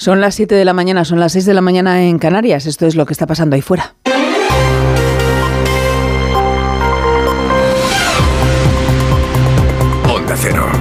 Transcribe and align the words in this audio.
Son 0.00 0.22
las 0.22 0.34
7 0.34 0.54
de 0.54 0.64
la 0.64 0.72
mañana, 0.72 1.04
son 1.04 1.20
las 1.20 1.32
6 1.32 1.44
de 1.44 1.52
la 1.52 1.60
mañana 1.60 2.04
en 2.04 2.18
Canarias. 2.18 2.64
Esto 2.64 2.86
es 2.86 2.96
lo 2.96 3.04
que 3.04 3.12
está 3.12 3.26
pasando 3.26 3.54
ahí 3.54 3.60
fuera. 3.60 3.96
Onda 10.08 10.34
Cero. 10.38 10.72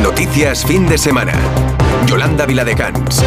Noticias 0.00 0.64
fin 0.64 0.86
de 0.86 0.98
semana. 0.98 1.32
Yolanda 2.06 2.46
Viladecans. 2.46 3.24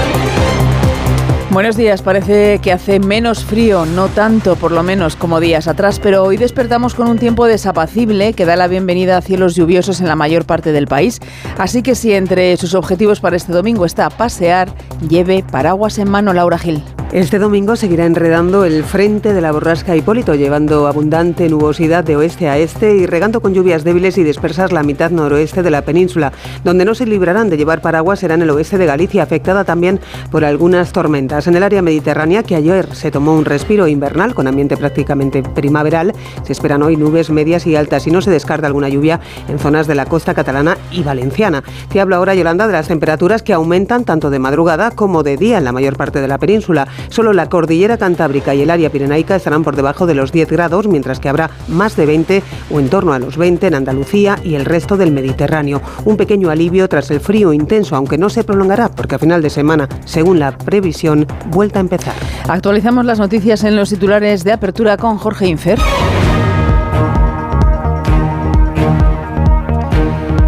Buenos 1.51 1.75
días, 1.75 2.03
parece 2.03 2.59
que 2.59 2.71
hace 2.71 2.99
menos 2.99 3.43
frío, 3.43 3.87
no 3.87 4.07
tanto 4.07 4.55
por 4.55 4.71
lo 4.71 4.83
menos 4.83 5.15
como 5.15 5.39
días 5.39 5.67
atrás, 5.67 5.99
pero 5.99 6.23
hoy 6.23 6.37
despertamos 6.37 6.93
con 6.93 7.07
un 7.07 7.17
tiempo 7.17 7.47
desapacible 7.47 8.33
que 8.33 8.45
da 8.45 8.55
la 8.55 8.67
bienvenida 8.67 9.17
a 9.17 9.21
cielos 9.23 9.55
lluviosos 9.55 9.99
en 9.99 10.07
la 10.07 10.15
mayor 10.15 10.45
parte 10.45 10.71
del 10.71 10.85
país. 10.85 11.19
Así 11.57 11.81
que 11.81 11.95
si 11.95 12.13
entre 12.13 12.55
sus 12.57 12.75
objetivos 12.75 13.19
para 13.19 13.35
este 13.35 13.51
domingo 13.51 13.85
está 13.85 14.11
pasear, 14.11 14.69
lleve 15.09 15.43
paraguas 15.43 15.97
en 15.97 16.11
mano 16.11 16.33
Laura 16.33 16.59
Gil. 16.59 16.83
Este 17.11 17.39
domingo 17.39 17.75
seguirá 17.75 18.05
enredando 18.05 18.65
el 18.65 18.83
frente 18.83 19.33
de 19.33 19.41
la 19.41 19.51
borrasca 19.51 19.95
Hipólito, 19.95 20.35
llevando 20.35 20.85
abundante 20.85 21.49
nubosidad 21.49 22.03
de 22.03 22.15
oeste 22.15 22.47
a 22.47 22.59
este 22.59 22.97
y 22.97 23.07
regando 23.07 23.41
con 23.41 23.55
lluvias 23.55 23.83
débiles 23.83 24.19
y 24.19 24.23
dispersas 24.23 24.71
la 24.71 24.83
mitad 24.83 25.09
noroeste 25.09 25.63
de 25.63 25.71
la 25.71 25.81
península. 25.81 26.31
Donde 26.63 26.85
no 26.85 26.93
se 26.93 27.07
librarán 27.07 27.49
de 27.49 27.57
llevar 27.57 27.81
paraguas 27.81 28.19
será 28.19 28.35
en 28.35 28.43
el 28.43 28.51
oeste 28.51 28.77
de 28.77 28.85
Galicia, 28.85 29.23
afectada 29.23 29.63
también 29.63 29.99
por 30.29 30.45
algunas 30.45 30.91
tormentas. 30.91 31.47
En 31.47 31.55
el 31.55 31.63
área 31.63 31.81
mediterránea, 31.81 32.43
que 32.43 32.55
ayer 32.55 32.93
se 32.93 33.09
tomó 33.09 33.33
un 33.33 33.45
respiro 33.45 33.87
invernal 33.87 34.35
con 34.35 34.45
ambiente 34.45 34.77
prácticamente 34.77 35.41
primaveral, 35.41 36.13
se 36.43 36.53
esperan 36.53 36.83
hoy 36.83 36.95
nubes 36.95 37.31
medias 37.31 37.65
y 37.65 37.75
altas 37.75 38.05
y 38.05 38.11
no 38.11 38.21
se 38.21 38.29
descarta 38.29 38.67
alguna 38.67 38.87
lluvia 38.87 39.19
en 39.47 39.57
zonas 39.57 39.87
de 39.87 39.95
la 39.95 40.05
costa 40.05 40.35
catalana 40.35 40.77
y 40.91 41.01
valenciana. 41.01 41.63
Te 41.91 42.01
hablo 42.01 42.17
ahora, 42.17 42.35
Yolanda, 42.35 42.67
de 42.67 42.73
las 42.73 42.87
temperaturas 42.87 43.41
que 43.41 43.53
aumentan 43.53 44.05
tanto 44.05 44.29
de 44.29 44.37
madrugada 44.37 44.91
como 44.91 45.23
de 45.23 45.37
día 45.37 45.57
en 45.57 45.63
la 45.63 45.71
mayor 45.71 45.97
parte 45.97 46.21
de 46.21 46.27
la 46.27 46.37
península. 46.37 46.87
Solo 47.09 47.33
la 47.33 47.49
cordillera 47.49 47.97
cantábrica 47.97 48.53
y 48.53 48.61
el 48.61 48.69
área 48.69 48.89
pirenaica 48.89 49.35
estarán 49.35 49.63
por 49.63 49.75
debajo 49.75 50.05
de 50.05 50.15
los 50.15 50.31
10 50.31 50.49
grados, 50.49 50.87
mientras 50.87 51.19
que 51.19 51.29
habrá 51.29 51.49
más 51.67 51.95
de 51.95 52.05
20 52.05 52.43
o 52.71 52.79
en 52.79 52.89
torno 52.89 53.13
a 53.13 53.19
los 53.19 53.37
20 53.37 53.67
en 53.67 53.75
Andalucía 53.75 54.39
y 54.43 54.55
el 54.55 54.65
resto 54.65 54.97
del 54.97 55.11
Mediterráneo. 55.11 55.81
Un 56.05 56.17
pequeño 56.17 56.49
alivio 56.49 56.87
tras 56.89 57.11
el 57.11 57.19
frío 57.19 57.53
intenso, 57.53 57.95
aunque 57.95 58.17
no 58.17 58.29
se 58.29 58.43
prolongará, 58.43 58.89
porque 58.89 59.15
a 59.15 59.19
final 59.19 59.41
de 59.41 59.49
semana, 59.49 59.87
según 60.05 60.39
la 60.39 60.57
previsión, 60.57 61.25
vuelta 61.47 61.79
a 61.79 61.81
empezar. 61.81 62.15
Actualizamos 62.47 63.05
las 63.05 63.19
noticias 63.19 63.63
en 63.63 63.75
los 63.75 63.89
titulares 63.89 64.43
de 64.43 64.51
apertura 64.51 64.97
con 64.97 65.17
Jorge 65.17 65.47
Infer. 65.47 65.79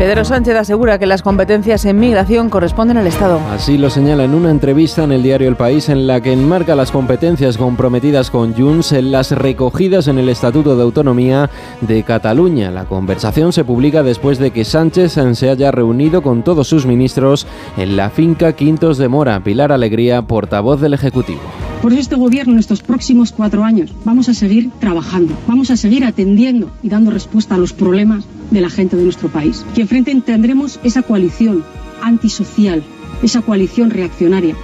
Pedro 0.01 0.25
Sánchez 0.25 0.55
asegura 0.55 0.97
que 0.97 1.05
las 1.05 1.21
competencias 1.21 1.85
en 1.85 1.99
migración 1.99 2.49
corresponden 2.49 2.97
al 2.97 3.05
Estado. 3.05 3.39
Así 3.51 3.77
lo 3.77 3.91
señala 3.91 4.23
en 4.23 4.33
una 4.33 4.49
entrevista 4.49 5.03
en 5.03 5.11
el 5.11 5.21
diario 5.21 5.47
El 5.47 5.55
País 5.55 5.89
en 5.89 6.07
la 6.07 6.21
que 6.21 6.33
enmarca 6.33 6.75
las 6.75 6.89
competencias 6.89 7.55
comprometidas 7.55 8.31
con 8.31 8.55
Junts 8.55 8.93
en 8.93 9.11
las 9.11 9.29
recogidas 9.29 10.07
en 10.07 10.17
el 10.17 10.29
Estatuto 10.29 10.75
de 10.75 10.81
Autonomía 10.81 11.51
de 11.81 12.01
Cataluña. 12.01 12.71
La 12.71 12.85
conversación 12.85 13.53
se 13.53 13.63
publica 13.63 14.01
después 14.01 14.39
de 14.39 14.49
que 14.49 14.65
Sánchez 14.65 15.19
se 15.33 15.49
haya 15.51 15.69
reunido 15.69 16.23
con 16.23 16.41
todos 16.41 16.67
sus 16.67 16.87
ministros 16.87 17.45
en 17.77 17.95
la 17.95 18.09
finca 18.09 18.53
Quintos 18.53 18.97
de 18.97 19.07
Mora. 19.07 19.43
Pilar 19.43 19.71
Alegría, 19.71 20.23
portavoz 20.23 20.81
del 20.81 20.95
Ejecutivo. 20.95 21.41
Por 21.83 21.91
eso 21.91 22.01
este 22.01 22.15
gobierno 22.15 22.53
en 22.53 22.59
estos 22.59 22.81
próximos 22.81 23.31
cuatro 23.31 23.63
años 23.63 23.93
vamos 24.03 24.29
a 24.29 24.33
seguir 24.33 24.71
trabajando, 24.79 25.35
vamos 25.45 25.69
a 25.69 25.77
seguir 25.77 26.05
atendiendo 26.05 26.71
y 26.81 26.89
dando 26.89 27.11
respuesta 27.11 27.53
a 27.53 27.59
los 27.59 27.71
problemas 27.71 28.23
de 28.51 28.61
la 28.61 28.69
gente 28.69 28.95
de 28.95 29.03
nuestro 29.03 29.29
país. 29.29 29.65
Y 29.75 29.81
enfrente 29.81 30.13
tendremos 30.21 30.79
esa 30.83 31.01
coalición 31.01 31.63
antisocial, 32.01 32.83
esa 33.23 33.41
coalición 33.41 33.89
reaccionaria 33.89 34.55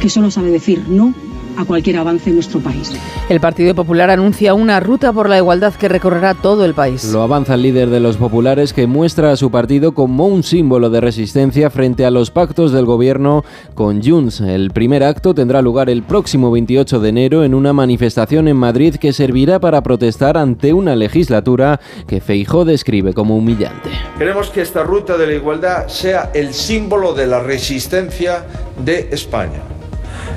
que 0.00 0.10
solo 0.10 0.30
sabe 0.30 0.50
decir 0.50 0.84
no 0.88 1.14
a 1.56 1.64
cualquier 1.64 1.96
avance 1.98 2.30
en 2.30 2.36
nuestro 2.36 2.60
país. 2.60 2.92
El 3.28 3.40
Partido 3.40 3.74
Popular 3.74 4.10
anuncia 4.10 4.54
una 4.54 4.80
ruta 4.80 5.12
por 5.12 5.28
la 5.28 5.38
igualdad 5.38 5.74
que 5.74 5.88
recorrerá 5.88 6.34
todo 6.34 6.64
el 6.64 6.74
país. 6.74 7.04
Lo 7.12 7.22
avanza 7.22 7.54
el 7.54 7.62
líder 7.62 7.90
de 7.90 8.00
los 8.00 8.16
populares 8.16 8.72
que 8.72 8.86
muestra 8.86 9.32
a 9.32 9.36
su 9.36 9.50
partido 9.50 9.92
como 9.92 10.26
un 10.26 10.42
símbolo 10.42 10.90
de 10.90 11.00
resistencia 11.00 11.70
frente 11.70 12.04
a 12.04 12.10
los 12.10 12.30
pactos 12.30 12.72
del 12.72 12.84
gobierno 12.84 13.44
con 13.74 14.02
Junts. 14.02 14.40
El 14.40 14.70
primer 14.70 15.02
acto 15.02 15.34
tendrá 15.34 15.62
lugar 15.62 15.90
el 15.90 16.02
próximo 16.02 16.50
28 16.50 17.00
de 17.00 17.08
enero 17.08 17.44
en 17.44 17.54
una 17.54 17.72
manifestación 17.72 18.48
en 18.48 18.56
Madrid 18.56 18.96
que 18.96 19.12
servirá 19.12 19.60
para 19.60 19.82
protestar 19.82 20.36
ante 20.36 20.72
una 20.72 20.96
legislatura 20.96 21.80
que 22.06 22.20
Feijó 22.20 22.64
describe 22.64 23.12
como 23.12 23.36
humillante. 23.36 23.90
Queremos 24.18 24.50
que 24.50 24.62
esta 24.62 24.82
ruta 24.82 25.16
de 25.16 25.26
la 25.26 25.34
igualdad 25.34 25.88
sea 25.88 26.30
el 26.34 26.54
símbolo 26.54 27.14
de 27.14 27.26
la 27.26 27.40
resistencia 27.40 28.46
de 28.84 29.08
España 29.12 29.75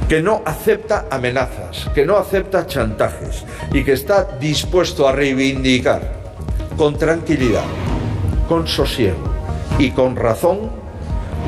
que 0.08 0.22
no 0.22 0.42
acepta 0.46 1.06
amenazas, 1.12 1.90
que 1.94 2.06
no 2.06 2.18
acepta 2.18 2.66
chantajes 2.66 3.46
y 3.74 3.84
que 3.84 3.94
está 3.94 4.24
dispuesto 4.40 5.08
a 5.08 5.12
reivindicar 5.12 6.02
con 6.78 6.98
tranquilidad, 6.98 7.66
con 8.48 8.68
sosiego 8.68 9.18
y 9.78 9.92
con 9.92 10.16
razón 10.16 10.79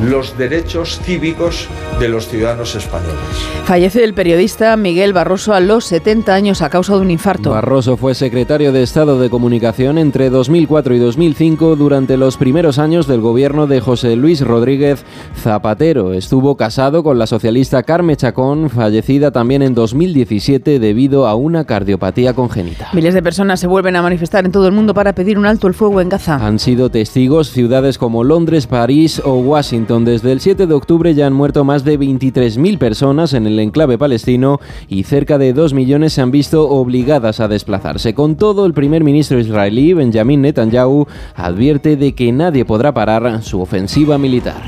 los 0.04 0.38
derechos 0.38 1.00
cívicos 1.04 1.68
de 2.00 2.10
los 2.10 2.28
ciudadanos 2.28 2.76
españoles. 2.76 3.20
Fallece 3.66 4.04
el 4.04 4.14
periodista 4.14 4.76
Miguel 4.76 5.14
Barroso 5.14 5.54
a 5.54 5.60
los 5.60 5.86
70 5.86 6.34
años 6.34 6.62
a 6.62 6.70
causa 6.70 6.96
de 6.96 7.02
un 7.02 7.12
infarto. 7.12 7.52
Barroso 7.52 7.98
fue 7.98 8.16
secretario 8.16 8.72
de 8.72 8.82
Estado 8.82 9.20
de 9.20 9.30
Comunicación 9.30 9.98
entre 9.98 10.30
2004 10.30 10.96
y 10.96 11.00
2005 11.00 11.76
durante 11.76 12.18
los 12.18 12.38
primeros 12.38 12.80
años 12.80 13.06
del 13.06 13.22
gobierno 13.22 13.68
de 13.68 13.80
José 13.80 14.16
Luis 14.16 14.42
Rodríguez 14.42 15.06
Zapatero. 15.36 16.14
Estuvo 16.14 16.58
casado 16.58 17.04
con 17.04 17.20
la 17.20 17.28
socialista 17.28 17.84
Carme 17.84 18.16
Chacón, 18.16 18.70
fallecida 18.70 19.32
también 19.32 19.62
en 19.62 19.76
2017 19.76 20.80
debido 20.80 21.28
a 21.28 21.36
una 21.36 21.66
cardiopatía 21.66 22.34
congénita. 22.34 22.90
Miles 22.94 23.14
de 23.14 23.22
personas 23.22 23.60
se 23.60 23.68
vuelven 23.68 23.96
a 23.96 24.02
manifestar 24.02 24.46
en 24.46 24.52
todo 24.52 24.66
el 24.66 24.74
mundo 24.74 24.94
para 24.94 25.14
pedir 25.14 25.38
un 25.38 25.46
alto 25.46 25.68
el 25.68 25.76
fuego 25.76 26.02
en 26.02 26.10
Gaza. 26.10 26.36
Han 26.46 26.58
sido 26.58 26.90
testigos 26.90 27.52
ciudades 27.52 27.98
como 28.00 28.24
Londres, 28.24 28.66
París 28.66 29.22
o 29.24 29.36
Washington 29.36 29.81
desde 29.88 30.32
el 30.32 30.42
7 30.42 30.68
de 30.68 30.74
octubre 30.74 31.14
ya 31.14 31.28
han 31.28 31.34
muerto 31.34 31.64
más 31.64 31.84
de 31.84 32.00
23.000 32.00 32.78
personas 32.78 33.34
en 33.34 33.48
el 33.48 33.60
enclave 33.60 33.98
palestino 33.98 34.60
y 34.88 35.04
cerca 35.04 35.38
de 35.38 35.54
2 35.54 35.74
millones 35.74 36.14
se 36.14 36.22
han 36.22 36.32
visto 36.32 36.70
obligadas 36.70 37.40
a 37.40 37.48
desplazarse. 37.48 38.14
Con 38.14 38.36
todo, 38.36 38.66
el 38.66 38.74
primer 38.74 39.04
ministro 39.04 39.40
israelí, 39.40 39.94
Benjamin 39.94 40.42
Netanyahu, 40.42 41.08
advierte 41.36 41.96
de 41.98 42.14
que 42.14 42.32
nadie 42.32 42.64
podrá 42.64 42.94
parar 42.94 43.44
su 43.44 43.62
ofensiva 43.62 44.18
militar. 44.18 44.62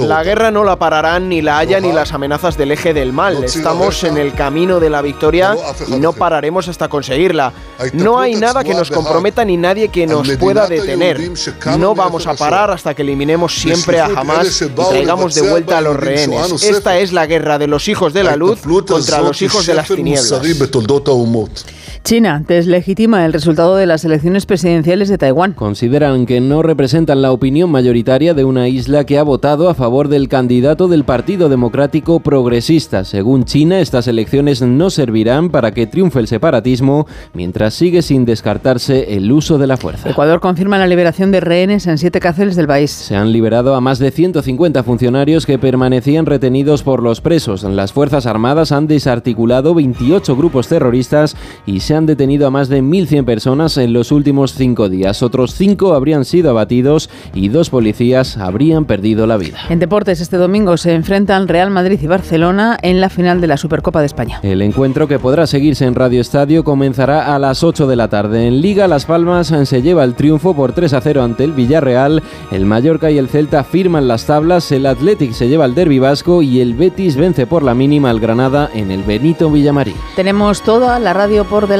La 0.00 0.24
guerra 0.24 0.50
no 0.50 0.64
la 0.64 0.76
pararán 0.76 1.28
ni 1.28 1.40
la 1.40 1.58
haya 1.58 1.80
ni 1.80 1.92
las 1.92 2.12
amenazas 2.12 2.56
del 2.56 2.72
eje 2.72 2.92
del 2.92 3.12
mal. 3.12 3.44
Estamos 3.44 4.02
en 4.04 4.18
el 4.18 4.34
camino 4.34 4.80
de 4.80 4.90
la 4.90 5.02
victoria 5.02 5.56
y 5.86 6.00
no 6.00 6.12
pararemos 6.12 6.68
hasta 6.68 6.88
conseguirla. 6.88 7.52
No 7.92 8.18
hay 8.18 8.34
nada 8.34 8.64
que 8.64 8.74
nos 8.74 8.90
comprometa 8.90 9.44
ni 9.44 9.56
nadie 9.56 9.88
que 9.88 10.06
nos 10.06 10.28
pueda 10.32 10.66
detener. 10.66 11.20
No 11.78 11.94
vamos 11.94 12.26
a 12.26 12.34
parar 12.34 12.70
hasta 12.70 12.94
que 12.94 13.04
eliminemos 13.20 13.54
siempre 13.54 14.00
a 14.00 14.06
Hamas 14.06 14.62
y 14.62 14.68
traigamos 14.68 15.34
de 15.34 15.42
vuelta 15.42 15.78
a 15.78 15.80
los 15.80 15.96
rehenes. 15.96 16.62
Esta 16.62 16.98
es 16.98 17.12
la 17.12 17.26
guerra 17.26 17.58
de 17.58 17.66
los 17.66 17.86
hijos 17.88 18.12
de 18.12 18.24
la 18.24 18.36
luz 18.36 18.60
contra 18.86 19.20
los 19.20 19.42
hijos 19.42 19.66
de 19.66 19.74
las 19.74 19.88
tinieblas. 19.88 20.40
China 22.02 22.42
deslegitima 22.46 23.26
el 23.26 23.32
resultado 23.32 23.76
de 23.76 23.86
las 23.86 24.04
elecciones 24.04 24.46
presidenciales 24.46 25.08
de 25.08 25.18
Taiwán. 25.18 25.52
Consideran 25.52 26.24
que 26.24 26.40
no 26.40 26.62
representan 26.62 27.20
la 27.20 27.30
opinión 27.30 27.70
mayoritaria 27.70 28.32
de 28.32 28.44
una 28.44 28.68
isla 28.68 29.04
que 29.04 29.18
ha 29.18 29.22
votado 29.22 29.68
a 29.68 29.74
favor 29.74 30.08
del 30.08 30.28
candidato 30.28 30.88
del 30.88 31.04
Partido 31.04 31.48
Democrático 31.48 32.20
Progresista. 32.20 33.04
Según 33.04 33.44
China, 33.44 33.80
estas 33.80 34.08
elecciones 34.08 34.62
no 34.62 34.88
servirán 34.90 35.50
para 35.50 35.72
que 35.72 35.86
triunfe 35.86 36.20
el 36.20 36.26
separatismo, 36.26 37.06
mientras 37.34 37.74
sigue 37.74 38.02
sin 38.02 38.24
descartarse 38.24 39.14
el 39.16 39.30
uso 39.30 39.58
de 39.58 39.66
la 39.66 39.76
fuerza. 39.76 40.10
Ecuador 40.10 40.40
confirma 40.40 40.78
la 40.78 40.86
liberación 40.86 41.30
de 41.30 41.40
rehenes 41.40 41.86
en 41.86 41.98
siete 41.98 42.18
cárceles 42.18 42.56
del 42.56 42.66
país. 42.66 42.90
Se 42.90 43.14
han 43.14 43.30
liberado 43.30 43.74
a 43.74 43.80
más 43.80 43.98
de 43.98 44.10
150 44.10 44.82
funcionarios 44.82 45.44
que 45.44 45.58
permanecían 45.58 46.26
retenidos 46.26 46.82
por 46.82 47.02
los 47.02 47.20
presos. 47.20 47.62
Las 47.62 47.92
Fuerzas 47.92 48.26
Armadas 48.26 48.72
han 48.72 48.86
desarticulado 48.86 49.74
28 49.74 50.34
grupos 50.34 50.66
terroristas 50.66 51.36
y 51.66 51.80
se 51.90 51.96
han 51.96 52.06
detenido 52.06 52.46
a 52.46 52.50
más 52.52 52.68
de 52.68 52.84
1.100 52.84 53.24
personas 53.24 53.76
en 53.76 53.92
los 53.92 54.12
últimos 54.12 54.54
cinco 54.54 54.88
días. 54.88 55.24
Otros 55.24 55.54
cinco 55.54 55.94
habrían 55.94 56.24
sido 56.24 56.50
abatidos 56.50 57.10
y 57.34 57.48
dos 57.48 57.68
policías 57.68 58.36
habrían 58.36 58.84
perdido 58.84 59.26
la 59.26 59.36
vida. 59.36 59.58
En 59.70 59.80
deportes, 59.80 60.20
este 60.20 60.36
domingo 60.36 60.76
se 60.76 60.94
enfrentan 60.94 61.48
Real 61.48 61.68
Madrid 61.72 61.98
y 62.00 62.06
Barcelona 62.06 62.78
en 62.82 63.00
la 63.00 63.08
final 63.08 63.40
de 63.40 63.48
la 63.48 63.56
Supercopa 63.56 63.98
de 63.98 64.06
España. 64.06 64.38
El 64.44 64.62
encuentro 64.62 65.08
que 65.08 65.18
podrá 65.18 65.48
seguirse 65.48 65.84
en 65.84 65.96
Radio 65.96 66.20
Estadio 66.20 66.62
comenzará 66.62 67.34
a 67.34 67.40
las 67.40 67.64
8 67.64 67.88
de 67.88 67.96
la 67.96 68.06
tarde. 68.06 68.46
En 68.46 68.60
Liga, 68.60 68.86
Las 68.86 69.06
Palmas 69.06 69.48
se 69.48 69.82
lleva 69.82 70.04
el 70.04 70.14
triunfo 70.14 70.54
por 70.54 70.72
3 70.72 70.92
a 70.92 71.00
0 71.00 71.24
ante 71.24 71.42
el 71.42 71.54
Villarreal. 71.54 72.22
El 72.52 72.66
Mallorca 72.66 73.10
y 73.10 73.18
el 73.18 73.28
Celta 73.28 73.64
firman 73.64 74.06
las 74.06 74.26
tablas. 74.26 74.70
El 74.70 74.86
Athletic 74.86 75.32
se 75.32 75.48
lleva 75.48 75.64
el 75.64 75.74
Derby 75.74 75.98
Vasco 75.98 76.40
y 76.40 76.60
el 76.60 76.74
Betis 76.74 77.16
vence 77.16 77.48
por 77.48 77.64
la 77.64 77.74
mínima 77.74 78.10
al 78.10 78.20
Granada 78.20 78.70
en 78.74 78.92
el 78.92 79.02
Benito 79.02 79.50
Villamarín. 79.50 79.96
Tenemos 80.14 80.62
toda 80.62 81.00
la 81.00 81.14
radio 81.14 81.44
por 81.44 81.66
delante. 81.66 81.79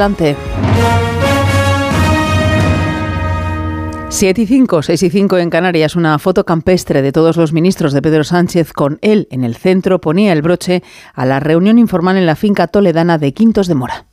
7 4.08 4.42
y 4.42 4.46
5, 4.46 4.82
6 4.82 5.02
y 5.02 5.10
5 5.10 5.38
en 5.38 5.50
Canarias, 5.50 5.94
una 5.94 6.18
foto 6.18 6.44
campestre 6.44 7.02
de 7.02 7.12
todos 7.12 7.36
los 7.36 7.52
ministros 7.52 7.92
de 7.92 8.02
Pedro 8.02 8.24
Sánchez 8.24 8.72
con 8.72 8.98
él 9.02 9.28
en 9.30 9.44
el 9.44 9.56
centro 9.56 10.00
ponía 10.00 10.32
el 10.32 10.42
broche 10.42 10.82
a 11.14 11.24
la 11.26 11.38
reunión 11.38 11.78
informal 11.78 12.16
en 12.16 12.26
la 12.26 12.36
finca 12.36 12.66
toledana 12.66 13.18
de 13.18 13.32
Quintos 13.32 13.66
de 13.66 13.74
Mora. 13.74 14.06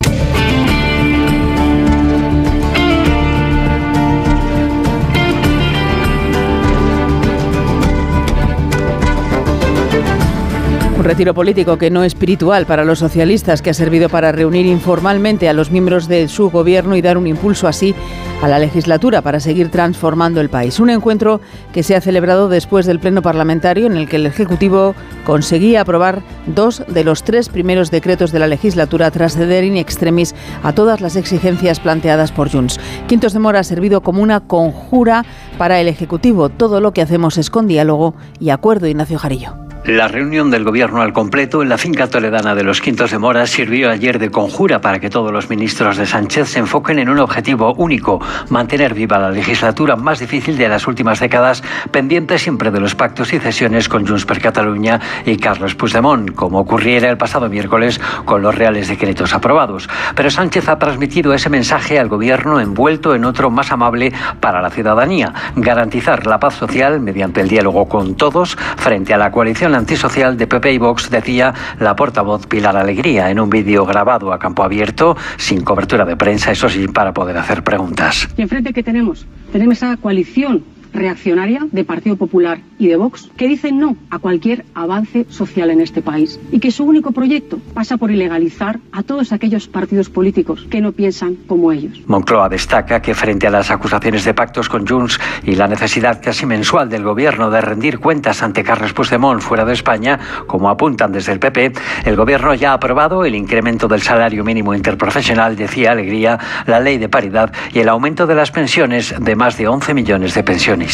Un 10.97 11.03
retiro 11.03 11.35
político 11.35 11.77
que 11.77 11.91
no 11.91 12.03
espiritual 12.03 12.65
para 12.65 12.83
los 12.83 12.97
socialistas, 12.97 13.61
que 13.61 13.69
ha 13.69 13.75
servido 13.75 14.09
para 14.09 14.31
reunir 14.31 14.65
informalmente 14.65 15.47
a 15.47 15.53
los 15.53 15.69
miembros 15.69 16.07
de 16.07 16.27
su 16.27 16.49
gobierno 16.49 16.95
y 16.95 17.03
dar 17.03 17.19
un 17.19 17.27
impulso 17.27 17.67
así 17.67 17.93
a 18.41 18.47
la 18.47 18.57
legislatura 18.57 19.21
para 19.21 19.39
seguir 19.39 19.69
transformando 19.69 20.41
el 20.41 20.49
país. 20.49 20.79
Un 20.79 20.89
encuentro 20.89 21.39
que 21.71 21.83
se 21.83 21.95
ha 21.95 22.01
celebrado 22.01 22.49
después 22.49 22.87
del 22.87 22.99
Pleno 22.99 23.21
Parlamentario 23.21 23.85
en 23.85 23.95
el 23.95 24.09
que 24.09 24.15
el 24.15 24.25
Ejecutivo 24.25 24.95
conseguía 25.23 25.81
aprobar 25.81 26.23
dos 26.47 26.83
de 26.87 27.03
los 27.03 27.21
tres 27.21 27.49
primeros 27.49 27.91
decretos 27.91 28.31
de 28.31 28.39
la 28.39 28.47
legislatura 28.47 29.11
tras 29.11 29.35
ceder 29.35 29.65
in 29.65 29.77
extremis 29.77 30.33
a 30.63 30.73
todas 30.73 30.99
las 30.99 31.15
exigencias 31.15 31.79
planteadas 31.79 32.31
por 32.31 32.51
Junts. 32.51 32.79
Quintos 33.07 33.33
de 33.33 33.39
Mora 33.39 33.59
ha 33.59 33.63
servido 33.63 34.01
como 34.01 34.23
una 34.23 34.39
conjura 34.39 35.25
para 35.59 35.79
el 35.79 35.89
Ejecutivo. 35.89 36.49
Todo 36.49 36.81
lo 36.81 36.91
que 36.91 37.03
hacemos 37.03 37.37
es 37.37 37.51
con 37.51 37.67
diálogo 37.67 38.15
y 38.39 38.49
acuerdo, 38.49 38.87
Ignacio 38.87 39.19
Jarillo. 39.19 39.66
La 39.85 40.09
reunión 40.09 40.51
del 40.51 40.65
gobierno 40.65 41.01
al 41.01 41.13
completo 41.13 41.61
en 41.61 41.69
la 41.69 41.77
finca 41.77 42.07
toledana 42.07 42.55
de 42.55 42.63
los 42.63 42.81
Quintos 42.81 43.11
de 43.11 43.19
Mora 43.19 43.47
sirvió 43.47 43.89
ayer 43.89 44.19
de 44.19 44.29
conjura 44.29 44.81
para 44.81 44.99
que 44.99 45.09
todos 45.09 45.31
los 45.31 45.49
ministros 45.49 45.95
de 45.95 46.05
Sánchez 46.05 46.49
se 46.49 46.59
enfoquen 46.59 46.99
en 46.99 47.09
un 47.09 47.19
objetivo 47.19 47.73
único, 47.75 48.19
mantener 48.49 48.93
viva 48.93 49.17
la 49.17 49.31
legislatura 49.31 49.95
más 49.95 50.19
difícil 50.19 50.57
de 50.57 50.67
las 50.67 50.87
últimas 50.87 51.21
décadas, 51.21 51.63
pendiente 51.91 52.37
siempre 52.37 52.69
de 52.69 52.81
los 52.81 52.95
pactos 52.95 53.31
y 53.31 53.39
cesiones 53.39 53.87
con 53.87 54.05
Junts 54.05 54.25
per 54.25 54.41
Cataluña 54.41 54.99
y 55.25 55.37
Carlos 55.37 55.75
Puigdemont, 55.75 56.33
como 56.35 56.59
ocurriera 56.59 57.09
el 57.09 57.17
pasado 57.17 57.47
miércoles 57.47 58.01
con 58.25 58.41
los 58.41 58.55
reales 58.55 58.89
decretos 58.89 59.33
aprobados. 59.33 59.87
Pero 60.15 60.29
Sánchez 60.29 60.67
ha 60.67 60.79
transmitido 60.79 61.33
ese 61.33 61.49
mensaje 61.49 61.97
al 61.97 62.09
gobierno 62.09 62.59
envuelto 62.59 63.15
en 63.15 63.23
otro 63.23 63.49
más 63.49 63.71
amable 63.71 64.11
para 64.41 64.61
la 64.61 64.69
ciudadanía, 64.69 65.33
garantizar 65.55 66.27
la 66.27 66.39
paz 66.39 66.55
social 66.55 66.99
mediante 66.99 67.39
el 67.39 67.47
diálogo 67.47 67.87
con 67.87 68.15
todos 68.15 68.57
frente 68.75 69.13
a 69.13 69.17
la 69.17 69.31
coalición 69.31 69.66
antisocial 69.75 70.37
de 70.37 70.47
PP 70.47 70.73
y 70.73 70.77
Vox, 70.77 71.09
decía 71.09 71.53
la 71.79 71.95
portavoz 71.95 72.47
Pilar 72.47 72.77
Alegría 72.77 73.29
en 73.29 73.39
un 73.39 73.49
vídeo 73.49 73.85
grabado 73.85 74.33
a 74.33 74.39
campo 74.39 74.63
abierto, 74.63 75.15
sin 75.37 75.61
cobertura 75.61 76.05
de 76.05 76.15
prensa, 76.15 76.51
eso 76.51 76.69
sí, 76.69 76.87
para 76.87 77.13
poder 77.13 77.37
hacer 77.37 77.63
preguntas. 77.63 78.29
¿Y 78.37 78.41
enfrente 78.41 78.73
qué 78.73 78.83
tenemos? 78.83 79.25
Tenemos 79.51 79.77
esa 79.77 79.97
coalición 79.97 80.63
reaccionaria 80.97 81.65
de 81.71 81.83
Partido 81.83 82.17
Popular 82.17 82.59
y 82.77 82.87
de 82.87 82.97
Vox 82.97 83.29
que 83.37 83.47
dicen 83.47 83.79
no 83.79 83.95
a 84.09 84.19
cualquier 84.19 84.65
avance 84.73 85.25
social 85.29 85.69
en 85.69 85.81
este 85.81 86.01
país 86.01 86.39
y 86.51 86.59
que 86.59 86.71
su 86.71 86.83
único 86.83 87.11
proyecto 87.11 87.59
pasa 87.73 87.97
por 87.97 88.11
ilegalizar 88.11 88.79
a 88.91 89.03
todos 89.03 89.31
aquellos 89.31 89.67
partidos 89.67 90.09
políticos 90.09 90.67
que 90.69 90.81
no 90.81 90.91
piensan 90.91 91.35
como 91.47 91.71
ellos. 91.71 92.01
Moncloa 92.07 92.49
destaca 92.49 93.01
que 93.01 93.13
frente 93.13 93.47
a 93.47 93.51
las 93.51 93.71
acusaciones 93.71 94.25
de 94.25 94.33
pactos 94.33 94.69
con 94.69 94.85
Junts 94.85 95.19
y 95.43 95.55
la 95.55 95.67
necesidad 95.67 96.21
casi 96.21 96.45
mensual 96.45 96.89
del 96.89 97.03
gobierno 97.03 97.49
de 97.49 97.61
rendir 97.61 97.99
cuentas 97.99 98.43
ante 98.43 98.63
Carles 98.63 98.93
Puigdemont 98.93 99.41
fuera 99.41 99.65
de 99.65 99.73
España, 99.73 100.19
como 100.47 100.69
apuntan 100.69 101.11
desde 101.11 101.31
el 101.31 101.39
PP, 101.39 101.73
el 102.05 102.15
gobierno 102.15 102.53
ya 102.53 102.71
ha 102.71 102.73
aprobado 102.73 103.23
el 103.25 103.35
incremento 103.35 103.87
del 103.87 104.01
salario 104.01 104.43
mínimo 104.43 104.73
interprofesional, 104.73 105.55
decía 105.55 105.91
Alegría, 105.91 106.39
la 106.65 106.79
ley 106.79 106.97
de 106.97 107.09
paridad 107.09 107.51
y 107.73 107.79
el 107.79 107.89
aumento 107.89 108.25
de 108.25 108.35
las 108.35 108.51
pensiones 108.51 109.13
de 109.19 109.35
más 109.35 109.57
de 109.57 109.67
11 109.67 109.93
millones 109.93 110.33
de 110.33 110.43
pensiones. 110.43 110.86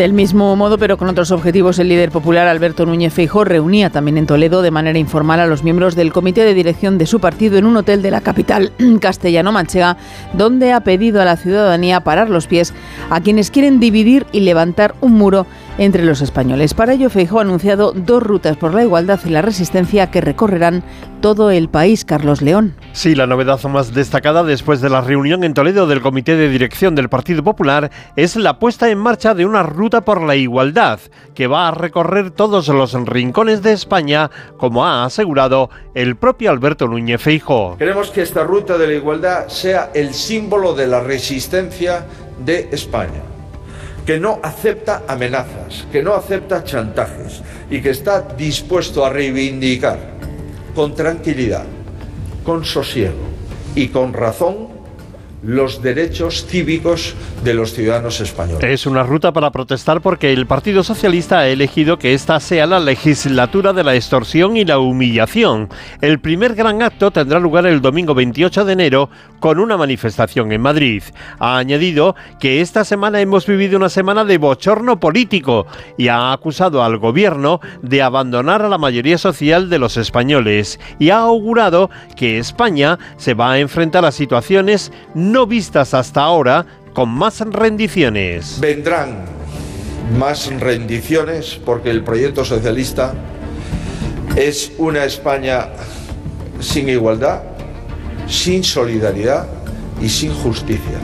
Del 0.00 0.14
mismo 0.14 0.56
modo, 0.56 0.78
pero 0.78 0.96
con 0.96 1.08
otros 1.08 1.30
objetivos, 1.30 1.78
el 1.78 1.90
líder 1.90 2.10
popular 2.10 2.46
Alberto 2.46 2.86
Núñez 2.86 3.12
Feijóo 3.12 3.44
reunía 3.44 3.90
también 3.90 4.16
en 4.16 4.26
Toledo 4.26 4.62
de 4.62 4.70
manera 4.70 4.98
informal 4.98 5.40
a 5.40 5.46
los 5.46 5.62
miembros 5.62 5.94
del 5.94 6.10
comité 6.10 6.42
de 6.42 6.54
dirección 6.54 6.96
de 6.96 7.04
su 7.04 7.20
partido 7.20 7.58
en 7.58 7.66
un 7.66 7.76
hotel 7.76 8.00
de 8.00 8.10
la 8.10 8.22
capital 8.22 8.72
castellano-manchega, 9.00 9.98
donde 10.32 10.72
ha 10.72 10.80
pedido 10.80 11.20
a 11.20 11.26
la 11.26 11.36
ciudadanía 11.36 12.00
parar 12.00 12.30
los 12.30 12.46
pies 12.46 12.72
a 13.10 13.20
quienes 13.20 13.50
quieren 13.50 13.78
dividir 13.78 14.24
y 14.32 14.40
levantar 14.40 14.94
un 15.02 15.12
muro 15.18 15.46
entre 15.80 16.04
los 16.04 16.20
españoles. 16.20 16.74
Para 16.74 16.92
ello, 16.92 17.08
Feijóo 17.08 17.38
ha 17.38 17.42
anunciado 17.42 17.92
dos 17.92 18.22
rutas 18.22 18.58
por 18.58 18.74
la 18.74 18.84
igualdad 18.84 19.18
y 19.24 19.30
la 19.30 19.40
resistencia 19.40 20.10
que 20.10 20.20
recorrerán 20.20 20.84
todo 21.22 21.50
el 21.50 21.70
país. 21.70 22.04
Carlos 22.04 22.42
León. 22.42 22.76
Sí, 22.92 23.14
la 23.14 23.26
novedad 23.26 23.62
más 23.64 23.94
destacada 23.94 24.44
después 24.44 24.82
de 24.82 24.90
la 24.90 25.00
reunión 25.00 25.42
en 25.42 25.54
Toledo 25.54 25.86
del 25.86 26.02
Comité 26.02 26.36
de 26.36 26.50
Dirección 26.50 26.94
del 26.94 27.08
Partido 27.08 27.42
Popular 27.42 27.90
es 28.14 28.36
la 28.36 28.58
puesta 28.58 28.90
en 28.90 28.98
marcha 28.98 29.32
de 29.32 29.46
una 29.46 29.62
ruta 29.62 30.02
por 30.02 30.20
la 30.20 30.36
igualdad 30.36 31.00
que 31.34 31.46
va 31.46 31.68
a 31.68 31.70
recorrer 31.70 32.30
todos 32.30 32.68
los 32.68 32.92
rincones 33.06 33.62
de 33.62 33.72
España, 33.72 34.30
como 34.58 34.84
ha 34.84 35.06
asegurado 35.06 35.70
el 35.94 36.16
propio 36.16 36.50
Alberto 36.50 36.88
Núñez 36.88 37.22
Feijóo. 37.22 37.78
Queremos 37.78 38.10
que 38.10 38.20
esta 38.20 38.44
ruta 38.44 38.76
de 38.76 38.86
la 38.86 38.92
igualdad 38.92 39.48
sea 39.48 39.90
el 39.94 40.12
símbolo 40.12 40.74
de 40.74 40.86
la 40.86 41.00
resistencia 41.00 42.04
de 42.44 42.68
España 42.70 43.29
que 44.10 44.18
no 44.18 44.40
acepta 44.42 45.04
amenazas, 45.06 45.86
que 45.92 46.02
no 46.02 46.14
acepta 46.14 46.64
chantajes 46.64 47.42
y 47.70 47.80
que 47.80 47.90
está 47.90 48.22
dispuesto 48.22 49.04
a 49.04 49.08
reivindicar 49.08 50.00
con 50.74 50.96
tranquilidad, 50.96 51.62
con 52.42 52.64
sosiego 52.64 53.22
y 53.76 53.86
con 53.86 54.12
razón 54.12 54.69
los 55.42 55.82
derechos 55.82 56.46
cívicos 56.46 57.14
de 57.44 57.54
los 57.54 57.72
ciudadanos 57.72 58.20
españoles. 58.20 58.62
Es 58.62 58.86
una 58.86 59.02
ruta 59.02 59.32
para 59.32 59.50
protestar 59.50 60.00
porque 60.00 60.32
el 60.32 60.46
Partido 60.46 60.82
Socialista 60.82 61.40
ha 61.40 61.48
elegido 61.48 61.98
que 61.98 62.14
esta 62.14 62.38
sea 62.40 62.66
la 62.66 62.80
legislatura 62.80 63.72
de 63.72 63.84
la 63.84 63.94
extorsión 63.94 64.56
y 64.56 64.64
la 64.64 64.78
humillación. 64.78 65.68
El 66.00 66.20
primer 66.20 66.54
gran 66.54 66.82
acto 66.82 67.10
tendrá 67.10 67.38
lugar 67.38 67.66
el 67.66 67.80
domingo 67.80 68.14
28 68.14 68.64
de 68.64 68.72
enero 68.72 69.10
con 69.38 69.58
una 69.58 69.76
manifestación 69.76 70.52
en 70.52 70.60
Madrid. 70.60 71.02
Ha 71.38 71.56
añadido 71.56 72.14
que 72.38 72.60
esta 72.60 72.84
semana 72.84 73.20
hemos 73.20 73.46
vivido 73.46 73.76
una 73.76 73.88
semana 73.88 74.24
de 74.24 74.38
bochorno 74.38 75.00
político 75.00 75.66
y 75.96 76.08
ha 76.08 76.32
acusado 76.32 76.82
al 76.82 76.98
gobierno 76.98 77.60
de 77.82 78.02
abandonar 78.02 78.62
a 78.62 78.68
la 78.68 78.78
mayoría 78.78 79.18
social 79.18 79.70
de 79.70 79.78
los 79.78 79.96
españoles 79.96 80.78
y 80.98 81.10
ha 81.10 81.18
augurado 81.18 81.90
que 82.16 82.38
España 82.38 82.98
se 83.16 83.34
va 83.34 83.52
a 83.52 83.58
enfrentar 83.58 84.04
a 84.04 84.12
situaciones 84.12 84.92
no 85.14 85.29
vistas 85.46 85.94
hasta 85.94 86.22
ahora 86.22 86.66
con 86.92 87.08
más 87.08 87.40
rendiciones. 87.40 88.58
Vendrán 88.60 89.24
más 90.18 90.50
rendiciones 90.58 91.60
porque 91.64 91.90
el 91.90 92.02
proyecto 92.02 92.44
socialista 92.44 93.14
es 94.36 94.72
una 94.78 95.04
España 95.04 95.68
sin 96.60 96.88
igualdad, 96.88 97.42
sin 98.26 98.64
solidaridad 98.64 99.46
y 100.02 100.08
sin 100.08 100.32
justicia. 100.34 100.98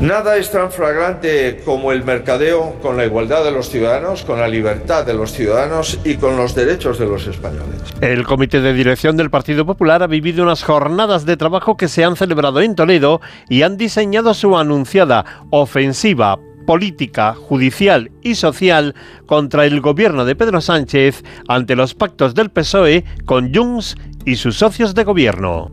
Nada 0.00 0.36
es 0.36 0.50
tan 0.50 0.70
flagrante 0.70 1.62
como 1.64 1.90
el 1.90 2.04
mercadeo 2.04 2.74
con 2.82 2.98
la 2.98 3.06
igualdad 3.06 3.42
de 3.44 3.50
los 3.50 3.70
ciudadanos, 3.70 4.24
con 4.24 4.38
la 4.38 4.46
libertad 4.46 5.06
de 5.06 5.14
los 5.14 5.32
ciudadanos 5.32 5.98
y 6.04 6.16
con 6.16 6.36
los 6.36 6.54
derechos 6.54 6.98
de 6.98 7.06
los 7.06 7.26
españoles. 7.26 7.80
El 8.02 8.24
comité 8.24 8.60
de 8.60 8.74
dirección 8.74 9.16
del 9.16 9.30
Partido 9.30 9.64
Popular 9.64 10.02
ha 10.02 10.06
vivido 10.06 10.42
unas 10.42 10.62
jornadas 10.64 11.24
de 11.24 11.38
trabajo 11.38 11.78
que 11.78 11.88
se 11.88 12.04
han 12.04 12.14
celebrado 12.14 12.60
en 12.60 12.74
Toledo 12.74 13.22
y 13.48 13.62
han 13.62 13.78
diseñado 13.78 14.34
su 14.34 14.58
anunciada 14.58 15.24
ofensiva 15.48 16.38
política, 16.66 17.34
judicial 17.34 18.10
y 18.22 18.34
social 18.34 18.94
contra 19.24 19.64
el 19.64 19.80
gobierno 19.80 20.26
de 20.26 20.36
Pedro 20.36 20.60
Sánchez 20.60 21.24
ante 21.48 21.74
los 21.74 21.94
pactos 21.94 22.34
del 22.34 22.50
PSOE 22.50 23.04
con 23.24 23.54
Junts 23.54 23.96
y 24.26 24.36
sus 24.36 24.58
socios 24.58 24.94
de 24.94 25.04
gobierno. 25.04 25.70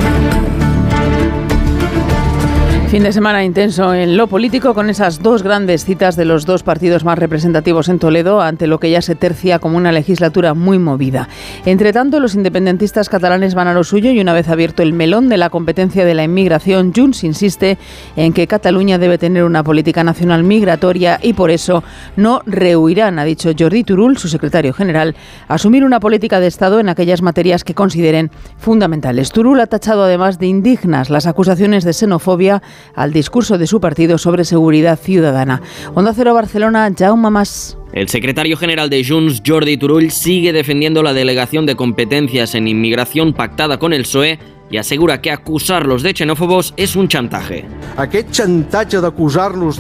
Fin 2.94 3.02
de 3.02 3.12
semana 3.12 3.44
intenso 3.44 3.96
en 3.96 4.18
lo 4.18 4.28
político 4.28 4.76
con 4.76 4.88
esas 4.88 5.24
dos 5.24 5.42
grandes 5.42 5.84
citas 5.84 6.16
de 6.16 6.26
los 6.26 6.46
dos 6.46 6.62
partidos 6.62 7.04
más 7.04 7.18
representativos 7.18 7.90
en 7.90 7.98
Toledo 7.98 8.40
ante 8.40 8.68
lo 8.68 8.80
que 8.80 8.92
ya 8.92 9.02
se 9.02 9.16
tercia 9.16 9.58
como 9.58 9.78
una 9.78 9.92
legislatura 9.92 10.54
muy 10.54 10.78
movida. 10.78 11.28
Entre 11.66 11.92
tanto, 11.92 12.20
los 12.20 12.36
independentistas 12.36 13.10
catalanes 13.10 13.56
van 13.56 13.68
a 13.68 13.74
lo 13.74 13.84
suyo 13.84 14.12
y 14.12 14.22
una 14.22 14.34
vez 14.34 14.48
abierto 14.48 14.84
el 14.84 14.94
melón 14.94 15.28
de 15.28 15.38
la 15.38 15.50
competencia 15.50 16.06
de 16.06 16.14
la 16.14 16.24
inmigración, 16.24 16.94
Junts 16.96 17.24
insiste 17.24 17.80
en 18.16 18.32
que 18.32 18.46
Cataluña 18.46 19.00
debe 19.00 19.18
tener 19.18 19.44
una 19.44 19.64
política 19.64 20.04
nacional 20.04 20.44
migratoria 20.44 21.20
y 21.20 21.34
por 21.34 21.50
eso 21.50 21.84
no 22.16 22.44
rehuirán, 22.46 23.18
ha 23.18 23.24
dicho 23.24 23.54
Jordi 23.58 23.84
Turul, 23.84 24.20
su 24.20 24.28
secretario 24.28 24.72
general, 24.72 25.16
asumir 25.48 25.84
una 25.84 26.00
política 26.00 26.40
de 26.40 26.46
Estado 26.46 26.80
en 26.80 26.90
aquellas 26.90 27.24
materias 27.24 27.64
que 27.64 27.74
consideren 27.74 28.30
fundamentales. 28.60 29.32
Turul 29.32 29.62
ha 29.62 29.66
tachado 29.66 30.04
además 30.04 30.38
de 30.38 30.46
indignas 30.46 31.10
las 31.10 31.26
acusaciones 31.26 31.86
de 31.86 31.94
xenofobia 31.94 32.62
al 32.96 33.14
discurso 33.14 33.58
de 33.58 33.68
su 33.68 33.80
partido 33.80 34.18
sobre 34.18 34.46
seguridad 34.46 35.00
ciudadana. 35.00 35.62
Onda 35.94 36.14
Cero 36.14 36.34
Barcelona, 36.34 36.92
Jaume 36.98 37.30
Mas. 37.30 37.78
El 37.94 38.10
secretario 38.10 38.58
general 38.58 38.90
de 38.90 39.06
Junts, 39.06 39.44
Jordi 39.46 39.78
Turull, 39.78 40.10
sigue 40.12 40.52
defendiendo 40.52 41.04
la 41.04 41.14
delegación 41.14 41.66
de 41.66 41.76
competencias 41.76 42.56
en 42.56 42.68
inmigración 42.68 43.34
pactada 43.34 43.78
con 43.78 43.94
el 43.94 44.02
PSOE 44.02 44.40
y 44.74 44.78
asegura 44.78 45.22
que 45.22 45.30
acusarlos 45.30 46.02
de 46.02 46.16
xenófobos 46.16 46.74
es 46.78 46.96
un 46.96 47.08
chantaje. 47.08 47.64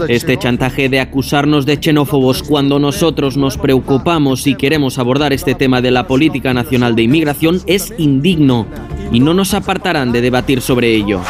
Este 0.07 0.37
chantaje 0.37 0.87
de 0.87 0.99
acusarnos 0.99 1.65
de 1.65 1.79
xenófobos 1.81 2.43
cuando 2.43 2.77
nosotros 2.77 3.35
nos 3.35 3.57
preocupamos 3.57 4.45
y 4.45 4.53
queremos 4.53 4.99
abordar 4.99 5.33
este 5.33 5.55
tema 5.55 5.81
de 5.81 5.89
la 5.89 6.05
política 6.05 6.53
nacional 6.53 6.95
de 6.95 7.01
inmigración 7.01 7.59
es 7.65 7.91
indigno 7.97 8.67
y 9.11 9.19
no 9.19 9.33
nos 9.33 9.55
apartarán 9.55 10.11
de 10.11 10.21
debatir 10.21 10.61
sobre 10.61 10.93
ello. 10.93 11.21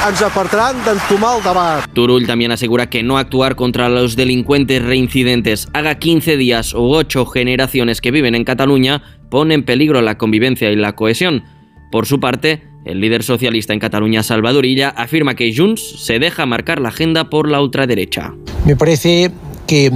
Turull 1.93 2.27
también 2.27 2.51
asegura 2.51 2.89
que 2.89 3.01
no 3.01 3.17
actuar 3.17 3.55
contra 3.55 3.88
los 3.88 4.17
delincuentes 4.17 4.84
reincidentes, 4.84 5.70
haga 5.72 5.96
15 5.96 6.36
días 6.36 6.74
o 6.74 6.89
8 6.89 7.25
generaciones 7.27 8.01
que 8.01 8.12
viven 8.12 8.36
en 8.36 8.43
Cataluña, 8.43 9.01
pone 9.29 9.53
en 9.53 9.63
peligro 9.63 10.01
la 10.01 10.17
convivencia 10.17 10.70
y 10.70 10.75
la 10.75 10.98
cohesión. 10.98 11.46
Por 11.93 12.08
su 12.08 12.20
parte, 12.20 12.73
el 12.86 13.00
líder 13.00 13.24
socialista 13.24 13.74
en 13.74 13.80
Cataluña, 13.80 14.24
Salvador 14.24 14.66
Illa, 14.66 14.90
afirma 14.90 15.36
que 15.36 15.54
Junts 15.56 16.04
se 16.06 16.20
deja 16.20 16.46
marcar 16.46 16.80
la 16.80 16.90
agenda 16.90 17.30
por 17.30 17.50
la 17.50 17.62
ultraderecha. 17.62 18.34
Me 18.66 18.75
parece 18.75 19.32
que 19.68 19.92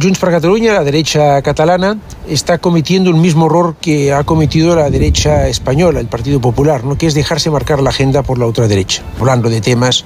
Junts 0.00 0.18
per 0.18 0.30
Catalunya, 0.30 0.72
la 0.72 0.84
derecha 0.84 1.42
catalana, 1.42 1.98
está 2.28 2.58
cometiendo 2.58 3.10
el 3.10 3.16
mismo 3.16 3.46
error 3.46 3.76
que 3.80 4.12
ha 4.12 4.24
cometido 4.24 4.74
la 4.74 4.88
derecha 4.90 5.48
española, 5.48 6.00
el 6.00 6.06
Partido 6.06 6.40
Popular, 6.40 6.84
¿no? 6.84 6.96
que 6.96 7.06
es 7.06 7.14
dejarse 7.14 7.50
marcar 7.50 7.82
la 7.82 7.90
agenda 7.90 8.22
por 8.22 8.38
la 8.38 8.46
otra 8.46 8.66
derecha, 8.66 9.02
hablando 9.18 9.50
de 9.50 9.60
temas, 9.60 10.04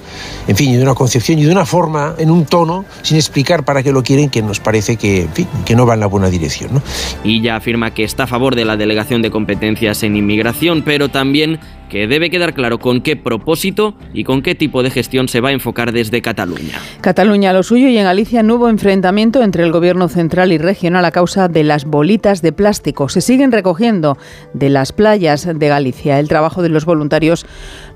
en 0.48 0.56
fin, 0.56 0.70
y 0.70 0.76
de 0.76 0.82
una 0.82 0.94
concepción 0.94 1.38
y 1.38 1.44
de 1.44 1.52
una 1.52 1.64
forma, 1.64 2.14
en 2.18 2.30
un 2.30 2.44
tono, 2.44 2.84
sin 3.02 3.16
explicar 3.16 3.64
para 3.64 3.82
qué 3.82 3.92
lo 3.92 4.02
quieren, 4.02 4.30
que 4.30 4.42
nos 4.42 4.60
parece 4.60 4.96
que, 4.96 5.22
en 5.22 5.32
fin, 5.32 5.48
que 5.64 5.76
no 5.76 5.86
va 5.86 5.94
en 5.94 6.00
la 6.00 6.06
buena 6.06 6.28
dirección. 6.28 6.74
¿no? 6.74 6.82
Y 7.22 7.40
ya 7.40 7.56
afirma 7.56 7.92
que 7.92 8.04
está 8.04 8.24
a 8.24 8.26
favor 8.26 8.56
de 8.56 8.64
la 8.64 8.76
delegación 8.76 9.22
de 9.22 9.30
competencias 9.30 10.02
en 10.02 10.16
inmigración, 10.16 10.82
pero 10.82 11.08
también 11.08 11.60
que 11.88 12.06
debe 12.06 12.30
quedar 12.30 12.54
claro 12.54 12.78
con 12.78 13.00
qué 13.00 13.16
propósito 13.16 13.94
y 14.12 14.24
con 14.24 14.42
qué 14.42 14.54
tipo 14.54 14.82
de 14.82 14.90
gestión 14.90 15.28
se 15.28 15.40
va 15.40 15.50
a 15.50 15.52
enfocar 15.52 15.92
desde 15.92 16.22
Cataluña. 16.22 16.78
Cataluña 17.00 17.52
lo 17.52 17.62
suyo 17.62 17.88
y 17.88 17.98
en 17.98 18.04
Galicia 18.04 18.42
hubo 18.42 18.68
enfrentamiento 18.68 19.42
entre 19.42 19.64
el 19.64 19.72
gobierno 19.72 20.08
central 20.08 20.52
y 20.52 20.58
regional 20.58 21.04
a 21.04 21.10
causa 21.10 21.48
de 21.48 21.64
las 21.64 21.84
bolitas 21.84 22.42
de 22.42 22.52
plástico. 22.52 23.08
Se 23.08 23.20
siguen 23.20 23.52
recogiendo 23.52 24.16
de 24.52 24.70
las 24.70 24.92
playas 24.92 25.48
de 25.52 25.68
Galicia. 25.68 26.18
El 26.18 26.28
trabajo 26.28 26.62
de 26.62 26.68
los 26.68 26.84
voluntarios 26.84 27.46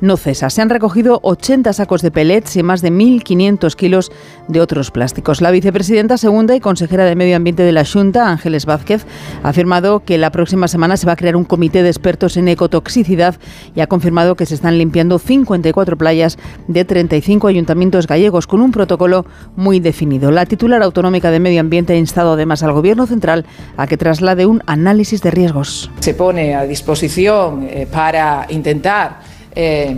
no 0.00 0.16
cesa. 0.16 0.50
Se 0.50 0.62
han 0.62 0.71
recogido 0.71 1.21
80 1.23 1.73
sacos 1.73 2.02
de 2.02 2.11
pellets 2.11 2.57
y 2.57 2.62
más 2.62 2.83
de 2.83 2.90
1.500 2.90 3.75
kilos 3.75 4.11
de 4.49 4.61
otros 4.61 4.90
plásticos. 4.90 5.40
La 5.40 5.50
vicepresidenta 5.50 6.16
segunda 6.18 6.54
y 6.57 6.61
consejera 6.61 7.04
de 7.04 7.16
Medio 7.16 7.37
Ambiente 7.37 7.62
de 7.62 7.73
la 7.73 7.85
Junta, 7.85 8.28
Ángeles 8.28 8.66
Vázquez, 8.66 9.07
ha 9.42 9.50
afirmado 9.50 10.00
que 10.00 10.18
la 10.18 10.30
próxima 10.30 10.68
semana 10.68 10.97
se 10.97 11.07
va 11.07 11.12
a 11.12 11.16
crear 11.16 11.37
un 11.37 11.45
comité 11.45 11.83
de 11.83 11.88
expertos 11.88 12.37
en 12.37 12.49
ecotoxicidad 12.49 13.37
y 13.78 13.80
ha 13.80 13.87
confirmado 13.87 14.35
que 14.35 14.44
se 14.44 14.56
están 14.56 14.76
limpiando 14.76 15.20
54 15.20 15.97
playas 15.97 16.37
de 16.66 16.85
35 16.85 17.47
ayuntamientos 17.47 18.08
gallegos 18.08 18.49
con 18.49 18.61
un 18.61 18.73
protocolo 18.73 19.25
muy 19.54 19.78
definido. 19.78 20.32
La 20.32 20.47
titular 20.47 20.82
autonómica 20.82 21.30
de 21.30 21.38
Medio 21.38 21.61
Ambiente 21.61 21.92
ha 21.92 21.97
instado 21.97 22.32
además 22.32 22.64
al 22.64 22.73
Gobierno 22.73 23.06
central 23.06 23.47
a 23.76 23.87
que 23.87 23.97
traslade 23.97 24.47
un 24.47 24.64
análisis 24.66 25.23
de 25.23 25.30
riesgos. 25.30 25.92
Se 26.00 26.14
pone 26.14 26.56
a 26.56 26.64
disposición 26.64 27.68
eh, 27.70 27.87
para 27.88 28.49
intentar 28.49 29.20
eh, 29.54 29.94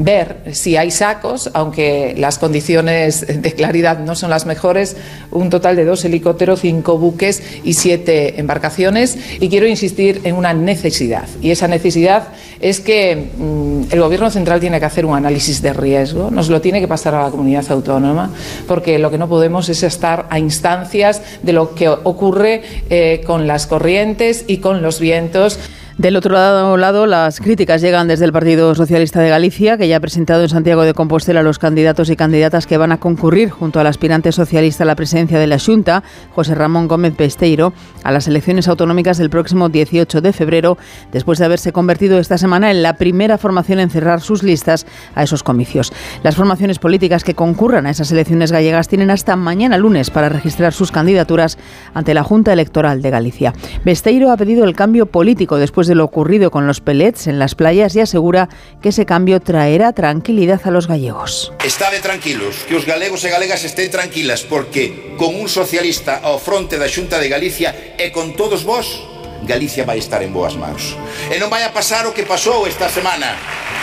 ver 0.00 0.38
si 0.52 0.76
hay 0.76 0.90
sacos, 0.90 1.50
aunque 1.52 2.14
las 2.16 2.38
condiciones 2.38 3.26
de 3.26 3.52
claridad 3.52 3.98
no 3.98 4.16
son 4.16 4.30
las 4.30 4.46
mejores, 4.46 4.96
un 5.30 5.50
total 5.50 5.76
de 5.76 5.84
dos 5.84 6.04
helicópteros, 6.04 6.60
cinco 6.60 6.98
buques 6.98 7.42
y 7.62 7.74
siete 7.74 8.40
embarcaciones. 8.40 9.18
Y 9.40 9.48
quiero 9.48 9.66
insistir 9.68 10.22
en 10.24 10.34
una 10.34 10.54
necesidad, 10.54 11.28
y 11.40 11.50
esa 11.50 11.68
necesidad 11.68 12.28
es 12.60 12.80
que 12.80 13.30
mm, 13.36 13.92
el 13.92 14.00
Gobierno 14.00 14.30
central 14.30 14.60
tiene 14.60 14.80
que 14.80 14.86
hacer 14.86 15.04
un 15.04 15.14
análisis 15.14 15.60
de 15.62 15.72
riesgo, 15.72 16.30
nos 16.30 16.48
lo 16.48 16.60
tiene 16.60 16.80
que 16.80 16.88
pasar 16.88 17.14
a 17.14 17.22
la 17.24 17.30
comunidad 17.30 17.70
autónoma, 17.70 18.30
porque 18.66 18.98
lo 18.98 19.10
que 19.10 19.18
no 19.18 19.28
podemos 19.28 19.68
es 19.68 19.82
estar 19.82 20.26
a 20.30 20.38
instancias 20.38 21.22
de 21.42 21.52
lo 21.52 21.74
que 21.74 21.88
ocurre 21.88 22.62
eh, 22.88 23.22
con 23.26 23.46
las 23.46 23.66
corrientes 23.66 24.44
y 24.46 24.58
con 24.58 24.82
los 24.82 24.98
vientos. 24.98 25.58
Del 26.00 26.16
otro 26.16 26.32
lado, 26.78 27.06
las 27.06 27.40
críticas 27.40 27.82
llegan 27.82 28.08
desde 28.08 28.24
el 28.24 28.32
Partido 28.32 28.74
Socialista 28.74 29.20
de 29.20 29.28
Galicia, 29.28 29.76
que 29.76 29.86
ya 29.86 29.98
ha 29.98 30.00
presentado 30.00 30.42
en 30.42 30.48
Santiago 30.48 30.82
de 30.84 30.94
Compostela 30.94 31.40
a 31.40 31.42
los 31.42 31.58
candidatos 31.58 32.08
y 32.08 32.16
candidatas 32.16 32.66
que 32.66 32.78
van 32.78 32.90
a 32.90 32.98
concurrir 32.98 33.50
junto 33.50 33.80
al 33.80 33.86
aspirante 33.86 34.32
socialista 34.32 34.84
a 34.84 34.86
la 34.86 34.94
presidencia 34.94 35.38
de 35.38 35.46
la 35.46 35.58
Junta, 35.58 36.02
José 36.34 36.54
Ramón 36.54 36.88
Gómez 36.88 37.18
Besteiro, 37.18 37.74
a 38.02 38.12
las 38.12 38.26
elecciones 38.26 38.66
autonómicas 38.66 39.18
del 39.18 39.28
próximo 39.28 39.68
18 39.68 40.22
de 40.22 40.32
febrero, 40.32 40.78
después 41.12 41.38
de 41.38 41.44
haberse 41.44 41.70
convertido 41.70 42.18
esta 42.18 42.38
semana 42.38 42.70
en 42.70 42.82
la 42.82 42.94
primera 42.94 43.36
formación 43.36 43.78
en 43.78 43.90
cerrar 43.90 44.22
sus 44.22 44.42
listas 44.42 44.86
a 45.14 45.22
esos 45.22 45.42
comicios. 45.42 45.92
Las 46.22 46.34
formaciones 46.34 46.78
políticas 46.78 47.24
que 47.24 47.34
concurran 47.34 47.84
a 47.84 47.90
esas 47.90 48.10
elecciones 48.10 48.52
gallegas 48.52 48.88
tienen 48.88 49.10
hasta 49.10 49.36
mañana 49.36 49.76
lunes 49.76 50.08
para 50.08 50.30
registrar 50.30 50.72
sus 50.72 50.92
candidaturas 50.92 51.58
ante 51.92 52.14
la 52.14 52.24
Junta 52.24 52.54
Electoral 52.54 53.02
de 53.02 53.10
Galicia. 53.10 53.52
Besteiro 53.84 54.30
ha 54.30 54.38
pedido 54.38 54.64
el 54.64 54.74
cambio 54.74 55.04
político 55.04 55.58
después 55.58 55.89
de 55.89 55.89
lo 55.94 56.04
ocurrido 56.04 56.50
con 56.50 56.66
los 56.66 56.80
pellets 56.80 57.26
en 57.26 57.38
las 57.38 57.54
playas 57.54 57.94
y 57.96 58.00
asegura 58.00 58.48
que 58.82 58.90
ese 58.90 59.06
cambio 59.06 59.40
traerá 59.40 59.92
tranquilidad 59.92 60.60
a 60.64 60.70
los 60.70 60.86
gallegos. 60.86 61.52
Está 61.64 61.90
de 61.90 62.00
tranquilos, 62.00 62.64
que 62.68 62.76
os 62.76 62.86
galegos 62.86 63.24
e 63.24 63.30
galegas 63.30 63.64
estén 63.64 63.90
tranquilas 63.90 64.42
porque 64.42 65.14
con 65.16 65.34
un 65.34 65.48
socialista 65.48 66.20
ao 66.22 66.38
fronte 66.38 66.78
da 66.78 66.88
Xunta 66.88 67.18
de 67.18 67.28
Galicia 67.28 67.96
e 67.98 68.12
con 68.12 68.36
todos 68.36 68.62
vos 68.64 69.10
Galicia 69.42 69.84
vai 69.84 69.98
estar 69.98 70.22
en 70.22 70.32
boas 70.32 70.54
mãos. 70.54 70.96
E 71.32 71.40
non 71.40 71.48
vai 71.48 71.64
a 71.64 71.72
pasar 71.72 72.04
o 72.04 72.12
que 72.12 72.28
pasou 72.28 72.68
esta 72.68 72.92
semana. 72.92 73.32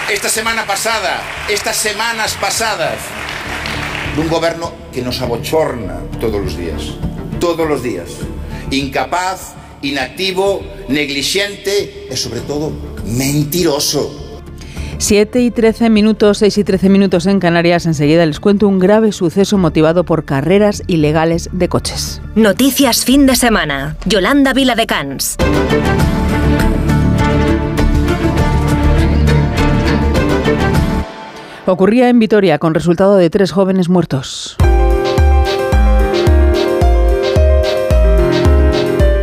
Esta 0.07 0.29
semana 0.29 0.69
pasada, 0.69 1.19
estas 1.49 1.75
semanas 1.75 2.37
pasadas, 2.37 3.01
dun 4.13 4.29
goberno 4.29 4.87
que 4.93 5.01
nos 5.01 5.19
abochorna 5.19 5.97
todos 6.21 6.39
os 6.39 6.53
días. 6.53 6.95
Todos 7.41 7.65
os 7.65 7.81
días. 7.81 8.21
Incapaz 8.69 9.56
inactivo, 9.81 10.63
negligente 10.87 12.07
y 12.11 12.15
sobre 12.15 12.41
todo 12.41 12.71
mentiroso. 13.05 14.23
7 14.99 15.41
y 15.41 15.51
13 15.51 15.89
minutos, 15.89 16.39
6 16.39 16.57
y 16.57 16.63
13 16.63 16.89
minutos 16.89 17.27
en 17.27 17.39
Canarias. 17.39 17.85
Enseguida 17.85 18.25
les 18.25 18.39
cuento 18.39 18.67
un 18.67 18.79
grave 18.79 19.11
suceso 19.11 19.57
motivado 19.57 20.03
por 20.03 20.25
carreras 20.25 20.81
ilegales 20.87 21.49
de 21.51 21.69
coches. 21.69 22.21
Noticias 22.35 23.05
fin 23.05 23.25
de 23.25 23.35
semana. 23.35 23.97
Yolanda 24.05 24.53
Vila 24.53 24.75
de 24.75 24.87
Cans. 24.87 25.37
Ocurría 31.67 32.09
en 32.09 32.17
Vitoria 32.17 32.59
con 32.59 32.73
resultado 32.73 33.17
de 33.17 33.29
tres 33.29 33.51
jóvenes 33.51 33.89
muertos. 33.89 34.57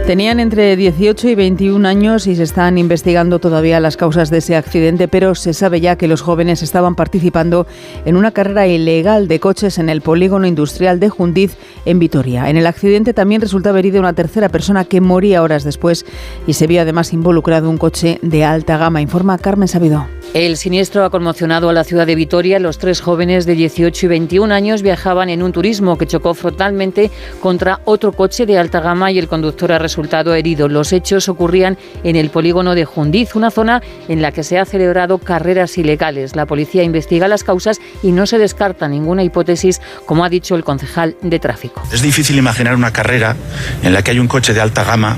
Tenían 0.07 0.39
entre 0.39 0.77
18 0.77 1.31
y 1.31 1.35
21 1.35 1.89
años 1.89 2.27
y 2.27 2.37
se 2.37 2.43
están 2.43 2.77
investigando 2.77 3.39
todavía 3.39 3.81
las 3.81 3.97
causas 3.97 4.29
de 4.29 4.39
ese 4.39 4.55
accidente, 4.55 5.09
pero 5.09 5.35
se 5.35 5.55
sabe 5.55 5.81
ya 5.81 5.97
que 5.97 6.09
los 6.09 6.21
jóvenes 6.21 6.63
estaban 6.63 6.95
participando 6.95 7.67
en 8.05 8.17
una 8.17 8.31
carrera 8.31 8.67
ilegal 8.67 9.29
de 9.29 9.41
coches 9.41 9.79
en 9.79 9.89
el 9.89 10.03
polígono 10.03 10.47
industrial 10.47 11.01
de 11.01 11.09
Jundiz, 11.09 11.57
en 11.87 11.99
Vitoria. 11.99 12.51
En 12.51 12.59
el 12.59 12.67
accidente 12.67 13.15
también 13.15 13.41
resultaba 13.41 13.79
herida 13.79 13.99
una 13.99 14.13
tercera 14.13 14.51
persona 14.51 14.85
que 14.85 15.01
moría 15.01 15.43
horas 15.43 15.65
después 15.65 16.05
y 16.47 16.53
se 16.53 16.67
vio 16.67 16.83
además 16.83 17.15
involucrado 17.15 17.71
un 17.71 17.79
coche 17.79 18.19
de 18.21 18.45
alta 18.45 18.77
gama, 18.77 19.01
informa 19.01 19.39
Carmen 19.39 19.69
Sabido. 19.69 20.07
El 20.35 20.57
siniestro 20.57 21.05
ha 21.05 21.11
conmocionado 21.11 21.69
a 21.69 21.73
la 21.73 21.85
ciudad 21.85 22.09
de 22.09 22.17
Vitoria. 22.17 22.59
Los 22.59 22.79
tres 22.79 23.01
jóvenes 23.01 23.47
de 23.47 23.55
18 23.55 24.07
y 24.07 24.09
21 24.09 24.53
años 24.53 24.83
viajaban 24.83 25.29
en 25.29 25.45
un 25.45 25.53
turismo 25.53 25.97
que 25.97 26.09
chocó 26.09 26.35
frontalmente 26.35 27.13
contra 27.41 27.81
otro 27.85 28.11
coche 28.11 28.45
de 28.45 28.59
alta 28.59 28.81
gama 28.81 29.13
y 29.13 29.21
el 29.21 29.29
conductor 29.29 29.71
ha 29.71 29.79
resultado 29.95 30.35
herido. 30.35 30.67
Los 30.69 30.93
hechos 30.93 31.29
ocurrían 31.29 31.79
en 32.03 32.17
el 32.17 32.31
polígono 32.31 32.75
de 32.75 32.85
Jundiz, 32.85 33.37
una 33.37 33.53
zona 33.53 33.81
en 34.09 34.23
la 34.23 34.33
que 34.33 34.43
se 34.43 34.59
han 34.59 34.67
celebrado 34.67 35.19
carreras 35.19 35.79
ilegales. 35.79 36.35
La 36.35 36.47
policía 36.47 36.83
investiga 36.83 37.29
las 37.29 37.45
causas 37.45 37.81
y 38.03 38.11
no 38.11 38.27
se 38.27 38.39
descarta 38.39 38.89
ninguna 38.89 39.23
hipótesis, 39.23 39.81
como 40.05 40.25
ha 40.25 40.29
dicho 40.29 40.57
el 40.57 40.65
concejal 40.65 41.17
de 41.23 41.39
tráfico. 41.39 41.81
Es 41.93 42.03
difícil 42.03 42.37
imaginar 42.37 42.75
una 42.75 42.93
carrera 42.93 43.37
en 43.85 43.93
la 43.93 44.03
que 44.03 44.11
hay 44.11 44.19
un 44.19 44.27
coche 44.27 44.53
de 44.53 44.61
alta 44.61 44.83
gama 44.83 45.17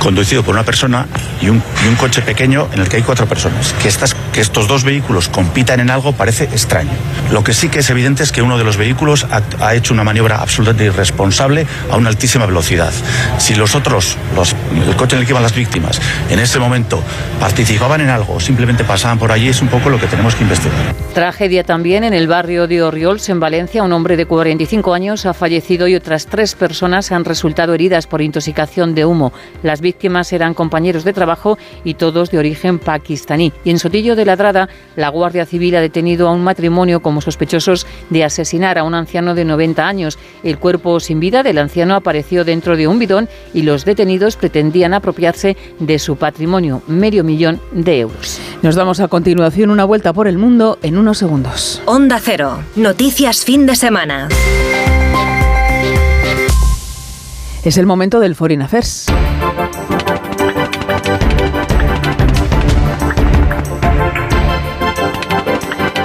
conducido 0.00 0.42
por 0.42 0.54
una 0.54 0.64
persona 0.64 1.06
y 1.40 1.48
un, 1.48 1.62
y 1.84 1.88
un, 1.88 1.94
coche 1.94 2.22
pequeño 2.22 2.68
en 2.72 2.80
el 2.80 2.88
que 2.88 2.96
hay 2.96 3.02
cuatro 3.02 3.26
personas. 3.26 3.72
Que, 3.74 3.86
estas, 3.86 4.14
que 4.32 4.40
estos 4.40 4.66
dos 4.66 4.82
vehículos 4.82 5.28
compitan 5.28 5.78
en 5.78 5.90
algo 5.90 6.12
parece 6.12 6.44
extraño. 6.44 6.90
Lo 7.30 7.44
que 7.44 7.54
sí 7.54 7.68
que 7.68 7.80
es 7.80 7.90
evidente 7.90 8.24
es 8.24 8.32
que 8.32 8.42
uno 8.42 8.58
de 8.58 8.64
los 8.64 8.76
vehículos 8.76 9.26
ha, 9.30 9.42
ha 9.64 9.74
hecho 9.76 9.94
una 9.94 10.02
maniobra 10.02 10.40
absolutamente 10.40 10.84
irresponsable 10.86 11.66
a 11.90 11.96
una 11.96 12.08
altísima 12.08 12.46
velocidad. 12.46 12.92
Si 13.38 13.54
los 13.54 13.76
otros, 13.76 14.16
los, 14.34 14.56
el 14.86 14.96
coche 14.96 15.14
en 15.14 15.20
el 15.20 15.26
que 15.26 15.32
iban 15.32 15.42
las 15.42 15.54
víctimas, 15.54 16.00
en 16.30 16.40
ese 16.40 16.58
momento 16.58 17.02
participaban 17.38 18.00
en 18.00 18.08
algo 18.08 18.34
o 18.34 18.40
simplemente 18.40 18.82
pasaban 18.84 19.18
por 19.18 19.30
allí, 19.30 19.48
es 19.48 19.62
un 19.62 19.68
poco 19.68 19.90
lo 19.90 20.00
que 20.00 20.06
tenemos 20.06 20.34
que 20.34 20.42
investigar. 20.42 20.94
Tragedia 21.14 21.64
también 21.64 22.04
en 22.04 22.14
el 22.14 22.28
barrio 22.28 22.68
de 22.68 22.82
Orriols, 22.82 23.28
en 23.28 23.40
Valencia. 23.40 23.82
Un 23.82 23.92
hombre 23.92 24.16
de 24.16 24.26
45 24.26 24.94
años 24.94 25.26
ha 25.26 25.34
fallecido 25.34 25.88
y 25.88 25.96
otras 25.96 26.26
tres 26.26 26.54
personas 26.54 27.10
han 27.10 27.24
resultado 27.24 27.74
heridas 27.74 28.06
por 28.06 28.22
intoxicación 28.22 28.94
de 28.94 29.04
humo. 29.04 29.32
Las 29.64 29.80
eran 30.32 30.54
compañeros 30.54 31.04
de 31.04 31.12
trabajo 31.12 31.58
y 31.84 31.94
todos 31.94 32.30
de 32.30 32.38
origen 32.38 32.78
pakistaní. 32.78 33.52
Y 33.64 33.70
en 33.70 33.78
Sotillo 33.78 34.16
de 34.16 34.24
Ladrada, 34.24 34.68
la 34.96 35.08
Guardia 35.08 35.46
Civil 35.46 35.76
ha 35.76 35.80
detenido 35.80 36.28
a 36.28 36.32
un 36.32 36.42
matrimonio 36.42 37.00
como 37.00 37.20
sospechosos 37.20 37.86
de 38.10 38.24
asesinar 38.24 38.78
a 38.78 38.84
un 38.84 38.94
anciano 38.94 39.34
de 39.34 39.44
90 39.44 39.86
años. 39.86 40.18
El 40.42 40.58
cuerpo 40.58 41.00
sin 41.00 41.20
vida 41.20 41.42
del 41.42 41.58
anciano 41.58 41.94
apareció 41.94 42.44
dentro 42.44 42.76
de 42.76 42.88
un 42.88 42.98
bidón 42.98 43.28
y 43.54 43.62
los 43.62 43.84
detenidos 43.84 44.36
pretendían 44.36 44.94
apropiarse 44.94 45.56
de 45.78 45.98
su 45.98 46.16
patrimonio, 46.16 46.82
medio 46.86 47.24
millón 47.24 47.60
de 47.72 48.00
euros. 48.00 48.40
Nos 48.62 48.74
damos 48.74 49.00
a 49.00 49.08
continuación 49.08 49.70
una 49.70 49.84
vuelta 49.84 50.12
por 50.12 50.28
el 50.28 50.38
mundo 50.38 50.78
en 50.82 50.98
unos 50.98 51.18
segundos. 51.18 51.82
Onda 51.86 52.18
Cero. 52.22 52.62
Noticias 52.76 53.44
fin 53.44 53.66
de 53.66 53.76
semana. 53.76 54.28
Es 57.62 57.76
el 57.76 57.84
momento 57.84 58.20
del 58.20 58.34
Foreign 58.34 58.62
Affairs. 58.62 59.06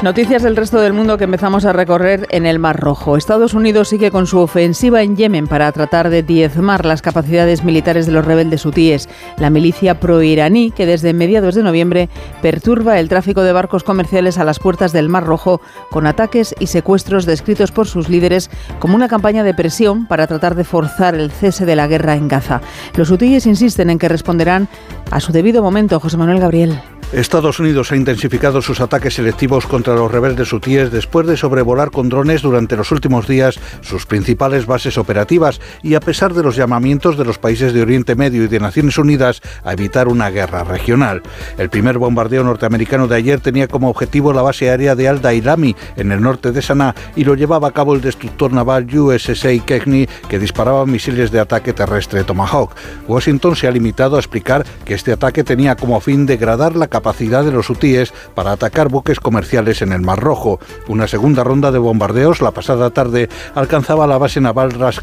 Noticias 0.06 0.44
del 0.44 0.56
resto 0.56 0.80
del 0.82 0.94
mundo 0.94 1.18
que 1.18 1.24
empezamos 1.24 1.66
a 1.66 1.74
recorrer 1.74 2.28
en 2.30 2.46
el 2.46 2.60
Mar 2.60 2.80
Rojo. 2.80 3.18
Estados 3.18 3.56
Unidos 3.56 3.88
sigue 3.88 4.12
con 4.12 4.28
su 4.28 4.38
ofensiva 4.38 5.02
en 5.02 5.16
Yemen 5.16 5.48
para 5.48 5.72
tratar 5.72 6.12
de 6.12 6.22
diezmar 6.22 6.86
las 6.86 7.02
capacidades 7.02 7.64
militares 7.64 8.06
de 8.06 8.12
los 8.12 8.24
rebeldes 8.24 8.68
hutíes, 8.68 9.10
la 9.40 9.50
milicia 9.50 10.00
proiraní 10.00 10.70
que 10.70 10.86
desde 10.86 11.16
mediados 11.16 11.56
de 11.56 11.64
noviembre 11.64 12.08
perturba 12.44 13.00
el 13.00 13.10
tráfico 13.10 13.42
de 13.42 13.52
barcos 13.52 13.84
comerciales 13.84 14.38
a 14.38 14.44
las 14.44 14.60
puertas 14.60 14.94
del 14.94 15.10
Mar 15.10 15.24
Rojo 15.24 15.60
con 15.90 16.06
ataques 16.06 16.54
y 16.60 16.68
secuestros 16.68 17.26
descritos 17.26 17.72
por 17.72 17.88
sus 17.88 18.08
líderes 18.08 18.52
como 18.78 18.94
una 18.94 19.08
campaña 19.08 19.44
de 19.44 19.56
presión 19.56 20.06
para 20.06 20.28
tratar 20.28 20.54
de 20.54 20.66
forzar 20.66 21.16
el 21.16 21.32
cese 21.32 21.66
de 21.66 21.76
la 21.76 21.88
guerra 21.88 22.14
en 22.14 22.28
Gaza. 22.28 22.62
Los 22.96 23.10
hutíes 23.10 23.48
insisten 23.48 23.90
en 23.90 23.98
que 23.98 24.08
responderán 24.08 24.68
a 25.10 25.20
su 25.20 25.32
debido 25.32 25.64
momento. 25.64 26.00
José 26.00 26.18
Manuel 26.18 26.42
Gabriel. 26.42 26.80
Estados 27.14 27.60
Unidos 27.60 27.92
ha 27.92 27.96
intensificado 27.96 28.62
sus 28.62 28.82
ataques 28.82 29.14
selectivos 29.14 29.68
contra 29.68 29.94
los 29.96 30.12
rebeldes 30.12 30.52
hutíes 30.52 30.92
después 30.92 31.28
de 31.28 31.38
sobrevolar 31.38 31.92
con 31.92 32.10
drones 32.10 32.42
durante 32.42 32.76
los 32.76 32.92
últimos 32.92 33.28
días 33.28 33.60
sus 33.82 34.06
principales 34.06 34.66
bases 34.66 34.98
operativas 34.98 35.62
y 35.84 35.94
a 35.94 36.00
pesar 36.00 36.34
de 36.34 36.44
los 36.44 36.56
llamamientos 36.56 37.18
de 37.18 37.24
los 37.24 37.38
países 37.38 37.74
de 37.74 37.84
Oriente 37.84 38.16
Medio 38.16 38.44
y 38.44 38.48
de 38.48 38.60
Naciones 38.60 38.98
Unidas 38.98 39.42
a 39.64 39.74
evitar 39.74 40.08
una 40.08 40.30
guerra 40.32 40.64
regional. 40.64 41.22
El 41.58 41.70
primer 41.70 42.00
bombardeo 42.00 42.44
norteamericano 42.44 43.08
de 43.08 43.16
ayer 43.16 43.40
tenía 43.40 43.68
como 43.68 43.90
objetivo 43.90 44.34
la 44.34 44.42
base 44.42 44.70
aérea 44.70 44.96
de 44.96 45.08
Al-Dailami 45.08 45.76
en 45.96 46.12
el 46.12 46.22
norte 46.22 46.52
de 46.52 46.62
Sanaa 46.62 46.96
y 47.16 47.24
lo 47.24 47.36
llevaba 47.36 47.68
a 47.68 47.72
cabo 47.72 47.94
el 47.94 48.02
destructor 48.02 48.52
naval 48.52 48.88
USS 48.94 49.46
Kechny 49.66 50.08
que 50.28 50.40
disparaba 50.40 50.86
misiles 50.86 51.32
de 51.32 51.40
ataque 51.40 51.72
terrestre 51.72 52.24
Tomahawk. 52.24 52.76
Washington 53.08 53.56
se 53.56 53.68
ha 53.68 53.72
limitado 53.72 54.16
a 54.16 54.20
explicar 54.20 54.66
que 54.84 54.96
este 54.96 55.12
ataque 55.12 55.44
tenía 55.44 55.76
como 55.76 56.00
fin 56.02 56.26
degradar 56.26 56.76
la 56.76 56.88
capacidad 56.96 57.44
de 57.44 57.52
los 57.52 57.70
hutíes 57.70 58.14
para 58.36 58.54
atacar 58.54 58.88
buques 58.88 59.20
comerciales 59.20 59.82
en 59.82 59.92
el 59.92 60.00
Mar 60.00 60.18
Rojo. 60.18 60.62
Una 60.88 61.10
segunda 61.10 61.44
ronda 61.44 61.74
de 61.74 61.78
bombardeos 61.78 62.42
la 62.42 62.52
pasada 62.52 62.90
tarde 62.92 63.28
alcanzaba 63.54 64.08
la 64.08 64.18
base 64.18 64.40
naval 64.40 64.72
Ras 64.72 65.02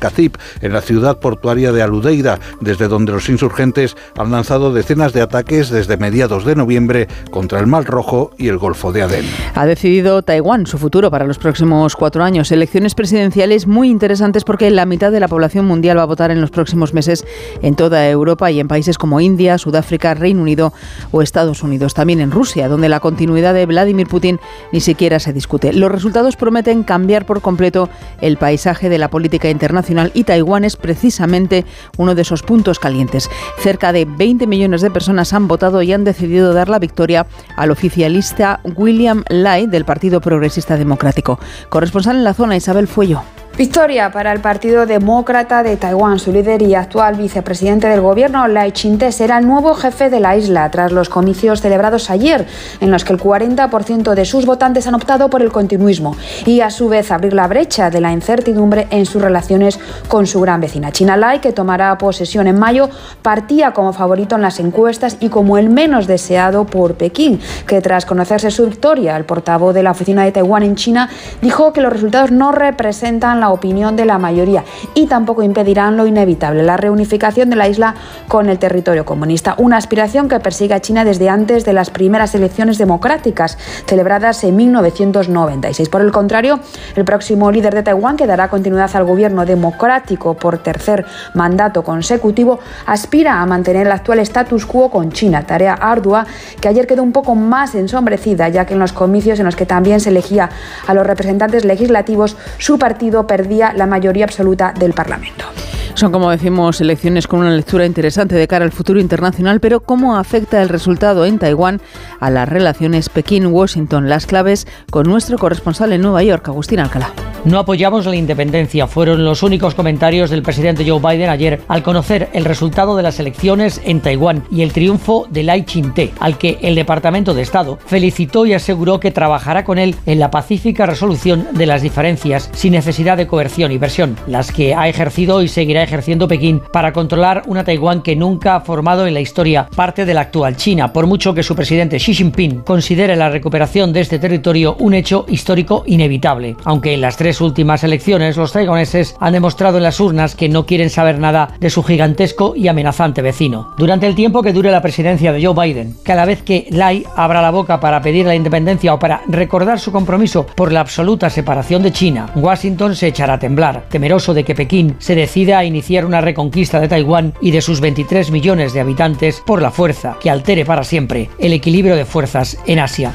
en 0.63 0.73
la 0.73 0.81
ciudad 0.81 1.19
portuaria 1.19 1.71
de 1.71 1.83
Aludeida, 1.83 2.39
desde 2.63 2.89
donde 2.89 3.13
los 3.13 3.29
insurgentes 3.29 3.95
han 4.17 4.33
lanzado 4.33 4.73
decenas 4.73 5.13
de 5.13 5.21
ataques 5.21 5.69
desde 5.69 5.99
mediados 5.99 6.47
de 6.47 6.57
noviembre 6.57 7.09
contra 7.31 7.61
el 7.61 7.67
Mar 7.67 7.85
Rojo 7.85 8.31
y 8.39 8.49
el 8.49 8.57
Golfo 8.57 8.91
de 8.91 9.03
Adén. 9.03 9.27
Ha 9.55 9.67
decidido 9.67 10.23
Taiwán 10.23 10.67
su 10.67 10.79
futuro 10.79 11.11
para 11.11 11.27
los 11.27 11.37
próximos 11.37 11.95
cuatro 11.95 12.25
años. 12.25 12.51
Elecciones 12.53 12.95
presidenciales 12.95 13.67
muy 13.67 13.91
interesantes 13.91 14.45
porque 14.45 14.71
la 14.71 14.87
mitad 14.87 15.13
de 15.13 15.21
la 15.21 15.29
población 15.29 15.67
mundial 15.67 15.99
va 15.99 16.05
a 16.05 16.07
votar 16.07 16.31
en 16.31 16.41
los 16.41 16.51
próximos 16.51 16.95
meses 16.95 17.27
en 17.61 17.75
toda 17.75 18.09
Europa 18.09 18.51
y 18.51 18.61
en 18.61 18.69
países 18.69 18.97
como 18.97 19.21
India, 19.21 19.59
Sudáfrica, 19.59 20.15
Reino 20.15 20.41
Unido 20.41 20.73
o 21.11 21.21
Estados 21.21 21.63
Unidos 21.63 21.82
también 21.89 22.21
en 22.21 22.31
Rusia, 22.31 22.69
donde 22.69 22.89
la 22.89 23.01
continuidad 23.01 23.55
de 23.55 23.67
Vladimir 23.67 24.07
Putin 24.07 24.41
ni 24.73 24.81
siquiera 24.81 25.19
se 25.19 25.33
discute. 25.33 25.73
Los 25.73 25.91
resultados 25.91 26.37
prometen 26.37 26.83
cambiar 26.85 27.27
por 27.27 27.41
completo 27.41 27.89
el 28.21 28.37
paisaje 28.37 28.89
de 28.89 28.99
la 28.99 29.11
política 29.11 29.51
internacional 29.51 30.11
y 30.15 30.25
Taiwán 30.25 30.65
es 30.65 30.77
precisamente 30.77 31.65
uno 31.99 32.15
de 32.15 32.23
esos 32.23 32.43
puntos 32.43 32.79
calientes. 32.79 33.29
Cerca 33.59 33.93
de 33.93 34.05
20 34.05 34.47
millones 34.47 34.81
de 34.81 34.91
personas 34.91 35.33
han 35.33 35.49
votado 35.49 35.83
y 35.83 35.93
han 35.93 36.05
decidido 36.05 36.55
dar 36.55 36.69
la 36.69 36.79
victoria 36.79 37.27
al 37.57 37.71
oficialista 37.71 38.61
William 38.77 39.25
Lai 39.29 39.67
del 39.67 39.85
Partido 39.85 40.21
Progresista 40.21 40.77
Democrático. 40.77 41.39
Corresponsal 41.69 42.17
en 42.17 42.25
la 42.25 42.35
zona, 42.35 42.57
Isabel 42.57 42.89
Fuello. 42.89 43.23
Victoria 43.57 44.11
para 44.11 44.33
el 44.33 44.41
Partido 44.41 44.87
Demócrata 44.87 45.63
de 45.63 45.77
Taiwán. 45.77 46.19
Su 46.19 46.33
líder 46.33 46.63
y 46.63 46.75
actual 46.75 47.17
vicepresidente 47.17 47.87
del 47.87 48.01
gobierno, 48.01 48.49
Lai 48.49 48.73
Ching-te, 48.73 49.13
será 49.13 49.37
el 49.37 49.47
nuevo 49.47 49.75
jefe 49.75 50.09
de 50.09 50.21
la 50.21 50.39
isla 50.39 50.71
tras 50.71 50.91
los 50.91 51.11
comicios 51.11 51.61
celebrados 51.61 52.09
ayer, 52.09 52.47
en 52.81 52.91
los 52.91 53.05
que 53.05 53.13
el 53.13 53.21
40% 53.21 54.15
de 54.15 54.25
sus 54.25 54.47
votantes 54.47 54.87
han 54.87 54.95
optado 54.95 55.29
por 55.29 55.43
el 55.43 55.53
continuismo 55.53 56.17
y 56.47 56.61
a 56.61 56.71
su 56.71 56.89
vez 56.89 57.11
abrir 57.11 57.35
la 57.35 57.47
brecha 57.47 57.91
de 57.91 58.01
la 58.01 58.11
incertidumbre 58.11 58.87
en 58.91 59.05
sus 59.05 59.21
relaciones 59.21 59.79
con 60.09 60.27
su 60.27 60.41
gran 60.41 60.63
vecina 60.63 60.91
China. 60.91 61.19
Lai, 61.19 61.43
que 61.43 61.53
tomará 61.53 61.99
posesión 61.99 62.47
en 62.47 62.59
mayo, 62.59 62.89
partía 63.21 63.73
como 63.73 63.93
favorito 63.93 64.35
en 64.35 64.43
las 64.43 64.61
encuestas 64.61 65.19
y 65.21 65.29
como 65.29 65.59
el 65.59 65.69
menos 65.69 66.07
deseado 66.07 66.65
por 66.65 66.95
Pekín, 66.95 67.39
que 67.67 67.83
tras 67.83 68.07
conocerse 68.07 68.51
su 68.51 68.65
victoria, 68.65 69.15
el 69.15 69.27
portavoz 69.27 69.75
de 69.75 69.83
la 69.83 69.91
oficina 69.91 70.25
de 70.25 70.33
Taiwán 70.33 70.63
en 70.63 70.75
China 70.75 71.11
dijo 71.43 71.75
que 71.75 71.83
los 71.83 71.93
resultados 71.93 72.31
no 72.31 72.51
representan 72.51 73.42
la 73.43 73.51
opinión 73.51 73.97
de 73.97 74.05
la 74.05 74.19
mayoría 74.19 74.65
y 74.95 75.09
tampoco 75.09 75.43
impedirán 75.43 75.97
lo 75.97 76.07
inevitable, 76.07 76.63
la 76.63 76.77
reunificación 76.77 77.51
de 77.51 77.57
la 77.57 77.69
isla 77.69 77.97
con 78.29 78.49
el 78.49 78.61
territorio 78.61 79.05
comunista, 79.05 79.57
una 79.59 79.79
aspiración 79.79 80.29
que 80.29 80.39
persigue 80.39 80.75
a 80.75 80.81
China 80.81 81.05
desde 81.05 81.29
antes 81.29 81.65
de 81.65 81.73
las 81.73 81.91
primeras 81.91 82.37
elecciones 82.37 82.79
democráticas 82.79 83.59
celebradas 83.87 84.45
en 84.45 84.55
1996. 84.55 85.89
Por 85.89 86.03
el 86.03 86.13
contrario, 86.13 86.61
el 86.95 87.05
próximo 87.05 87.51
líder 87.51 87.75
de 87.75 87.83
Taiwán, 87.83 88.17
que 88.17 88.29
dará 88.29 88.49
continuidad 88.49 88.95
al 88.95 89.05
gobierno 89.05 89.45
democrático 89.45 90.35
por 90.35 90.59
tercer 90.59 91.05
mandato 91.35 91.83
consecutivo, 91.83 92.61
aspira 92.87 93.41
a 93.41 93.47
mantener 93.47 93.89
el 93.89 93.93
actual 93.93 94.21
status 94.21 94.67
quo 94.67 94.89
con 94.89 95.11
China, 95.11 95.45
tarea 95.45 95.75
ardua 95.75 96.27
que 96.61 96.69
ayer 96.69 96.87
quedó 96.87 97.03
un 97.03 97.11
poco 97.11 97.35
más 97.35 97.75
ensombrecida, 97.75 98.49
ya 98.51 98.67
que 98.67 98.75
en 98.75 98.79
los 98.79 98.93
comicios 98.93 99.41
en 99.41 99.47
los 99.47 99.57
que 99.57 99.67
también 99.67 99.99
se 99.99 100.11
elegía 100.11 100.49
a 100.87 100.95
los 100.95 101.05
representantes 101.05 101.65
legislativos, 101.65 102.37
su 102.59 102.79
partido 102.79 103.27
perdía 103.33 103.73
la 103.73 103.87
mayoría 103.87 104.27
absoluta 104.27 104.75
del 104.79 104.93
Parlamento. 104.93 105.47
Son, 105.95 106.11
como 106.11 106.31
decimos, 106.31 106.81
elecciones 106.81 107.27
con 107.27 107.41
una 107.41 107.51
lectura 107.51 107.85
interesante 107.85 108.35
de 108.35 108.49
cara 108.49 108.65
al 108.65 108.73
futuro 108.73 108.99
internacional, 108.99 109.61
pero 109.61 109.81
¿cómo 109.81 110.17
afecta 110.17 110.63
el 110.63 110.69
resultado 110.69 111.27
en 111.27 111.39
Taiwán 111.39 111.81
a 112.19 112.31
las 112.31 112.49
relaciones 112.49 113.11
Pekín-Washington? 113.11 114.09
Las 114.09 114.27
claves 114.27 114.67
con 114.91 115.07
nuestro 115.07 115.39
corresponsal 115.39 115.93
en 115.93 116.01
Nueva 116.01 116.23
York, 116.23 116.49
Agustín 116.49 116.81
Alcalá. 116.81 117.13
No 117.45 117.59
apoyamos 117.59 118.07
la 118.07 118.15
independencia, 118.15 118.87
fueron 118.87 119.25
los 119.25 119.43
únicos 119.43 119.75
comentarios 119.75 120.31
del 120.31 120.45
presidente 120.45 120.89
Joe 120.89 121.01
Biden 121.01 121.29
ayer 121.29 121.61
al 121.67 121.83
conocer 121.83 122.31
el 122.35 122.45
resultado 122.45 122.97
de 122.97 123.03
las 123.03 123.19
elecciones 123.19 123.81
en 123.85 124.01
Taiwán 124.01 124.45
y 124.51 124.63
el 124.63 124.73
triunfo 124.73 125.27
de 125.29 125.43
Lai 125.43 125.65
Ching-te, 125.65 126.13
al 126.21 126.39
que 126.39 126.59
el 126.63 126.77
Departamento 126.77 127.35
de 127.35 127.43
Estado 127.43 127.81
felicitó 127.85 128.47
y 128.47 128.55
aseguró 128.55 129.01
que 129.01 129.11
trabajará 129.11 129.65
con 129.65 129.79
él 129.79 129.97
en 130.07 130.21
la 130.21 130.31
pacífica 130.31 130.87
resolución 130.87 131.49
de 131.53 131.67
las 131.67 131.83
diferencias 131.83 132.49
sin 132.53 132.73
necesidad 132.73 133.17
de 133.17 133.27
coerción 133.27 133.73
y 133.73 133.79
versión, 133.79 134.17
las 134.29 134.53
que 134.53 134.77
ha 134.77 134.89
ejercido 134.89 135.43
y 135.43 135.49
seguirá 135.49 135.82
ejerciendo 135.85 136.29
Pekín 136.29 136.63
para 136.73 136.93
controlar 136.93 137.43
una 137.47 137.65
Taiwán 137.65 138.03
que 138.03 138.17
nunca 138.17 138.57
ha 138.57 138.61
formado 138.61 139.07
en 139.07 139.15
la 139.15 139.21
historia 139.21 139.69
parte 139.75 140.05
de 140.05 140.15
la 140.15 140.23
actual 140.23 140.57
China, 140.57 140.93
por 140.93 141.07
mucho 141.07 141.35
que 141.35 141.43
su 141.43 141.55
presidente 141.55 141.99
Xi 141.99 142.15
Jinping 142.15 142.61
considere 142.61 143.17
la 143.17 143.31
recuperación 143.31 143.93
de 143.93 144.01
este 144.01 144.19
territorio 144.19 144.77
un 144.79 144.95
hecho 144.95 145.27
histórico 145.29 145.85
inevitable, 145.87 146.57
aunque 146.65 146.95
en 146.95 147.01
las 147.01 147.17
tres 147.17 147.41
últimas 147.41 147.85
elecciones 147.85 148.37
los 148.37 148.53
taiwaneses 148.53 149.17
han 149.21 149.33
demostrado 149.33 149.79
en 149.79 149.85
las 149.85 150.01
urnas 150.01 150.35
que 150.35 150.49
no 150.49 150.67
quieren 150.67 150.91
saber 150.91 151.19
nada 151.19 151.55
de 151.61 151.71
su 151.71 151.83
gigantesco 151.83 152.55
y 152.57 152.69
amenazante 152.69 153.23
vecino. 153.23 153.75
Durante 153.77 154.07
el 154.07 154.15
tiempo 154.15 154.43
que 154.43 154.53
dure 154.53 154.71
la 154.71 154.83
presidencia 154.83 155.33
de 155.33 155.45
Joe 155.45 155.55
Biden, 155.55 155.97
cada 156.03 156.25
vez 156.25 156.43
que 156.43 156.67
Lai 156.71 157.05
abra 157.17 157.43
la 157.43 157.51
boca 157.51 157.81
para 157.81 158.01
pedir 158.03 158.27
la 158.27 158.35
independencia 158.35 158.95
o 158.95 158.99
para 158.99 159.23
recordar 159.29 159.81
su 159.81 159.93
compromiso 159.93 160.47
por 160.47 160.73
la 160.73 160.81
absoluta 160.81 161.31
separación 161.31 161.83
de 161.83 161.93
China, 161.93 162.31
Washington 162.35 162.97
se 162.97 163.09
echará 163.09 163.35
a 163.35 163.39
temblar, 163.39 163.87
temeroso 163.89 164.35
de 164.35 164.45
que 164.45 164.55
Pekín 164.55 164.97
se 164.99 165.15
decida 165.15 165.59
a 165.59 165.65
iniciar 165.73 166.05
una 166.05 166.21
reconquista 166.21 166.79
de 166.79 166.89
Taiwán 166.89 167.35
y 167.41 167.51
de 167.51 167.63
sus 167.63 167.81
23 167.81 168.31
millones 168.31 168.73
de 168.73 168.81
habitantes 168.81 169.43
por 169.45 169.61
la 169.61 169.71
fuerza 169.71 170.17
que 170.21 170.31
altere 170.31 170.65
para 170.65 170.85
siempre 170.85 171.31
el 171.39 171.53
equilibrio 171.53 171.97
de 171.97 172.05
fuerzas 172.05 172.59
en 172.67 172.79
Asia. 172.79 173.15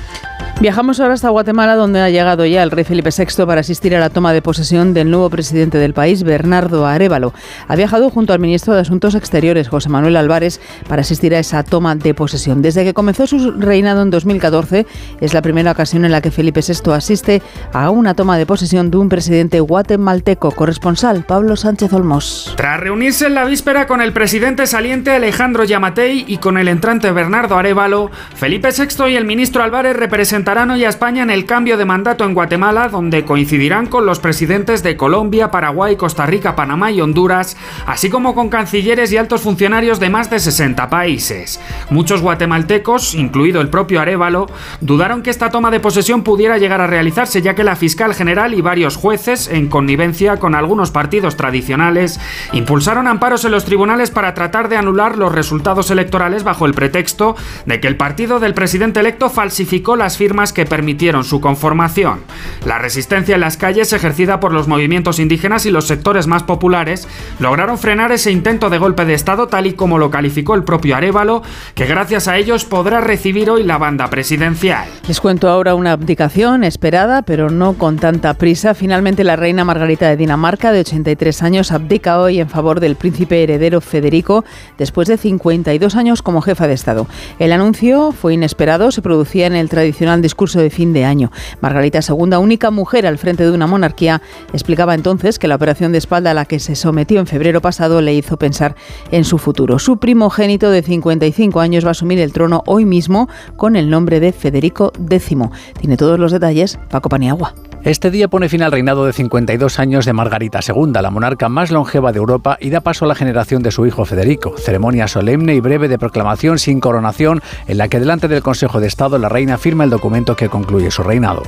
Viajamos 0.60 1.00
ahora 1.00 1.14
hasta 1.14 1.30
Guatemala, 1.30 1.76
donde 1.76 2.02
ha 2.02 2.10
llegado 2.10 2.44
ya 2.44 2.64
el 2.64 2.72
rey 2.72 2.84
Felipe 2.84 3.12
VI 3.16 3.46
para 3.46 3.62
asistir 3.62 3.96
a 3.96 4.00
la 4.00 4.10
toma 4.10 4.34
de 4.34 4.42
posesión 4.42 4.96
del 4.96 5.12
nuevo 5.12 5.30
presidente 5.30 5.78
del 5.78 5.94
país, 5.94 6.24
Bernardo 6.24 6.88
Arevalo. 6.88 7.32
Ha 7.68 7.76
viajado 7.76 8.10
junto 8.10 8.34
al 8.34 8.40
ministro 8.40 8.74
de 8.74 8.82
Asuntos 8.82 9.14
Exteriores, 9.14 9.68
José 9.68 9.90
Manuel 9.90 10.18
Álvarez, 10.18 10.60
para 10.90 11.02
asistir 11.02 11.36
a 11.36 11.40
esa 11.40 11.62
toma 11.62 11.94
de 11.94 12.16
posesión. 12.16 12.64
Desde 12.64 12.84
que 12.84 12.96
comenzó 12.96 13.28
su 13.28 13.52
reinado 13.52 14.02
en 14.02 14.10
2014, 14.10 14.88
es 15.22 15.34
la 15.36 15.44
primera 15.44 15.74
ocasión 15.74 16.06
en 16.06 16.12
la 16.12 16.22
que 16.22 16.32
Felipe 16.32 16.62
VI 16.68 16.92
asiste 16.92 17.44
a 17.72 17.92
una 17.92 18.16
toma 18.16 18.36
de 18.40 18.48
posesión 18.48 18.90
de 18.90 18.98
un 18.98 19.10
presidente 19.10 19.60
guatemalteco. 19.60 20.50
Corresponsal 20.50 21.24
Pablo 21.24 21.56
Sánchez 21.56 21.94
Olmos. 21.94 22.56
Tras 22.58 22.80
reunirse 22.80 23.28
en 23.28 23.36
la 23.36 23.46
víspera 23.46 23.86
con 23.86 24.02
el 24.02 24.12
presidente 24.12 24.66
saliente 24.66 25.12
Alejandro 25.12 25.66
Yamatei 25.66 26.26
y 26.28 26.38
con 26.38 26.58
el 26.58 26.68
entrante 26.68 27.12
Bernardo 27.12 27.58
Arevalo, 27.58 28.10
Felipe 28.34 28.70
VI 28.76 29.12
y 29.12 29.16
el 29.18 29.26
ministro 29.26 29.62
Álvarez 29.62 29.96
representan 29.96 30.47
y 30.48 30.86
a 30.86 30.90
España 30.90 31.24
en 31.24 31.30
el 31.30 31.46
cambio 31.46 31.76
de 31.76 31.84
mandato 31.84 32.24
en 32.24 32.34
Guatemala, 32.34 32.88
donde 32.88 33.26
coincidirán 33.26 33.88
con 33.88 34.06
los 34.06 34.20
presidentes 34.20 34.82
de 34.82 34.96
Colombia, 34.96 35.52
Paraguay, 35.52 35.98
Costa 35.98 36.26
Rica, 36.26 36.56
Panamá 36.56 36.90
y 36.90 37.02
Honduras, 37.02 37.58
así 37.86 38.10
como 38.10 38.34
con 38.34 38.48
cancilleres 38.48 39.12
y 39.12 39.18
altos 39.18 39.42
funcionarios 39.42 40.00
de 40.00 40.10
más 40.10 40.30
de 40.30 40.40
60 40.40 40.90
países. 40.90 41.60
Muchos 41.90 42.22
guatemaltecos, 42.22 43.14
incluido 43.14 43.60
el 43.60 43.68
propio 43.68 44.00
Arevalo, 44.00 44.48
dudaron 44.80 45.22
que 45.22 45.32
esta 45.32 45.50
toma 45.50 45.70
de 45.70 45.82
posesión 45.82 46.24
pudiera 46.24 46.58
llegar 46.58 46.80
a 46.80 46.88
realizarse, 46.88 47.42
ya 47.42 47.54
que 47.54 47.66
la 47.66 47.76
fiscal 47.76 48.14
general 48.14 48.54
y 48.54 48.62
varios 48.62 48.96
jueces, 48.96 49.50
en 49.50 49.68
connivencia 49.68 50.38
con 50.38 50.56
algunos 50.56 50.92
partidos 50.92 51.36
tradicionales, 51.36 52.22
impulsaron 52.54 53.10
amparos 53.10 53.44
en 53.44 53.52
los 53.52 53.66
tribunales 53.66 54.12
para 54.12 54.34
tratar 54.34 54.70
de 54.70 54.78
anular 54.78 55.18
los 55.18 55.34
resultados 55.34 55.92
electorales 55.92 56.46
bajo 56.46 56.66
el 56.66 56.74
pretexto 56.74 57.36
de 57.66 57.82
que 57.82 57.90
el 57.90 57.98
partido 57.98 58.40
del 58.40 58.54
presidente 58.54 59.02
electo 59.02 59.30
falsificó 59.30 59.98
las 59.98 60.16
firmas 60.16 60.37
que 60.54 60.66
permitieron 60.66 61.24
su 61.24 61.42
conformación. 61.42 62.22
La 62.66 62.78
resistencia 62.78 63.36
en 63.36 63.42
las 63.42 63.58
calles 63.58 63.92
ejercida 63.92 64.40
por 64.40 64.54
los 64.54 64.68
movimientos 64.68 65.20
indígenas 65.20 65.66
y 65.66 65.72
los 65.72 65.88
sectores 65.88 66.28
más 66.28 66.44
populares 66.44 67.08
lograron 67.40 67.78
frenar 67.78 68.12
ese 68.12 68.32
intento 68.32 68.70
de 68.70 68.78
golpe 68.78 69.06
de 69.06 69.14
Estado 69.14 69.48
tal 69.48 69.66
y 69.66 69.74
como 69.74 69.98
lo 69.98 70.12
calificó 70.12 70.56
el 70.56 70.64
propio 70.64 70.96
Arevalo, 70.96 71.42
que 71.76 71.86
gracias 71.86 72.28
a 72.28 72.38
ellos 72.38 72.66
podrá 72.66 73.02
recibir 73.02 73.50
hoy 73.50 73.64
la 73.64 73.78
banda 73.78 74.10
presidencial. 74.10 74.88
Les 75.08 75.22
cuento 75.22 75.48
ahora 75.48 75.74
una 75.74 75.94
abdicación 75.94 76.66
esperada, 76.66 77.22
pero 77.22 77.50
no 77.50 77.78
con 77.78 77.96
tanta 77.96 78.34
prisa. 78.34 78.74
Finalmente 78.74 79.24
la 79.24 79.38
reina 79.38 79.64
Margarita 79.64 80.10
de 80.10 80.18
Dinamarca, 80.18 80.74
de 80.74 80.82
83 80.82 81.44
años, 81.44 81.72
abdica 81.72 82.20
hoy 82.20 82.42
en 82.42 82.50
favor 82.50 82.82
del 82.82 82.98
príncipe 82.98 83.42
heredero 83.42 83.80
Federico, 83.80 84.44
después 84.78 85.08
de 85.08 85.16
52 85.16 85.96
años 85.96 86.22
como 86.22 86.42
jefa 86.42 86.68
de 86.68 86.74
Estado. 86.74 87.08
El 87.40 87.54
anuncio 87.54 88.12
fue 88.12 88.34
inesperado, 88.34 88.92
se 88.92 89.02
producía 89.02 89.48
en 89.48 89.56
el 89.56 89.70
tradicional 89.70 90.22
discurso 90.22 90.60
de 90.60 90.70
fin 90.70 90.92
de 90.92 91.06
año. 91.06 91.32
Margarita 91.62 92.00
II, 92.06 92.36
única 92.36 92.70
mujer 92.70 93.08
al 93.08 93.18
frente 93.18 93.46
de 93.46 93.52
una 93.52 93.66
monarquía, 93.66 94.22
explicaba 94.52 94.94
entonces 94.94 95.40
que 95.40 95.48
la 95.48 95.56
operación 95.56 95.94
de 95.94 96.00
espalda 96.00 96.32
a 96.32 96.34
la 96.34 96.44
que 96.44 96.60
se 96.60 96.76
sometió 96.76 97.22
en 97.22 97.28
febrero 97.28 97.62
pasado 97.62 98.02
le 98.02 98.14
hizo 98.14 98.36
pensar 98.36 98.76
en 99.12 99.24
su 99.24 99.38
futuro. 99.38 99.80
Su 99.80 100.00
primogénito 100.00 100.70
de 100.70 100.82
55 100.82 101.62
años 101.62 101.86
va 101.86 101.90
a 101.90 101.92
asumir 101.92 102.20
el 102.20 102.34
trono 102.34 102.62
hoy 102.66 102.84
mismo 102.84 103.30
con 103.56 103.78
el 103.78 103.90
nombre 103.90 104.20
de 104.20 104.34
Federico 104.34 104.92
X. 105.10 105.38
Tiene 105.80 105.98
todos 105.98 106.20
los 106.20 106.32
detalles 106.32 106.80
Paco 106.90 107.10
Paniagua. 107.10 107.54
Este 107.84 108.12
día 108.12 108.28
pone 108.28 108.50
fin 108.50 108.64
al 108.64 108.72
reinado 108.72 109.06
de 109.06 109.14
52 109.14 109.80
años 109.80 110.06
de 110.06 110.12
Margarita 110.12 110.60
II, 110.68 110.92
la 110.94 111.10
monarca 111.10 111.48
más 111.48 111.72
longeva 111.72 112.12
de 112.12 112.18
Europa, 112.18 112.58
y 112.60 112.70
da 112.70 112.82
paso 112.82 113.06
a 113.06 113.08
la 113.08 113.16
generación 113.16 113.64
de 113.64 113.72
su 113.72 113.86
hijo 113.86 114.04
Federico. 114.04 114.56
Ceremonia 114.58 115.08
solemne 115.08 115.56
y 115.56 115.62
breve 115.62 115.88
de 115.88 115.98
proclamación 115.98 116.60
sin 116.60 116.80
coronación, 116.80 117.42
en 117.68 117.78
la 117.78 117.88
que 117.88 118.00
delante 118.00 118.28
del 118.28 118.44
Consejo 118.44 118.82
de 118.82 118.88
Estado 118.88 119.18
la 119.18 119.30
reina 119.30 119.58
firma 119.58 119.84
el 119.84 119.90
documento 119.90 120.36
que 120.36 120.50
concluye 120.50 120.92
su 120.92 121.04
reinado. 121.04 121.44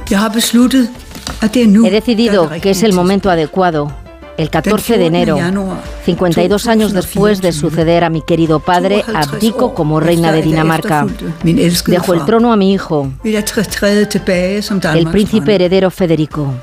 He 1.52 1.92
decidido 1.92 2.50
que 2.62 2.70
es 2.70 2.84
el 2.84 2.94
momento 2.94 3.30
adecuado 3.30 3.92
el 4.40 4.50
14 4.50 4.98
de 4.98 5.06
enero, 5.06 5.38
52 6.06 6.68
años 6.68 6.94
después 6.94 7.42
de 7.42 7.52
suceder 7.52 8.06
a 8.06 8.10
mi 8.10 8.22
querido 8.22 8.62
padre, 8.62 9.04
abdico 9.14 9.74
como 9.74 10.00
reina 10.00 10.32
de 10.32 10.42
Dinamarca. 10.42 11.06
Dejo 11.44 12.14
el 12.14 12.26
trono 12.26 12.54
a 12.54 12.56
mi 12.56 12.74
hijo, 12.74 13.12
el 13.24 15.08
príncipe 15.12 15.56
heredero 15.56 15.92
Federico. 15.92 16.54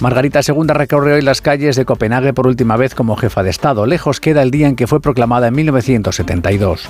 Margarita 0.00 0.40
II 0.46 0.66
recorre 0.68 1.14
hoy 1.14 1.22
las 1.22 1.40
calles 1.40 1.76
de 1.76 1.86
Copenhague 1.86 2.34
por 2.34 2.46
última 2.46 2.76
vez 2.76 2.94
como 2.94 3.16
jefa 3.16 3.42
de 3.42 3.48
Estado. 3.50 3.86
Lejos 3.86 4.20
queda 4.20 4.42
el 4.42 4.50
día 4.50 4.68
en 4.68 4.76
que 4.76 4.86
fue 4.86 5.00
proclamada 5.00 5.48
en 5.48 5.54
1972. 5.54 6.86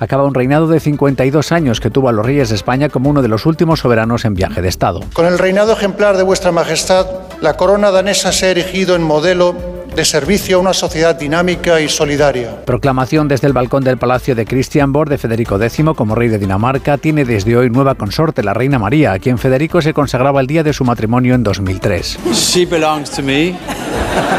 Acaba 0.00 0.24
un 0.24 0.34
reinado 0.34 0.66
de 0.66 0.80
52 0.80 1.52
años 1.52 1.78
que 1.78 1.90
tuvo 1.90 2.08
a 2.08 2.12
los 2.12 2.24
reyes 2.24 2.48
de 2.48 2.54
España 2.54 2.88
como 2.88 3.10
uno 3.10 3.20
de 3.20 3.28
los 3.28 3.44
últimos 3.44 3.80
soberanos 3.80 4.24
en 4.24 4.32
viaje 4.32 4.62
de 4.62 4.68
Estado. 4.68 5.00
Con 5.12 5.26
el 5.26 5.38
reinado 5.38 5.74
ejemplar 5.74 6.16
de 6.16 6.22
vuestra 6.22 6.52
Majestad, 6.52 7.06
la 7.42 7.58
corona 7.58 7.90
danesa 7.90 8.32
se 8.32 8.46
ha 8.46 8.50
erigido 8.50 8.96
en 8.96 9.02
modelo 9.02 9.54
de 9.94 10.04
servicio 10.06 10.56
a 10.56 10.60
una 10.60 10.72
sociedad 10.72 11.16
dinámica 11.16 11.82
y 11.82 11.88
solidaria. 11.88 12.64
Proclamación 12.64 13.28
desde 13.28 13.46
el 13.46 13.52
balcón 13.52 13.84
del 13.84 13.98
Palacio 13.98 14.34
de 14.34 14.46
Christianborg 14.46 15.10
de 15.10 15.18
Federico 15.18 15.60
X 15.60 15.82
como 15.94 16.14
rey 16.14 16.28
de 16.28 16.38
Dinamarca 16.38 16.96
tiene 16.96 17.26
desde 17.26 17.56
hoy 17.56 17.68
nueva 17.68 17.94
consorte, 17.94 18.42
la 18.42 18.54
reina 18.54 18.78
María, 18.78 19.12
a 19.12 19.18
quien 19.18 19.36
Federico 19.36 19.82
se 19.82 19.92
consagraba 19.92 20.40
el 20.40 20.46
día 20.46 20.62
de 20.62 20.72
su 20.72 20.84
matrimonio 20.84 21.34
en 21.34 21.42
2003. 21.42 22.18
She 22.32 22.64
belongs 22.64 23.10
to 23.10 23.22
me. 23.22 23.54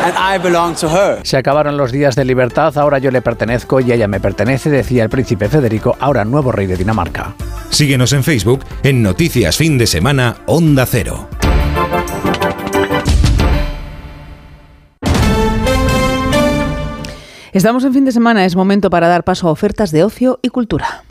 And 0.03 0.15
I 0.17 0.41
belong 0.41 0.75
to 0.75 0.87
her. 0.89 1.19
Se 1.23 1.37
acabaron 1.37 1.77
los 1.77 1.91
días 1.91 2.15
de 2.15 2.25
libertad, 2.25 2.77
ahora 2.77 2.99
yo 2.99 3.11
le 3.11 3.21
pertenezco 3.21 3.79
y 3.79 3.91
ella 3.91 4.07
me 4.07 4.19
pertenece, 4.19 4.69
decía 4.69 5.03
el 5.03 5.09
príncipe 5.09 5.47
Federico, 5.49 5.95
ahora 5.99 6.25
nuevo 6.25 6.51
rey 6.51 6.67
de 6.67 6.77
Dinamarca. 6.77 7.33
Síguenos 7.69 8.13
en 8.13 8.23
Facebook 8.23 8.61
en 8.83 9.01
Noticias 9.01 9.57
Fin 9.57 9.77
de 9.77 9.87
Semana 9.87 10.37
Onda 10.45 10.85
Cero. 10.85 11.27
Estamos 17.53 17.83
en 17.83 17.93
fin 17.93 18.05
de 18.05 18.13
semana, 18.13 18.45
es 18.45 18.55
momento 18.55 18.89
para 18.89 19.09
dar 19.09 19.25
paso 19.25 19.49
a 19.49 19.51
ofertas 19.51 19.91
de 19.91 20.05
ocio 20.05 20.39
y 20.41 20.49
cultura. 20.49 21.03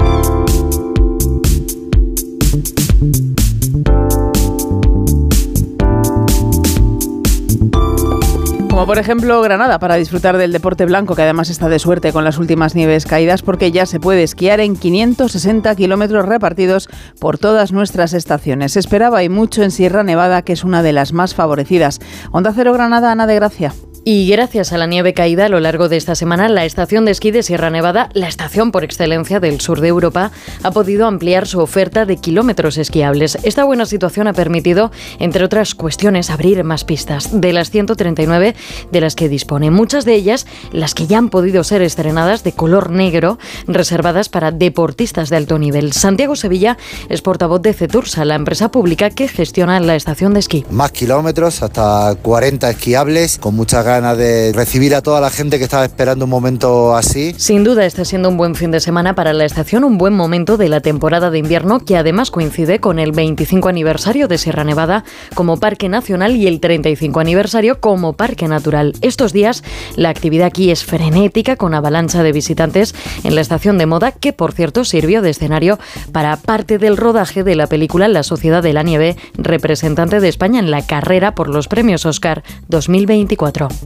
Como 8.70 8.86
por 8.86 8.98
ejemplo 8.98 9.42
Granada, 9.42 9.80
para 9.80 9.96
disfrutar 9.96 10.38
del 10.38 10.52
deporte 10.52 10.86
blanco, 10.86 11.16
que 11.16 11.22
además 11.22 11.50
está 11.50 11.68
de 11.68 11.80
suerte 11.80 12.12
con 12.12 12.22
las 12.22 12.38
últimas 12.38 12.76
nieves 12.76 13.04
caídas, 13.04 13.42
porque 13.42 13.72
ya 13.72 13.84
se 13.84 13.98
puede 13.98 14.22
esquiar 14.22 14.60
en 14.60 14.76
560 14.76 15.74
kilómetros 15.74 16.24
repartidos 16.24 16.88
por 17.18 17.36
todas 17.36 17.72
nuestras 17.72 18.12
estaciones. 18.12 18.72
Se 18.72 18.78
esperaba 18.78 19.24
y 19.24 19.28
mucho 19.28 19.64
en 19.64 19.72
Sierra 19.72 20.04
Nevada, 20.04 20.42
que 20.42 20.52
es 20.52 20.62
una 20.62 20.84
de 20.84 20.92
las 20.92 21.12
más 21.12 21.34
favorecidas. 21.34 21.98
Onda 22.30 22.52
Cero 22.54 22.72
Granada, 22.72 23.10
Ana 23.10 23.26
de 23.26 23.34
Gracia. 23.34 23.74
Y 24.02 24.26
gracias 24.30 24.72
a 24.72 24.78
la 24.78 24.86
nieve 24.86 25.12
caída 25.12 25.44
a 25.44 25.48
lo 25.50 25.60
largo 25.60 25.90
de 25.90 25.98
esta 25.98 26.14
semana, 26.14 26.48
la 26.48 26.64
estación 26.64 27.04
de 27.04 27.10
esquí 27.10 27.30
de 27.32 27.42
Sierra 27.42 27.68
Nevada, 27.68 28.08
la 28.14 28.28
estación 28.28 28.72
por 28.72 28.82
excelencia 28.82 29.40
del 29.40 29.60
sur 29.60 29.82
de 29.82 29.88
Europa, 29.88 30.30
ha 30.62 30.70
podido 30.70 31.06
ampliar 31.06 31.46
su 31.46 31.60
oferta 31.60 32.06
de 32.06 32.16
kilómetros 32.16 32.78
esquiables. 32.78 33.36
Esta 33.42 33.64
buena 33.64 33.84
situación 33.84 34.26
ha 34.26 34.32
permitido, 34.32 34.90
entre 35.18 35.44
otras 35.44 35.74
cuestiones, 35.74 36.30
abrir 36.30 36.64
más 36.64 36.84
pistas, 36.84 37.40
de 37.42 37.52
las 37.52 37.70
139 37.70 38.54
de 38.90 39.00
las 39.02 39.16
que 39.16 39.28
dispone. 39.28 39.70
Muchas 39.70 40.06
de 40.06 40.14
ellas, 40.14 40.46
las 40.72 40.94
que 40.94 41.06
ya 41.06 41.18
han 41.18 41.28
podido 41.28 41.62
ser 41.62 41.82
estrenadas 41.82 42.42
de 42.42 42.52
color 42.52 42.90
negro, 42.90 43.38
reservadas 43.66 44.30
para 44.30 44.50
deportistas 44.50 45.28
de 45.28 45.36
alto 45.36 45.58
nivel. 45.58 45.92
Santiago 45.92 46.36
Sevilla 46.36 46.78
es 47.10 47.20
portavoz 47.20 47.60
de 47.60 47.74
Cetursa, 47.74 48.24
la 48.24 48.36
empresa 48.36 48.70
pública 48.70 49.10
que 49.10 49.28
gestiona 49.28 49.78
la 49.78 49.94
estación 49.94 50.32
de 50.32 50.40
esquí. 50.40 50.64
Más 50.70 50.90
kilómetros, 50.90 51.62
hasta 51.62 52.14
40 52.22 52.70
esquiables, 52.70 53.36
con 53.36 53.54
muchas 53.54 53.84
ganas 53.90 54.16
de 54.16 54.52
recibir 54.54 54.94
a 54.94 55.02
toda 55.02 55.20
la 55.20 55.30
gente 55.30 55.58
que 55.58 55.64
estaba 55.64 55.84
esperando 55.84 56.24
un 56.26 56.30
momento 56.30 56.94
así. 56.94 57.34
Sin 57.36 57.64
duda 57.64 57.84
está 57.84 58.04
siendo 58.04 58.28
un 58.28 58.36
buen 58.36 58.54
fin 58.54 58.70
de 58.70 58.78
semana 58.78 59.14
para 59.14 59.32
la 59.32 59.44
estación, 59.44 59.82
un 59.82 59.98
buen 59.98 60.14
momento 60.14 60.56
de 60.56 60.68
la 60.68 60.80
temporada 60.80 61.30
de 61.30 61.38
invierno 61.38 61.80
que 61.80 61.96
además 61.96 62.30
coincide 62.30 62.78
con 62.78 62.98
el 62.98 63.12
25 63.12 63.68
aniversario 63.68 64.28
de 64.28 64.38
Sierra 64.38 64.62
Nevada 64.62 65.04
como 65.34 65.58
parque 65.58 65.88
nacional 65.88 66.36
y 66.36 66.46
el 66.46 66.60
35 66.60 67.18
aniversario 67.18 67.80
como 67.80 68.12
parque 68.12 68.46
natural. 68.46 68.94
Estos 69.00 69.32
días 69.32 69.64
la 69.96 70.10
actividad 70.10 70.46
aquí 70.46 70.70
es 70.70 70.84
frenética 70.84 71.56
con 71.56 71.74
avalancha 71.74 72.22
de 72.22 72.32
visitantes 72.32 72.94
en 73.24 73.34
la 73.34 73.40
estación 73.40 73.76
de 73.76 73.86
moda 73.86 74.12
que 74.12 74.32
por 74.32 74.52
cierto 74.52 74.84
sirvió 74.84 75.20
de 75.20 75.30
escenario 75.30 75.78
para 76.12 76.36
parte 76.36 76.78
del 76.78 76.96
rodaje 76.96 77.42
de 77.42 77.56
la 77.56 77.66
película 77.66 78.06
La 78.06 78.22
Sociedad 78.22 78.62
de 78.62 78.72
la 78.72 78.82
Nieve, 78.82 79.16
representante 79.34 80.20
de 80.20 80.28
España 80.28 80.60
en 80.60 80.70
la 80.70 80.86
carrera 80.86 81.34
por 81.34 81.48
los 81.48 81.66
premios 81.66 82.06
Oscar 82.06 82.44
2024. 82.68 83.79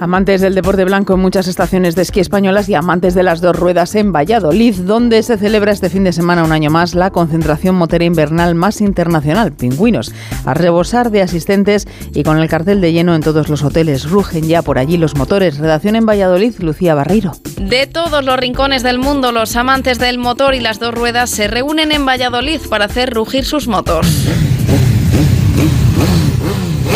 Amantes 0.00 0.40
del 0.40 0.54
deporte 0.54 0.84
blanco 0.84 1.14
en 1.14 1.20
muchas 1.20 1.48
estaciones 1.48 1.96
de 1.96 2.02
esquí 2.02 2.20
españolas 2.20 2.68
y 2.68 2.74
amantes 2.74 3.14
de 3.14 3.24
las 3.24 3.40
dos 3.40 3.56
ruedas 3.56 3.96
en 3.96 4.12
Valladolid, 4.12 4.76
donde 4.76 5.24
se 5.24 5.36
celebra 5.36 5.72
este 5.72 5.90
fin 5.90 6.04
de 6.04 6.12
semana 6.12 6.44
un 6.44 6.52
año 6.52 6.70
más 6.70 6.94
la 6.94 7.10
concentración 7.10 7.74
motera 7.74 8.04
invernal 8.04 8.54
más 8.54 8.80
internacional, 8.80 9.52
Pingüinos, 9.52 10.12
a 10.44 10.54
rebosar 10.54 11.10
de 11.10 11.22
asistentes 11.22 11.88
y 12.14 12.22
con 12.22 12.38
el 12.38 12.48
cartel 12.48 12.80
de 12.80 12.92
lleno 12.92 13.16
en 13.16 13.22
todos 13.22 13.48
los 13.48 13.64
hoteles. 13.64 14.08
Rugen 14.08 14.46
ya 14.46 14.62
por 14.62 14.78
allí 14.78 14.98
los 14.98 15.16
motores. 15.16 15.58
Redacción 15.58 15.96
en 15.96 16.06
Valladolid, 16.06 16.54
Lucía 16.60 16.94
Barreiro. 16.94 17.32
De 17.60 17.88
todos 17.88 18.24
los 18.24 18.38
rincones 18.38 18.84
del 18.84 18.98
mundo, 18.98 19.32
los 19.32 19.56
amantes 19.56 19.98
del 19.98 20.18
motor 20.18 20.54
y 20.54 20.60
las 20.60 20.78
dos 20.78 20.94
ruedas 20.94 21.28
se 21.28 21.48
reúnen 21.48 21.90
en 21.90 22.06
Valladolid 22.06 22.60
para 22.70 22.84
hacer 22.84 23.12
rugir 23.12 23.44
sus 23.44 23.66
motos. 23.66 24.06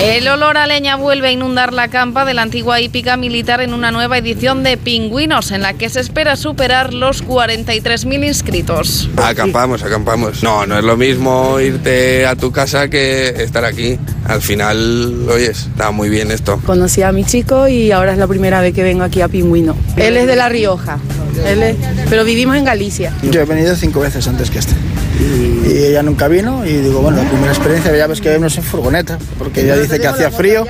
El 0.00 0.26
olor 0.28 0.57
a 0.57 0.66
leña 0.66 0.96
vuelve 0.96 1.28
a 1.28 1.33
inundar 1.33 1.72
la 1.72 1.88
campa 1.88 2.24
de 2.24 2.35
la 2.35 2.42
antigua 2.42 2.81
hípica 2.81 3.16
militar 3.16 3.61
en 3.61 3.72
una 3.74 3.92
nueva 3.92 4.18
edición 4.18 4.62
de 4.62 4.76
Pingüinos, 4.76 5.50
en 5.52 5.62
la 5.62 5.74
que 5.74 5.88
se 5.88 6.00
espera 6.00 6.37
superar 6.37 6.92
los 6.92 7.24
43.000 7.24 8.26
inscritos. 8.26 9.09
Acampamos, 9.16 9.83
acampamos. 9.83 10.42
No, 10.42 10.66
no 10.66 10.78
es 10.78 10.85
lo 10.85 10.96
mismo 10.96 11.61
irte 11.61 12.26
a 12.26 12.35
tu 12.37 12.50
casa 12.50 12.88
que 12.88 13.28
estar 13.28 13.64
aquí. 13.64 13.98
Al 14.26 14.40
final, 14.40 15.28
oyes, 15.28 15.66
está 15.66 15.90
muy 15.90 16.08
bien 16.08 16.30
esto. 16.30 16.58
Conocí 16.64 17.02
a 17.02 17.12
mi 17.12 17.24
chico 17.24 17.66
y 17.68 17.90
ahora 17.90 18.12
es 18.12 18.18
la 18.18 18.26
primera 18.26 18.61
vez 18.61 18.72
que 18.74 18.82
vengo 18.82 19.02
aquí 19.04 19.20
a 19.20 19.28
Pingüino. 19.28 19.74
Él 19.96 20.16
es 20.16 20.26
de 20.26 20.37
La 20.37 20.48
Rioja, 20.48 20.98
él 21.46 21.62
es- 21.62 21.76
pero 22.08 22.24
vivimos 22.24 22.56
en 22.56 22.64
Galicia. 22.64 23.12
Yo 23.22 23.40
he 23.40 23.44
venido 23.44 23.74
cinco 23.76 24.00
veces 24.00 24.26
antes 24.28 24.50
que 24.50 24.61
este. 24.61 24.72
Y 25.20 25.76
ella 25.87 26.02
nunca 26.02 26.26
vino 26.28 26.64
y 26.66 26.72
digo, 26.72 27.00
bueno, 27.00 27.22
la 27.22 27.28
primera 27.28 27.52
experiencia 27.52 27.94
ya 27.96 28.06
ves 28.06 28.20
que 28.20 28.28
vemos 28.30 28.56
en 28.56 28.64
furgoneta, 28.64 29.18
porque 29.38 29.62
ella 29.62 29.76
dice 29.76 29.98
que 30.00 30.06
hacía 30.06 30.30
frío 30.30 30.64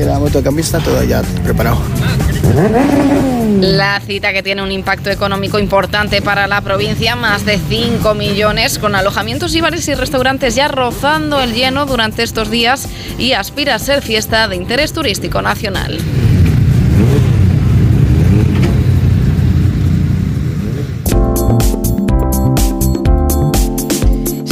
y 0.00 0.04
la 0.04 0.18
motocampista 0.18 0.78
todo 0.80 1.02
ya 1.04 1.22
preparado. 1.44 1.78
La 3.60 4.00
cita 4.00 4.32
que 4.32 4.42
tiene 4.42 4.62
un 4.62 4.72
impacto 4.72 5.10
económico 5.10 5.58
importante 5.58 6.22
para 6.22 6.46
la 6.46 6.60
provincia, 6.60 7.14
más 7.14 7.44
de 7.44 7.58
5 7.58 8.14
millones, 8.14 8.78
con 8.78 8.94
alojamientos 8.94 9.54
y 9.54 9.60
bares 9.60 9.86
y 9.88 9.94
restaurantes 9.94 10.54
ya 10.54 10.68
rozando 10.68 11.40
el 11.40 11.54
lleno 11.54 11.86
durante 11.86 12.22
estos 12.22 12.50
días 12.50 12.88
y 13.18 13.32
aspira 13.32 13.76
a 13.76 13.78
ser 13.78 14.02
fiesta 14.02 14.48
de 14.48 14.56
interés 14.56 14.92
turístico 14.92 15.40
nacional. 15.40 15.98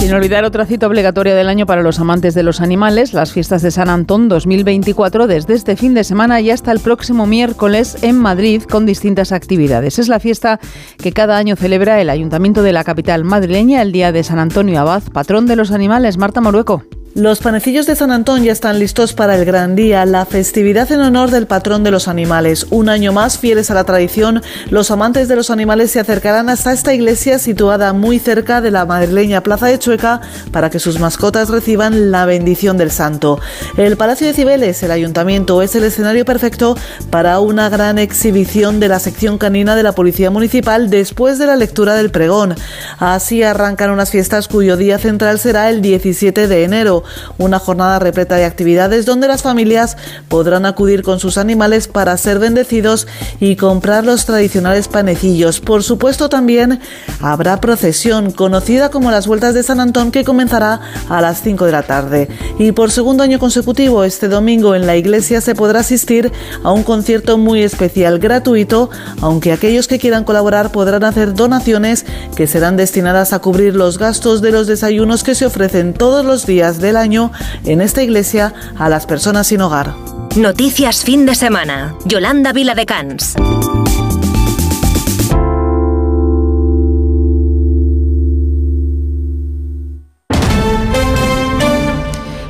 Sin 0.02 0.14
olvidar 0.14 0.44
otra 0.44 0.66
cita 0.66 0.88
obligatoria 0.88 1.36
del 1.36 1.48
año 1.48 1.64
para 1.64 1.80
los 1.80 2.00
amantes 2.00 2.34
de 2.34 2.42
los 2.42 2.60
animales, 2.60 3.14
las 3.14 3.30
fiestas 3.32 3.62
de 3.62 3.70
San 3.70 3.88
Antón 3.88 4.28
2024 4.28 5.28
desde 5.28 5.54
este 5.54 5.76
fin 5.76 5.94
de 5.94 6.02
semana 6.02 6.40
y 6.40 6.50
hasta 6.50 6.72
el 6.72 6.80
próximo 6.80 7.24
miércoles 7.24 8.02
en 8.02 8.18
Madrid 8.18 8.64
con 8.64 8.84
distintas 8.84 9.30
actividades. 9.30 10.00
Es 10.00 10.08
la 10.08 10.18
fiesta 10.18 10.58
que 11.00 11.12
cada 11.12 11.36
año 11.36 11.54
celebra 11.54 12.00
el 12.00 12.10
Ayuntamiento 12.10 12.64
de 12.64 12.72
la 12.72 12.82
capital 12.82 13.22
madrileña 13.22 13.80
el 13.80 13.92
día 13.92 14.10
de 14.10 14.24
San 14.24 14.40
Antonio 14.40 14.80
Abad, 14.80 15.04
patrón 15.12 15.46
de 15.46 15.54
los 15.54 15.70
animales, 15.70 16.18
Marta 16.18 16.40
Morueco. 16.40 16.82
Los 17.14 17.40
panecillos 17.40 17.84
de 17.84 17.94
San 17.94 18.10
Antón 18.10 18.42
ya 18.42 18.52
están 18.52 18.78
listos 18.78 19.12
para 19.12 19.36
el 19.36 19.44
gran 19.44 19.76
día, 19.76 20.06
la 20.06 20.24
festividad 20.24 20.90
en 20.92 21.00
honor 21.00 21.30
del 21.30 21.46
patrón 21.46 21.84
de 21.84 21.90
los 21.90 22.08
animales. 22.08 22.66
Un 22.70 22.88
año 22.88 23.12
más, 23.12 23.36
fieles 23.36 23.70
a 23.70 23.74
la 23.74 23.84
tradición, 23.84 24.40
los 24.70 24.90
amantes 24.90 25.28
de 25.28 25.36
los 25.36 25.50
animales 25.50 25.90
se 25.90 26.00
acercarán 26.00 26.48
hasta 26.48 26.72
esta 26.72 26.94
iglesia 26.94 27.38
situada 27.38 27.92
muy 27.92 28.18
cerca 28.18 28.62
de 28.62 28.70
la 28.70 28.86
madrileña 28.86 29.42
Plaza 29.42 29.66
de 29.66 29.78
Chueca 29.78 30.22
para 30.52 30.70
que 30.70 30.78
sus 30.78 31.00
mascotas 31.00 31.50
reciban 31.50 32.10
la 32.10 32.24
bendición 32.24 32.78
del 32.78 32.90
santo. 32.90 33.38
El 33.76 33.98
Palacio 33.98 34.26
de 34.26 34.32
Cibeles, 34.32 34.82
el 34.82 34.90
ayuntamiento, 34.90 35.60
es 35.60 35.74
el 35.74 35.84
escenario 35.84 36.24
perfecto 36.24 36.78
para 37.10 37.40
una 37.40 37.68
gran 37.68 37.98
exhibición 37.98 38.80
de 38.80 38.88
la 38.88 39.00
sección 39.00 39.36
canina 39.36 39.76
de 39.76 39.82
la 39.82 39.92
Policía 39.92 40.30
Municipal 40.30 40.88
después 40.88 41.38
de 41.38 41.44
la 41.44 41.56
lectura 41.56 41.94
del 41.94 42.10
pregón. 42.10 42.54
Así 42.98 43.42
arrancan 43.42 43.90
unas 43.90 44.10
fiestas 44.10 44.48
cuyo 44.48 44.78
día 44.78 44.98
central 44.98 45.38
será 45.38 45.68
el 45.68 45.82
17 45.82 46.48
de 46.48 46.64
enero 46.64 47.01
una 47.38 47.58
jornada 47.58 47.98
repleta 47.98 48.36
de 48.36 48.44
actividades 48.44 49.06
donde 49.06 49.28
las 49.28 49.42
familias 49.42 49.96
podrán 50.28 50.66
acudir 50.66 51.02
con 51.02 51.20
sus 51.20 51.38
animales 51.38 51.88
para 51.88 52.16
ser 52.16 52.38
bendecidos 52.38 53.06
y 53.40 53.56
comprar 53.56 54.04
los 54.04 54.24
tradicionales 54.24 54.88
panecillos. 54.88 55.60
Por 55.60 55.82
supuesto 55.82 56.28
también 56.28 56.80
habrá 57.20 57.60
procesión 57.60 58.30
conocida 58.30 58.90
como 58.90 59.10
las 59.10 59.26
Vueltas 59.26 59.54
de 59.54 59.62
San 59.62 59.80
Antón 59.80 60.10
que 60.10 60.24
comenzará 60.24 60.80
a 61.08 61.20
las 61.20 61.42
5 61.42 61.66
de 61.66 61.72
la 61.72 61.82
tarde. 61.82 62.28
Y 62.58 62.72
por 62.72 62.90
segundo 62.90 63.22
año 63.22 63.38
consecutivo 63.38 64.04
este 64.04 64.28
domingo 64.28 64.74
en 64.74 64.86
la 64.86 64.96
iglesia 64.96 65.40
se 65.40 65.54
podrá 65.54 65.80
asistir 65.80 66.32
a 66.62 66.72
un 66.72 66.82
concierto 66.82 67.38
muy 67.38 67.62
especial 67.62 68.18
gratuito, 68.18 68.90
aunque 69.20 69.52
aquellos 69.52 69.88
que 69.88 69.98
quieran 69.98 70.24
colaborar 70.24 70.72
podrán 70.72 71.04
hacer 71.04 71.34
donaciones 71.34 72.04
que 72.36 72.46
serán 72.46 72.76
destinadas 72.76 73.32
a 73.32 73.38
cubrir 73.40 73.74
los 73.74 73.98
gastos 73.98 74.42
de 74.42 74.52
los 74.52 74.66
desayunos 74.66 75.22
que 75.22 75.34
se 75.34 75.46
ofrecen 75.46 75.94
todos 75.94 76.24
los 76.24 76.46
días 76.46 76.80
del 76.92 76.98
año 76.98 77.32
en 77.64 77.80
esta 77.80 78.02
iglesia 78.02 78.52
a 78.78 78.90
las 78.90 79.06
personas 79.06 79.46
sin 79.46 79.62
hogar. 79.62 79.94
Noticias 80.36 81.04
fin 81.04 81.24
de 81.24 81.34
semana. 81.34 81.94
Yolanda 82.04 82.52
Vila 82.52 82.74
de 82.74 82.84
Cans. 82.84 83.34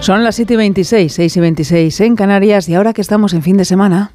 Son 0.00 0.24
las 0.24 0.35
7 0.35 0.55
y 0.55 0.57
26, 0.57 1.12
6 1.12 1.37
y 1.37 1.40
26 1.40 2.00
en 2.00 2.16
Canarias 2.16 2.68
y 2.68 2.74
ahora 2.74 2.92
que 2.92 3.00
estamos 3.00 3.35
en 3.35 3.42
fin 3.42 3.57
de 3.57 3.64
semana. 3.64 4.11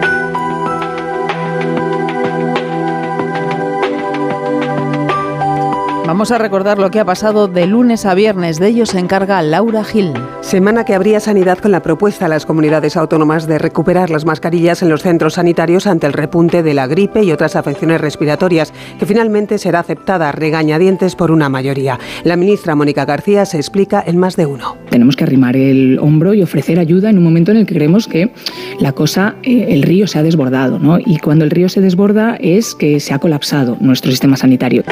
Vamos 6.07 6.31
a 6.31 6.37
recordar 6.37 6.79
lo 6.79 6.89
que 6.89 7.01
ha 7.01 7.05
pasado 7.05 7.49
de 7.49 7.67
lunes 7.67 8.05
a 8.05 8.13
viernes. 8.13 8.59
De 8.59 8.69
ello 8.69 8.85
se 8.85 8.97
encarga 8.97 9.41
Laura 9.41 9.83
Gil. 9.83 10.13
Semana 10.39 10.85
que 10.85 10.95
habría 10.95 11.19
sanidad 11.19 11.57
con 11.57 11.71
la 11.71 11.81
propuesta 11.81 12.27
a 12.27 12.29
las 12.29 12.45
comunidades 12.45 12.95
autónomas 12.95 13.45
de 13.45 13.59
recuperar 13.59 14.09
las 14.09 14.23
mascarillas 14.23 14.81
en 14.81 14.87
los 14.87 15.01
centros 15.01 15.33
sanitarios 15.33 15.85
ante 15.85 16.07
el 16.07 16.13
repunte 16.13 16.63
de 16.63 16.73
la 16.73 16.87
gripe 16.87 17.23
y 17.23 17.33
otras 17.33 17.57
afecciones 17.57 17.99
respiratorias, 17.99 18.71
que 18.97 19.05
finalmente 19.05 19.57
será 19.57 19.81
aceptada 19.81 20.29
a 20.29 20.31
regañadientes 20.31 21.13
por 21.13 21.29
una 21.29 21.49
mayoría. 21.49 21.99
La 22.23 22.37
ministra 22.37 22.73
Mónica 22.73 23.03
García 23.03 23.45
se 23.45 23.57
explica 23.57 24.01
en 24.07 24.17
más 24.17 24.37
de 24.37 24.45
uno. 24.45 24.77
Tenemos 24.89 25.17
que 25.17 25.25
arrimar 25.25 25.57
el 25.57 25.99
hombro 25.99 26.33
y 26.33 26.41
ofrecer 26.41 26.79
ayuda 26.79 27.09
en 27.09 27.17
un 27.17 27.25
momento 27.25 27.51
en 27.51 27.57
el 27.57 27.65
que 27.65 27.75
creemos 27.75 28.07
que 28.07 28.31
la 28.79 28.93
cosa, 28.93 29.35
eh, 29.43 29.65
el 29.71 29.83
río 29.83 30.07
se 30.07 30.19
ha 30.19 30.23
desbordado, 30.23 30.79
¿no? 30.79 30.99
Y 30.99 31.19
cuando 31.19 31.43
el 31.43 31.51
río 31.51 31.67
se 31.67 31.81
desborda 31.81 32.37
es 32.39 32.75
que 32.75 33.01
se 33.01 33.13
ha 33.13 33.19
colapsado 33.19 33.75
nuestro 33.81 34.09
sistema 34.09 34.37
sanitario. 34.37 34.85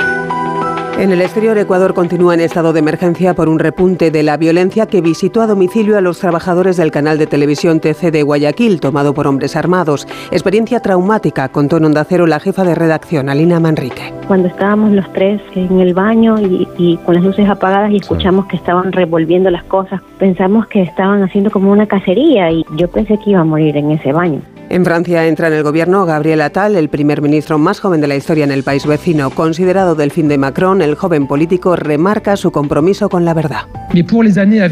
En 0.98 1.12
el 1.12 1.20
exterior, 1.20 1.58
Ecuador 1.58 1.94
continúa 1.94 2.36
en 2.36 2.40
estado 2.40 2.72
de 2.72 2.80
emergencia 2.80 3.34
por 3.34 3.50
un 3.50 3.60
repunte 3.60 4.12
de 4.12 4.24
la 4.24 4.38
violencia 4.38 4.86
que 4.86 5.02
visitó 5.02 5.42
a 5.42 5.48
domicilio 5.48 5.98
a 5.98 6.02
los 6.02 6.20
trabajadores 6.20 6.78
del 6.78 6.90
canal 6.90 7.18
de 7.18 7.28
televisión 7.28 7.82
TC 7.82 8.12
de 8.12 8.24
Guayaquil, 8.24 8.80
tomado 8.80 9.14
por 9.14 9.28
hombres 9.28 9.58
armados. 9.58 10.08
Experiencia 10.32 10.80
traumática, 10.80 11.50
contó 11.50 11.78
en 11.78 11.86
Onda 11.86 12.06
Cero 12.06 12.26
la 12.28 12.40
jefa 12.40 12.64
de 12.64 12.76
redacción, 12.76 13.28
Alina 13.28 13.60
Manrique. 13.60 14.14
Cuando 14.26 14.48
estábamos 14.48 14.94
los 14.94 15.12
tres 15.12 15.42
en 15.54 15.82
el 15.82 15.94
baño 15.94 16.40
y, 16.40 16.66
y 16.78 16.96
con 17.00 17.16
las 17.16 17.26
luces 17.26 17.50
apagadas 17.50 17.92
y 17.92 17.98
escuchamos 17.98 18.46
que 18.46 18.56
estaban 18.56 18.94
revolviendo 18.94 19.50
las 19.50 19.66
cosas, 19.66 20.02
pensamos 20.18 20.66
que 20.68 20.82
estaban 20.82 21.22
haciendo 21.24 21.52
como 21.52 21.74
una 21.74 21.88
cacería 21.88 22.50
y 22.52 22.66
yo 22.78 22.90
pensé 22.90 23.18
que 23.18 23.32
iba 23.32 23.42
a 23.42 23.46
morir 23.46 23.76
en 23.76 23.92
ese 23.92 24.14
baño. 24.14 24.40
En 24.70 24.84
Francia 24.84 25.28
entra 25.28 25.48
en 25.48 25.54
el 25.54 25.64
gobierno 25.64 26.06
Gabriel 26.06 26.42
Attal, 26.42 26.76
el 26.76 26.90
primer 26.90 27.22
ministro 27.22 27.60
más 27.60 27.80
joven 27.80 28.02
de 28.02 28.08
la 28.08 28.16
historia 28.16 28.44
en 28.44 28.52
el 28.52 28.64
país 28.64 28.86
vecino. 28.86 29.30
Considerado 29.30 29.94
delfín 29.94 30.28
de 30.28 30.38
Macron, 30.38 30.82
el 30.82 30.96
joven 30.96 31.28
político 31.28 31.76
remarca 31.76 32.36
su 32.36 32.52
compromiso 32.52 33.08
con 33.08 33.26
la 33.26 33.34
verdad. 33.34 33.62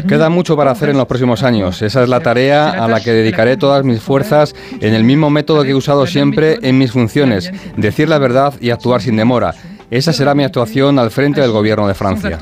Queda 0.06 0.28
mucho 0.28 0.56
para 0.56 0.72
hacer 0.72 0.90
en 0.90 0.96
los 0.96 1.06
próximos 1.06 1.42
años. 1.42 1.80
Esa 1.80 2.02
es 2.02 2.08
la 2.08 2.20
tarea 2.20 2.70
a 2.70 2.88
la 2.88 3.00
que 3.00 3.12
dedicaré 3.12 3.56
todas 3.56 3.84
mis 3.84 4.00
fuerzas 4.00 4.54
en 4.80 4.94
el 4.94 5.04
mismo 5.04 5.30
método 5.30 5.62
que 5.62 5.70
he 5.70 5.74
usado 5.74 6.06
siempre 6.06 6.58
en 6.62 6.76
mis 6.76 6.90
funciones, 6.90 7.52
decir 7.76 8.08
la 8.08 8.18
verdad 8.18 8.54
y 8.60 8.70
actuar 8.70 9.00
sin 9.00 9.16
demora. 9.16 9.54
Esa 9.90 10.12
será 10.12 10.34
mi 10.34 10.44
actuación 10.44 10.98
al 10.98 11.10
frente 11.10 11.40
del 11.40 11.52
Gobierno 11.52 11.86
de 11.86 11.94
Francia. 11.94 12.38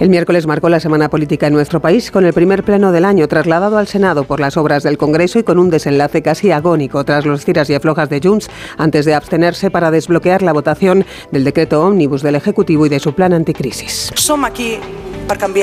El 0.00 0.10
miércoles 0.10 0.46
marcó 0.46 0.68
la 0.68 0.80
semana 0.80 1.08
política 1.08 1.46
en 1.46 1.52
nuestro 1.52 1.80
país 1.80 2.10
con 2.10 2.24
el 2.24 2.32
primer 2.32 2.64
pleno 2.64 2.92
del 2.92 3.04
año 3.04 3.28
trasladado 3.28 3.78
al 3.78 3.86
Senado 3.86 4.24
por 4.24 4.40
las 4.40 4.56
obras 4.56 4.82
del 4.82 4.98
Congreso 4.98 5.38
y 5.38 5.42
con 5.44 5.58
un 5.58 5.70
desenlace 5.70 6.22
casi 6.22 6.50
agónico 6.50 7.04
tras 7.04 7.26
los 7.26 7.44
tiras 7.44 7.68
y 7.70 7.74
aflojas 7.74 8.08
de 8.08 8.20
Junts 8.22 8.48
antes 8.78 9.04
de 9.04 9.14
abstenerse 9.14 9.70
para 9.70 9.90
desbloquear 9.90 10.42
la 10.42 10.52
votación 10.52 11.04
del 11.30 11.44
decreto 11.44 11.84
ómnibus 11.84 12.22
del 12.22 12.34
Ejecutivo 12.36 12.86
y 12.86 12.88
de 12.88 13.00
su 13.00 13.14
plan 13.14 13.32
anticrisis. 13.32 14.10
Som 14.14 14.44
aquí 14.44 14.78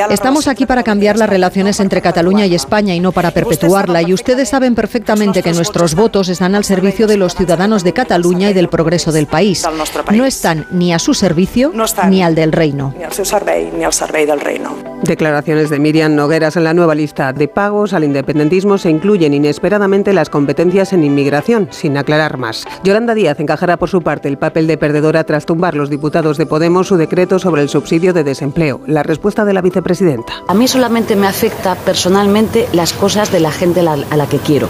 Estamos 0.09 0.47
aquí 0.47 0.65
para 0.65 0.83
cambiar 0.83 1.17
las 1.17 1.29
relaciones 1.29 1.79
entre 1.79 2.01
Cataluña 2.01 2.45
y 2.45 2.55
España 2.55 2.95
y 2.95 2.99
no 2.99 3.11
para 3.11 3.31
perpetuarla. 3.31 4.01
Y 4.01 4.13
ustedes 4.13 4.49
saben 4.49 4.75
perfectamente 4.75 5.43
que 5.43 5.53
nuestros 5.53 5.95
votos 5.95 6.29
están 6.29 6.55
al 6.55 6.63
servicio 6.63 7.07
de 7.07 7.17
los 7.17 7.35
ciudadanos 7.35 7.83
de 7.83 7.93
Cataluña 7.93 8.49
y 8.49 8.53
del 8.53 8.69
progreso 8.69 9.11
del 9.11 9.27
país. 9.27 9.63
No 10.11 10.25
están 10.25 10.65
ni 10.71 10.93
a 10.93 10.99
su 10.99 11.13
servicio 11.13 11.71
ni 12.09 12.23
al 12.23 12.35
del 12.35 12.51
reino. 12.51 12.93
Ni 12.97 13.03
al 13.03 14.27
del 14.27 14.39
reino. 14.39 14.75
Declaraciones 15.03 15.69
de 15.69 15.79
Miriam 15.79 16.15
Nogueras 16.15 16.57
en 16.57 16.63
la 16.63 16.73
nueva 16.73 16.93
lista 16.93 17.33
de 17.33 17.47
pagos 17.47 17.93
al 17.93 18.03
independentismo 18.03 18.77
se 18.77 18.89
incluyen 18.89 19.33
inesperadamente 19.33 20.13
las 20.13 20.29
competencias 20.29 20.93
en 20.93 21.03
inmigración, 21.03 21.67
sin 21.71 21.97
aclarar 21.97 22.37
más. 22.37 22.65
Yolanda 22.83 23.15
Díaz 23.15 23.39
encajará 23.39 23.77
por 23.77 23.89
su 23.89 24.01
parte 24.01 24.27
el 24.27 24.37
papel 24.37 24.67
de 24.67 24.77
perdedora 24.77 25.23
tras 25.23 25.45
tumbar 25.45 25.75
los 25.75 25.89
diputados 25.89 26.37
de 26.37 26.45
Podemos 26.45 26.87
su 26.87 26.97
decreto 26.97 27.39
sobre 27.39 27.61
el 27.63 27.69
subsidio 27.69 28.13
de 28.13 28.23
desempleo. 28.23 28.81
La 28.85 29.03
respuesta 29.03 29.45
de 29.45 29.50
la 29.53 29.61
vicepresidenta. 29.61 30.33
A 30.47 30.53
mí 30.53 30.67
solamente 30.67 31.15
me 31.15 31.27
afecta 31.27 31.75
personalmente 31.75 32.67
las 32.73 32.93
cosas 32.93 33.31
de 33.31 33.39
la 33.39 33.51
gente 33.51 33.81
a 33.81 33.95
la, 34.15 34.27
que 34.27 34.37
quiero. 34.37 34.67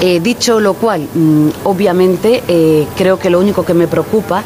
Eh, 0.00 0.20
dicho 0.20 0.60
lo 0.60 0.74
cual, 0.74 1.08
mm, 1.14 1.48
obviamente 1.64 2.42
eh, 2.48 2.86
creo 2.96 3.18
que 3.18 3.30
lo 3.30 3.38
único 3.40 3.64
que 3.64 3.74
me 3.74 3.86
preocupa 3.86 4.42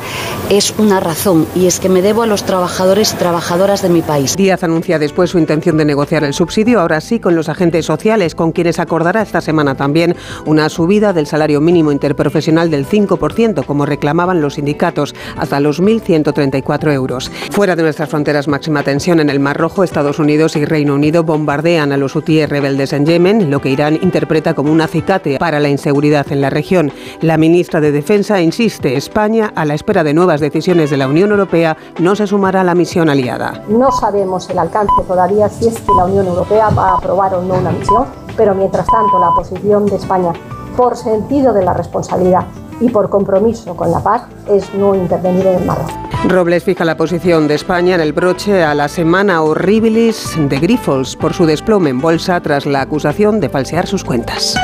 es 0.51 0.75
una 0.79 1.01
razón 1.01 1.47
y 1.55 1.67
es 1.67 1.81
que 1.81 1.89
me 1.89 2.03
debo 2.03 2.23
a 2.23 2.27
los 2.27 2.45
trabajadores 2.45 3.13
y 3.13 3.17
trabajadoras 3.17 3.83
de 3.83 3.89
mi 3.89 4.03
país. 4.03 4.37
Díaz 4.37 4.63
anuncia 4.63 4.99
después 4.99 5.31
su 5.31 5.39
intención 5.39 5.77
de 5.77 5.85
negociar 5.85 6.25
el 6.25 6.35
subsidio, 6.35 6.81
ahora 6.81 7.01
sí 7.01 7.21
con 7.21 7.35
los 7.35 7.49
agentes 7.49 7.87
sociales, 7.87 8.35
con 8.35 8.53
quienes 8.53 8.79
acordará 8.79 9.23
esta 9.23 9.41
semana 9.41 9.75
también 9.75 10.15
una 10.45 10.69
subida 10.69 11.13
del 11.13 11.27
salario 11.27 11.61
mínimo 11.61 11.93
interprofesional 11.93 12.71
del 12.71 12.87
5%, 12.87 13.65
como 13.65 13.87
reclamaban 13.87 14.41
los 14.41 14.55
sindicatos, 14.55 15.15
hasta 15.37 15.61
los 15.61 15.83
1.134 15.83 16.93
euros. 16.93 17.31
Fuera 17.51 17.77
de 17.77 17.83
nuestras 17.83 18.09
fronteras, 18.09 18.49
máxima 18.49 18.83
tensión 18.83 19.21
en 19.21 19.31
el 19.31 19.41
Mar 19.41 19.57
Rojo, 19.67 19.83
Estados 19.83 20.21
Unidos 20.21 20.55
y 20.55 20.65
Reino 20.65 20.95
Unido 20.95 21.25
bombardean 21.25 21.91
a 21.91 21.97
los 21.97 22.15
hutíes 22.15 22.49
rebeldes 22.49 22.93
en 22.93 23.05
Yemen, 23.05 23.51
lo 23.51 23.61
que 23.61 23.69
Irán 23.69 23.99
interpreta 24.01 24.55
como 24.55 24.71
un 24.71 24.81
acicate 24.81 25.39
para 25.41 25.59
la 25.59 25.69
inseguridad 25.69 26.25
en 26.31 26.41
la 26.41 26.51
región. 26.51 26.93
La 27.21 27.37
ministra 27.37 27.81
de 27.81 27.91
Defensa 27.91 28.41
insiste, 28.41 28.97
España, 28.97 29.53
a 29.57 29.65
la 29.65 29.75
espera 29.75 30.05
de 30.05 30.15
nuevas 30.15 30.41
decisiones 30.41 30.91
de 30.91 30.99
la 30.99 31.09
Unión 31.09 31.33
Europea, 31.33 31.77
no 31.99 32.15
se 32.15 32.29
sumará 32.29 32.61
a 32.61 32.65
la 32.65 32.77
misión 32.77 33.11
aliada. 33.11 33.65
No 33.67 33.91
sabemos 33.91 34.49
el 34.51 34.61
alcance 34.61 35.03
todavía 35.05 35.49
si 35.49 35.67
es 35.67 35.81
que 35.81 35.93
la 35.99 36.05
Unión 36.05 36.29
Europea 36.29 36.69
va 36.69 36.91
a 36.91 36.99
aprobar 36.99 37.35
o 37.35 37.43
no 37.43 37.55
una 37.55 37.73
misión, 37.73 38.05
pero 38.37 38.55
mientras 38.55 38.87
tanto 38.87 39.19
la 39.19 39.31
posición 39.31 39.87
de 39.87 39.97
España, 39.97 40.33
por 40.77 40.97
sentido 40.97 41.53
de 41.53 41.65
la 41.65 41.75
responsabilidad 41.75 42.47
y 42.79 42.89
por 42.89 43.09
compromiso 43.09 43.75
con 43.75 43.91
la 43.91 43.99
paz, 43.99 44.29
es 44.49 44.73
no 44.75 44.95
intervenir 44.95 45.45
en 45.45 45.55
el 45.57 45.65
Mar 45.65 45.79
Robles 46.25 46.65
fija 46.65 46.85
la 46.85 46.97
posición 46.97 47.47
de 47.47 47.55
España 47.55 47.95
en 47.95 48.01
el 48.01 48.13
broche 48.13 48.65
a 48.65 48.75
la 48.75 48.89
semana 48.89 49.43
horribilis 49.43 50.35
de 50.37 50.59
Grifols 50.59 51.15
por 51.15 51.35
su 51.35 51.47
desplome 51.47 51.91
en 51.91 52.01
bolsa 52.01 52.41
tras 52.41 52.67
la 52.67 52.81
acusación 52.81 53.39
de 53.39 53.49
falsear 53.49 53.87
sus 53.87 54.03
cuentas. 54.03 54.57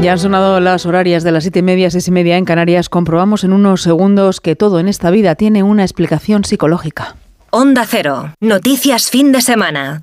Ya 0.00 0.12
han 0.12 0.18
sonado 0.18 0.60
las 0.60 0.86
horarias 0.86 1.24
de 1.24 1.32
las 1.32 1.44
siete 1.44 1.58
y 1.58 1.62
media, 1.62 1.90
seis 1.90 2.06
y 2.08 2.10
media 2.10 2.36
en 2.36 2.44
Canarias. 2.44 2.88
Comprobamos 2.88 3.44
en 3.44 3.52
unos 3.52 3.82
segundos 3.82 4.40
que 4.40 4.54
todo 4.54 4.78
en 4.78 4.88
esta 4.88 5.10
vida 5.10 5.34
tiene 5.34 5.62
una 5.62 5.82
explicación 5.82 6.44
psicológica. 6.44 7.16
Onda 7.50 7.84
Cero. 7.88 8.34
Noticias 8.40 9.08
fin 9.10 9.32
de 9.32 9.40
semana. 9.40 10.02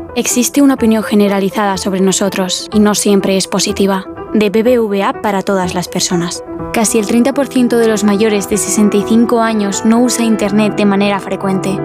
Existe 0.13 0.61
una 0.61 0.73
opinión 0.73 1.03
generalizada 1.03 1.77
sobre 1.77 2.01
nosotros 2.01 2.67
y 2.73 2.79
no 2.79 2.95
siempre 2.95 3.37
es 3.37 3.47
positiva. 3.47 4.05
De 4.33 4.49
BBVA 4.49 5.21
para 5.21 5.41
todas 5.41 5.73
las 5.73 5.87
personas. 5.87 6.43
Casi 6.73 6.99
el 6.99 7.05
30% 7.05 7.77
de 7.77 7.87
los 7.87 8.03
mayores 8.03 8.49
de 8.49 8.57
65 8.57 9.39
años 9.39 9.85
no 9.85 10.01
usa 10.01 10.25
Internet 10.25 10.75
de 10.75 10.85
manera 10.85 11.19
frecuente. 11.19 11.79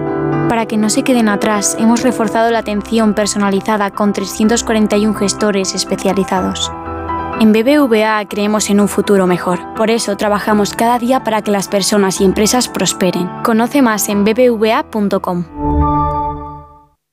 Para 0.49 0.65
que 0.65 0.75
no 0.75 0.89
se 0.89 1.03
queden 1.03 1.29
atrás, 1.29 1.77
hemos 1.79 2.03
reforzado 2.03 2.51
la 2.51 2.59
atención 2.59 3.13
personalizada 3.13 3.91
con 3.91 4.11
341 4.11 5.13
gestores 5.13 5.73
especializados. 5.73 6.69
En 7.39 7.53
BBVA 7.53 8.25
creemos 8.27 8.69
en 8.69 8.81
un 8.81 8.89
futuro 8.89 9.25
mejor. 9.25 9.59
Por 9.75 9.89
eso 9.89 10.17
trabajamos 10.17 10.73
cada 10.73 10.99
día 10.99 11.23
para 11.23 11.41
que 11.41 11.51
las 11.51 11.69
personas 11.69 12.19
y 12.19 12.25
empresas 12.25 12.67
prosperen. 12.67 13.29
Conoce 13.43 13.81
más 13.81 14.09
en 14.09 14.25
bbva.com. 14.25 16.16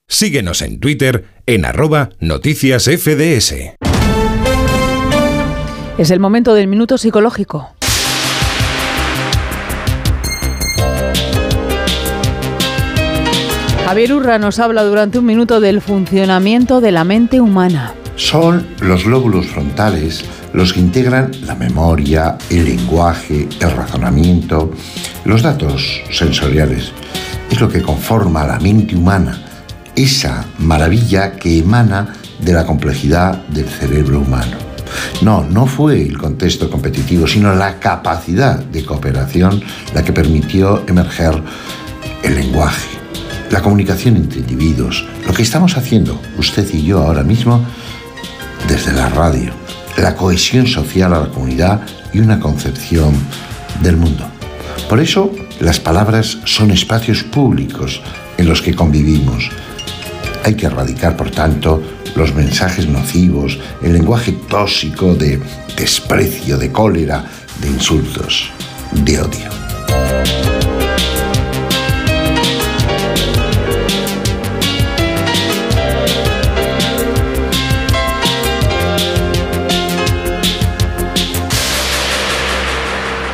Síguenos 0.08 0.62
en 0.62 0.78
Twitter 0.78 1.24
en 1.46 1.64
arroba 1.64 2.10
noticias 2.20 2.84
FDS. 2.84 3.74
Es 5.98 6.10
el 6.10 6.20
momento 6.20 6.54
del 6.54 6.68
minuto 6.68 6.98
psicológico. 6.98 7.70
Javier 13.84 14.14
Urra 14.14 14.38
nos 14.38 14.58
habla 14.60 14.82
durante 14.84 15.18
un 15.18 15.26
minuto 15.26 15.60
del 15.60 15.80
funcionamiento 15.80 16.80
de 16.80 16.92
la 16.92 17.04
mente 17.04 17.40
humana. 17.40 17.94
Son 18.16 18.66
los 18.80 19.06
lóbulos 19.06 19.46
frontales 19.46 20.24
los 20.52 20.72
que 20.72 20.80
integran 20.80 21.32
la 21.44 21.56
memoria, 21.56 22.38
el 22.50 22.64
lenguaje, 22.64 23.48
el 23.60 23.70
razonamiento, 23.70 24.70
los 25.24 25.42
datos 25.42 26.02
sensoriales. 26.10 26.92
Es 27.50 27.60
lo 27.60 27.68
que 27.68 27.82
conforma 27.82 28.46
la 28.46 28.60
mente 28.60 28.94
humana 28.94 29.43
esa 29.96 30.44
maravilla 30.58 31.32
que 31.36 31.58
emana 31.58 32.14
de 32.40 32.52
la 32.52 32.66
complejidad 32.66 33.46
del 33.48 33.68
cerebro 33.68 34.20
humano. 34.20 34.56
No, 35.22 35.44
no 35.44 35.66
fue 35.66 36.02
el 36.02 36.18
contexto 36.18 36.70
competitivo, 36.70 37.26
sino 37.26 37.54
la 37.54 37.78
capacidad 37.78 38.58
de 38.58 38.84
cooperación 38.84 39.62
la 39.94 40.02
que 40.02 40.12
permitió 40.12 40.84
emerger 40.86 41.42
el 42.22 42.34
lenguaje, 42.34 42.88
la 43.50 43.62
comunicación 43.62 44.16
entre 44.16 44.40
individuos, 44.40 45.06
lo 45.26 45.32
que 45.32 45.42
estamos 45.42 45.76
haciendo 45.76 46.20
usted 46.38 46.68
y 46.72 46.84
yo 46.84 47.02
ahora 47.02 47.22
mismo 47.22 47.64
desde 48.68 48.92
la 48.92 49.08
radio, 49.08 49.52
la 49.96 50.16
cohesión 50.16 50.66
social 50.66 51.12
a 51.14 51.20
la 51.20 51.28
comunidad 51.28 51.80
y 52.12 52.20
una 52.20 52.40
concepción 52.40 53.14
del 53.82 53.96
mundo. 53.96 54.24
Por 54.88 55.00
eso, 55.00 55.32
las 55.60 55.80
palabras 55.80 56.38
son 56.44 56.70
espacios 56.70 57.22
públicos 57.22 58.00
en 58.36 58.48
los 58.48 58.60
que 58.62 58.74
convivimos 58.74 59.50
hay 60.44 60.54
que 60.54 60.66
erradicar, 60.66 61.16
por 61.16 61.30
tanto, 61.30 61.82
los 62.14 62.34
mensajes 62.34 62.86
nocivos, 62.86 63.58
el 63.82 63.94
lenguaje 63.94 64.32
tóxico 64.32 65.14
de 65.14 65.40
desprecio, 65.74 66.58
de 66.58 66.70
cólera, 66.70 67.24
de 67.60 67.68
insultos, 67.68 68.50
de 68.92 69.20
odio. 69.20 69.48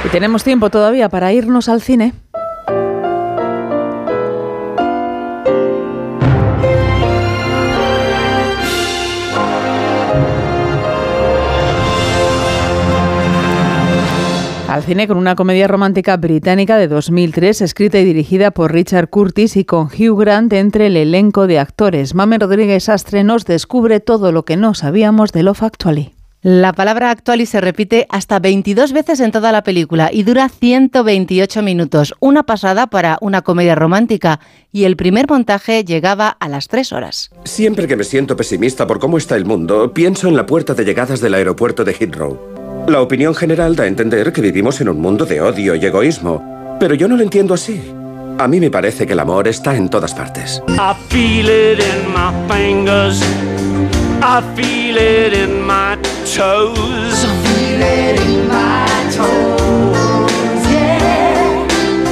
Y 0.04 0.08
tenemos 0.10 0.44
tiempo 0.44 0.70
todavía 0.70 1.08
para 1.08 1.32
irnos 1.32 1.68
al 1.68 1.82
cine. 1.82 2.14
Al 14.80 14.86
cine 14.86 15.06
con 15.06 15.18
una 15.18 15.36
comedia 15.36 15.68
romántica 15.68 16.16
británica 16.16 16.78
de 16.78 16.88
2003, 16.88 17.60
escrita 17.60 17.98
y 17.98 18.04
dirigida 18.04 18.50
por 18.50 18.72
Richard 18.72 19.10
Curtis 19.10 19.58
y 19.58 19.66
con 19.66 19.88
Hugh 19.88 20.18
Grant 20.18 20.54
entre 20.54 20.86
el 20.86 20.96
elenco 20.96 21.46
de 21.46 21.58
actores. 21.58 22.14
Mame 22.14 22.38
Rodríguez 22.38 22.88
Astre 22.88 23.22
nos 23.22 23.44
descubre 23.44 24.00
todo 24.00 24.32
lo 24.32 24.46
que 24.46 24.56
no 24.56 24.72
sabíamos 24.72 25.32
de 25.32 25.42
Love 25.42 25.64
Actually. 25.64 26.14
La 26.40 26.72
palabra 26.72 27.10
actual 27.10 27.42
y 27.42 27.46
se 27.46 27.60
repite 27.60 28.06
hasta 28.08 28.38
22 28.38 28.94
veces 28.94 29.20
en 29.20 29.32
toda 29.32 29.52
la 29.52 29.62
película 29.62 30.08
y 30.10 30.22
dura 30.22 30.48
128 30.48 31.60
minutos, 31.60 32.14
una 32.18 32.44
pasada 32.44 32.86
para 32.86 33.18
una 33.20 33.42
comedia 33.42 33.74
romántica 33.74 34.40
y 34.72 34.84
el 34.84 34.96
primer 34.96 35.28
montaje 35.28 35.84
llegaba 35.84 36.28
a 36.28 36.48
las 36.48 36.68
3 36.68 36.92
horas. 36.92 37.30
Siempre 37.44 37.86
que 37.86 37.96
me 37.96 38.04
siento 38.04 38.34
pesimista 38.34 38.86
por 38.86 38.98
cómo 38.98 39.18
está 39.18 39.36
el 39.36 39.44
mundo, 39.44 39.92
pienso 39.92 40.28
en 40.28 40.36
la 40.36 40.46
puerta 40.46 40.72
de 40.72 40.86
llegadas 40.86 41.20
del 41.20 41.34
aeropuerto 41.34 41.84
de 41.84 41.92
Heathrow. 41.92 42.59
La 42.86 43.00
opinión 43.00 43.34
general 43.34 43.76
da 43.76 43.84
a 43.84 43.86
entender 43.86 44.32
que 44.32 44.40
vivimos 44.40 44.80
en 44.80 44.88
un 44.88 45.00
mundo 45.00 45.24
de 45.24 45.40
odio 45.40 45.74
y 45.74 45.84
egoísmo, 45.84 46.76
pero 46.80 46.94
yo 46.94 47.08
no 47.08 47.16
lo 47.16 47.22
entiendo 47.22 47.54
así. 47.54 47.94
A 48.38 48.48
mí 48.48 48.58
me 48.58 48.70
parece 48.70 49.06
que 49.06 49.12
el 49.12 49.20
amor 49.20 49.46
está 49.48 49.76
en 49.76 49.88
todas 49.88 50.14
partes. 50.14 50.62
I 50.68 50.94
feel 51.08 51.48
it 51.48 51.78
in 51.78 52.12
my 52.12 52.32
fingers. 52.48 53.22
I 54.22 54.42
feel 54.56 54.96
it 54.96 55.34
in 55.34 55.62
my 55.66 55.96
toes. 56.34 57.24
I 57.24 57.28
feel 57.44 57.82
it 57.82 58.20
in 58.20 58.48
my 58.48 58.86
toes. 59.14 60.66
Yeah. 60.70 61.66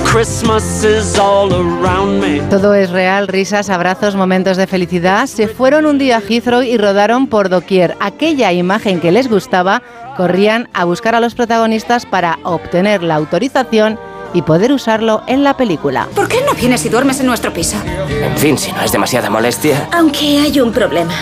Christmas 0.05 0.85
is 0.85 1.19
all 1.19 1.53
around 1.53 2.21
me. 2.21 2.41
Todo 2.51 2.75
es 2.75 2.91
real, 2.91 3.27
risas, 3.27 3.71
abrazos, 3.71 4.16
momentos 4.16 4.57
de 4.57 4.66
felicidad. 4.66 5.27
Se 5.27 5.49
fueron 5.49 5.87
un 5.87 5.99
día 5.99 6.19
a 6.19 6.21
Heathrow 6.21 6.62
y 6.62 6.77
rodaron 6.77 7.27
por 7.27 7.49
doquier. 7.49 7.97
Aquella 8.01 8.53
imagen 8.53 9.01
que 9.01 9.12
les 9.12 9.29
gustaba, 9.29 9.83
corrían 10.19 10.69
a 10.75 10.85
buscar 10.85 11.14
a 11.14 11.21
los 11.21 11.37
protagonistas 11.37 12.05
para 12.05 12.41
obtener 12.43 13.05
la 13.05 13.14
autorización 13.14 14.01
y 14.35 14.43
poder 14.43 14.73
usarlo 14.73 15.23
en 15.29 15.45
la 15.45 15.57
película. 15.57 16.09
¿Por 16.12 16.27
qué 16.27 16.43
no 16.45 16.55
vienes 16.55 16.85
y 16.85 16.89
duermes 16.89 17.21
en 17.21 17.27
nuestro 17.27 17.53
piso? 17.53 17.77
En 18.09 18.37
fin, 18.37 18.59
si 18.59 18.73
no 18.73 18.83
es 18.83 18.91
demasiada 18.91 19.31
molestia. 19.31 19.89
Aunque 19.93 20.41
hay 20.41 20.59
un 20.59 20.73
problema. 20.73 21.14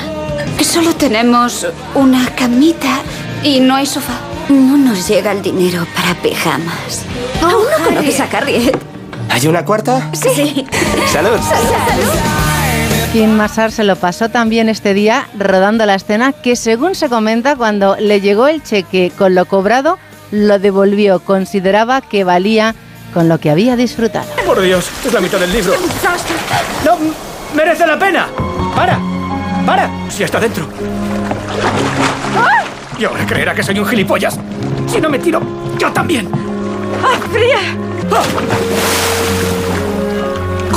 Solo 0.62 0.94
tenemos 0.94 1.66
una 1.94 2.34
camita 2.34 3.02
y 3.42 3.60
no 3.60 3.74
hay 3.74 3.84
sofá. 3.84 4.14
No 4.48 4.78
nos 4.78 5.06
llega 5.06 5.30
el 5.30 5.42
dinero 5.42 5.86
para 5.94 6.14
pijamas. 6.22 7.04
¿Aún 7.42 7.66
no 7.78 7.84
conoces 7.84 8.18
a 8.20 8.24
Harriet? 8.24 8.78
¿Hay 9.28 9.46
una 9.46 9.62
cuarta? 9.62 10.10
Sí. 10.14 10.64
Salud. 11.12 11.38
Kim 13.12 13.30
Massar 13.30 13.72
se 13.72 13.84
lo 13.84 13.96
pasó 13.96 14.28
también 14.28 14.68
este 14.68 14.92
día 14.92 15.28
rodando 15.38 15.86
la 15.86 15.94
escena 15.94 16.32
que 16.32 16.54
según 16.56 16.94
se 16.94 17.08
comenta 17.08 17.56
cuando 17.56 17.96
le 17.98 18.20
llegó 18.20 18.46
el 18.48 18.62
cheque 18.62 19.10
con 19.16 19.34
lo 19.34 19.46
cobrado, 19.46 19.98
lo 20.30 20.58
devolvió, 20.58 21.20
consideraba 21.20 22.00
que 22.00 22.24
valía 22.24 22.74
con 23.14 23.28
lo 23.28 23.38
que 23.38 23.50
había 23.50 23.76
disfrutado. 23.76 24.26
Por 24.44 24.60
Dios, 24.60 24.90
es 25.04 25.12
la 25.12 25.20
mitad 25.20 25.38
del 25.38 25.52
libro. 25.52 25.74
¡No! 26.84 26.98
¡Merece 27.54 27.86
la 27.86 27.98
pena! 27.98 28.28
¡Para! 28.74 28.98
¡Para! 29.64 29.90
Si 30.10 30.22
está 30.22 30.38
dentro. 30.38 30.68
Y 32.98 33.04
ahora 33.04 33.26
creerá 33.26 33.54
que 33.54 33.62
soy 33.62 33.78
un 33.78 33.86
gilipollas. 33.86 34.38
Si 34.86 35.00
no 35.00 35.08
me 35.08 35.18
tiro, 35.18 35.40
yo 35.78 35.90
también. 35.92 36.28
¡Ah, 37.02 37.18
fría! 37.32 37.58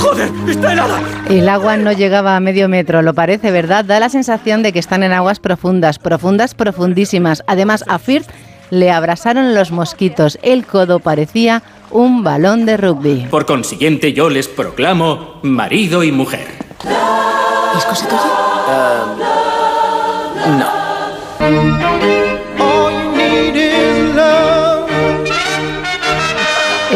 ¡Joder! 0.02 0.30
¡Está 0.48 0.74
helada! 0.74 1.02
El 1.30 1.50
agua 1.50 1.78
no 1.78 1.92
llegaba 1.92 2.36
a 2.36 2.40
medio 2.40 2.70
metro, 2.70 3.02
lo 3.02 3.14
parece, 3.14 3.52
¿verdad? 3.52 3.84
Da 3.86 4.00
la 4.00 4.10
sensación 4.10 4.64
de 4.64 4.72
que 4.72 4.80
están 4.80 5.04
en 5.04 5.12
aguas 5.12 5.40
profundas, 5.40 6.00
profundas, 6.00 6.54
profundísimas. 6.56 7.44
Además, 7.48 7.84
a 7.88 8.00
Firth 8.00 8.30
le 8.70 8.92
abrasaron 8.92 9.54
los 9.54 9.72
mosquitos. 9.72 10.40
El 10.42 10.66
codo 10.66 11.00
parecía 11.00 11.64
un 11.92 12.24
balón 12.24 12.66
de 12.66 12.78
rugby. 12.78 13.28
Por 13.30 13.46
consiguiente, 13.46 14.14
yo 14.14 14.30
les 14.30 14.48
proclamo 14.48 15.40
marido 15.44 16.04
y 16.04 16.12
mujer. 16.12 16.48
¿Es 17.78 17.86
cosa 17.86 18.08
tuya? 18.08 18.22
no. 20.58 20.90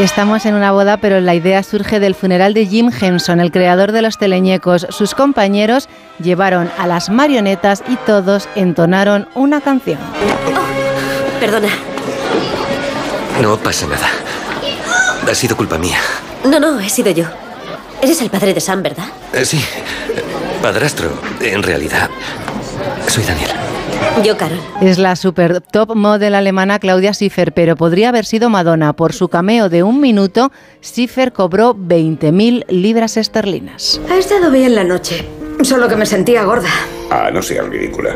Estamos 0.03 0.45
en 0.45 0.55
una 0.55 0.73
boda, 0.73 0.97
pero 0.97 1.21
la 1.21 1.33
idea 1.33 1.63
surge 1.63 2.01
del 2.01 2.13
funeral 2.13 2.53
de 2.53 2.65
Jim 2.65 2.91
Henson, 2.91 3.39
el 3.39 3.51
creador 3.51 3.93
de 3.93 4.01
los 4.01 4.17
teleñecos. 4.17 4.85
Sus 4.89 5.15
compañeros 5.15 5.87
llevaron 6.19 6.69
a 6.77 6.87
las 6.87 7.09
marionetas 7.09 7.81
y 7.87 7.95
todos 7.95 8.49
entonaron 8.55 9.29
una 9.33 9.61
canción. 9.61 9.97
Perdona. 11.39 11.69
No 13.41 13.55
pasa 13.55 13.87
nada. 13.87 14.09
Ha 15.25 15.33
sido 15.33 15.55
culpa 15.55 15.77
mía. 15.77 15.99
No, 16.43 16.59
no, 16.59 16.81
he 16.81 16.89
sido 16.89 17.09
yo. 17.11 17.23
Eres 18.01 18.21
el 18.21 18.29
padre 18.29 18.53
de 18.53 18.59
Sam, 18.59 18.83
¿verdad? 18.83 19.05
Eh, 19.31 19.45
sí, 19.45 19.63
padrastro. 20.61 21.17
En 21.39 21.63
realidad, 21.63 22.09
soy 23.07 23.23
Daniel. 23.23 23.51
Yo, 24.23 24.37
Carol. 24.37 24.59
Es 24.81 24.97
la 24.97 25.15
super 25.15 25.59
top 25.59 25.95
model 25.95 26.35
alemana 26.35 26.79
Claudia 26.79 27.13
Schiffer, 27.13 27.53
pero 27.53 27.75
podría 27.75 28.09
haber 28.09 28.25
sido 28.25 28.49
Madonna. 28.49 28.93
Por 28.93 29.13
su 29.13 29.27
cameo 29.27 29.69
de 29.69 29.83
un 29.83 29.99
minuto, 29.99 30.51
Schiffer 30.81 31.33
cobró 31.33 31.75
20.000 31.75 32.65
libras 32.69 33.17
esterlinas. 33.17 33.99
Ha 34.09 34.17
estado 34.17 34.51
bien 34.51 34.75
la 34.75 34.83
noche, 34.83 35.25
solo 35.65 35.87
que 35.87 35.95
me 35.95 36.05
sentía 36.05 36.43
gorda. 36.43 36.69
Ah, 37.09 37.29
no 37.31 37.41
seas 37.41 37.67
ridícula. 37.67 38.15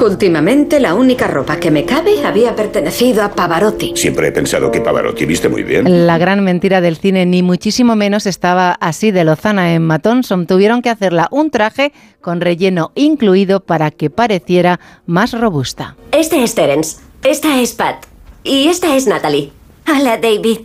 Últimamente 0.00 0.80
la 0.80 0.94
única 0.94 1.26
ropa 1.26 1.56
que 1.56 1.70
me 1.70 1.84
cabe 1.84 2.24
había 2.24 2.56
pertenecido 2.56 3.22
a 3.22 3.30
Pavarotti. 3.30 3.92
Siempre 3.96 4.28
he 4.28 4.32
pensado 4.32 4.70
que 4.70 4.80
Pavarotti 4.80 5.24
viste 5.24 5.48
muy 5.48 5.62
bien. 5.62 6.06
La 6.06 6.18
gran 6.18 6.42
mentira 6.42 6.80
del 6.80 6.96
cine, 6.96 7.26
ni 7.26 7.42
muchísimo 7.42 7.96
menos 7.96 8.26
estaba 8.26 8.72
así 8.72 9.10
de 9.10 9.24
lozana 9.24 9.74
en 9.74 9.88
Thompson. 10.02 10.46
Tuvieron 10.46 10.82
que 10.82 10.90
hacerla 10.90 11.28
un 11.30 11.50
traje 11.50 11.92
con 12.20 12.40
relleno 12.40 12.92
incluido 12.94 13.60
para 13.60 13.90
que 13.90 14.10
pareciera 14.10 14.80
más 15.06 15.32
robusta. 15.32 15.96
Este 16.12 16.42
es 16.42 16.54
Terence, 16.54 16.98
esta 17.22 17.60
es 17.60 17.72
Pat 17.72 18.04
y 18.42 18.68
esta 18.68 18.96
es 18.96 19.06
Natalie. 19.06 19.52
Hola, 19.88 20.18
David. 20.18 20.60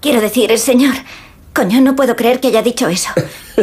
Quiero 0.00 0.20
decir, 0.20 0.56
señor. 0.58 0.94
Coño, 1.54 1.80
no 1.80 1.94
puedo 1.94 2.16
creer 2.16 2.40
que 2.40 2.48
haya 2.48 2.62
dicho 2.62 2.88
eso. 2.88 3.10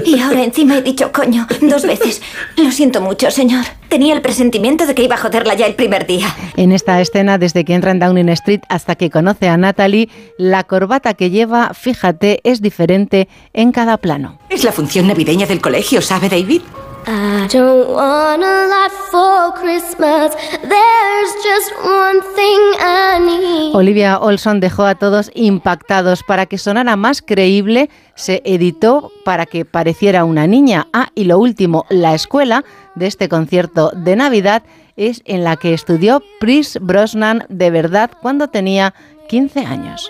Y 0.06 0.18
ahora 0.22 0.46
encima 0.46 0.78
he 0.78 0.82
dicho 0.82 1.12
coño 1.12 1.46
dos 1.62 1.86
veces. 1.86 2.22
Lo 2.56 2.72
siento 2.72 3.02
mucho, 3.02 3.30
señor. 3.30 3.66
Tenía 3.90 4.14
el 4.14 4.22
presentimiento 4.22 4.88
de 4.88 4.96
que 4.96 5.04
iba 5.04 5.16
a 5.16 5.18
joderla 5.18 5.56
ya 5.56 5.66
el 5.66 5.76
primer 5.76 6.08
día. 6.08 6.34
En 6.56 6.72
esta 6.72 7.02
escena, 7.02 7.38
desde 7.38 7.66
que 7.66 7.74
entra 7.74 7.92
en 7.92 8.00
Downing 8.00 8.30
Street 8.30 8.62
hasta 8.70 8.96
que 8.96 9.10
conoce 9.10 9.50
a 9.50 9.58
Natalie, 9.58 10.08
la 10.38 10.64
corbata 10.64 11.16
que 11.16 11.30
lleva, 11.30 11.74
fíjate, 11.74 12.40
es 12.46 12.62
diferente 12.62 13.28
en 13.52 13.74
cada 13.74 13.98
plano. 13.98 14.40
Es 14.50 14.64
la 14.64 14.72
función 14.72 15.08
navideña 15.08 15.46
del 15.46 15.60
colegio, 15.60 16.02
¿sabe, 16.02 16.30
David? 16.30 16.62
I 17.08 17.48
don't 17.52 17.90
want 17.94 18.44
a 18.44 18.90
for 19.12 19.54
Christmas. 19.54 20.36
There's 20.62 21.32
just 21.44 21.72
one 21.84 22.22
thing 22.36 22.60
I 22.80 23.20
need. 23.20 23.76
Olivia 23.76 24.20
Olson 24.20 24.60
dejó 24.60 24.86
a 24.86 24.96
todos 24.96 25.32
impactados. 25.34 26.24
Para 26.24 26.46
que 26.46 26.58
sonara 26.58 26.96
más 26.96 27.22
creíble, 27.22 27.90
se 28.16 28.42
editó 28.46 29.12
para 29.26 29.46
que 29.46 29.66
pareciera 29.66 30.26
una 30.26 30.48
niña. 30.48 30.88
Ah, 30.94 31.10
y 31.16 31.26
lo 31.26 31.40
último, 31.40 31.86
la 31.90 32.14
escuela 32.14 32.64
de 32.96 33.08
este 33.08 33.30
concierto 33.30 33.92
de 33.96 34.16
Navidad 34.16 34.64
es 34.96 35.22
en 35.26 35.44
la 35.44 35.56
que 35.56 35.74
estudió 35.74 36.22
Chris 36.40 36.78
Brosnan 36.82 37.46
de 37.50 37.72
verdad 37.72 38.12
cuando 38.22 38.50
tenía 38.50 38.94
15 39.30 39.62
años. 39.62 40.10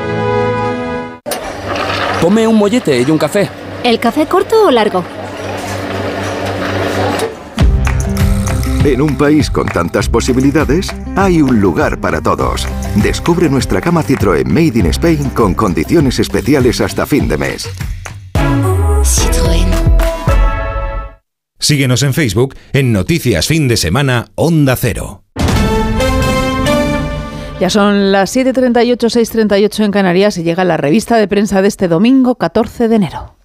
Ponme 2.21 2.47
un 2.47 2.55
mollete 2.55 3.01
y 3.01 3.09
un 3.09 3.17
café. 3.17 3.49
¿El 3.83 3.99
café 3.99 4.27
corto 4.27 4.67
o 4.67 4.71
largo? 4.71 5.03
En 8.83 9.01
un 9.01 9.17
país 9.17 9.49
con 9.49 9.67
tantas 9.67 10.07
posibilidades, 10.07 10.93
hay 11.15 11.41
un 11.41 11.59
lugar 11.59 11.99
para 11.99 12.21
todos. 12.21 12.67
Descubre 12.95 13.49
nuestra 13.49 13.81
cama 13.81 14.03
Citroën 14.03 14.45
Made 14.45 14.79
in 14.79 14.85
Spain 14.87 15.31
con 15.31 15.55
condiciones 15.55 16.19
especiales 16.19 16.79
hasta 16.79 17.07
fin 17.07 17.27
de 17.27 17.37
mes. 17.37 17.67
Citroën. 19.03 19.67
Síguenos 21.57 22.03
en 22.03 22.13
Facebook 22.13 22.55
en 22.73 22.91
Noticias 22.91 23.47
Fin 23.47 23.67
de 23.67 23.77
Semana 23.77 24.27
Onda 24.35 24.75
Cero. 24.75 25.23
Ya 27.61 27.69
son 27.69 28.11
las 28.11 28.35
7.38, 28.35 28.97
6.38 28.97 29.85
en 29.85 29.91
Canarias 29.91 30.35
y 30.39 30.41
llega 30.41 30.63
la 30.63 30.77
revista 30.77 31.17
de 31.17 31.27
prensa 31.27 31.61
de 31.61 31.67
este 31.67 31.87
domingo 31.87 32.33
14 32.33 32.87
de 32.87 32.95
enero. 32.95 33.35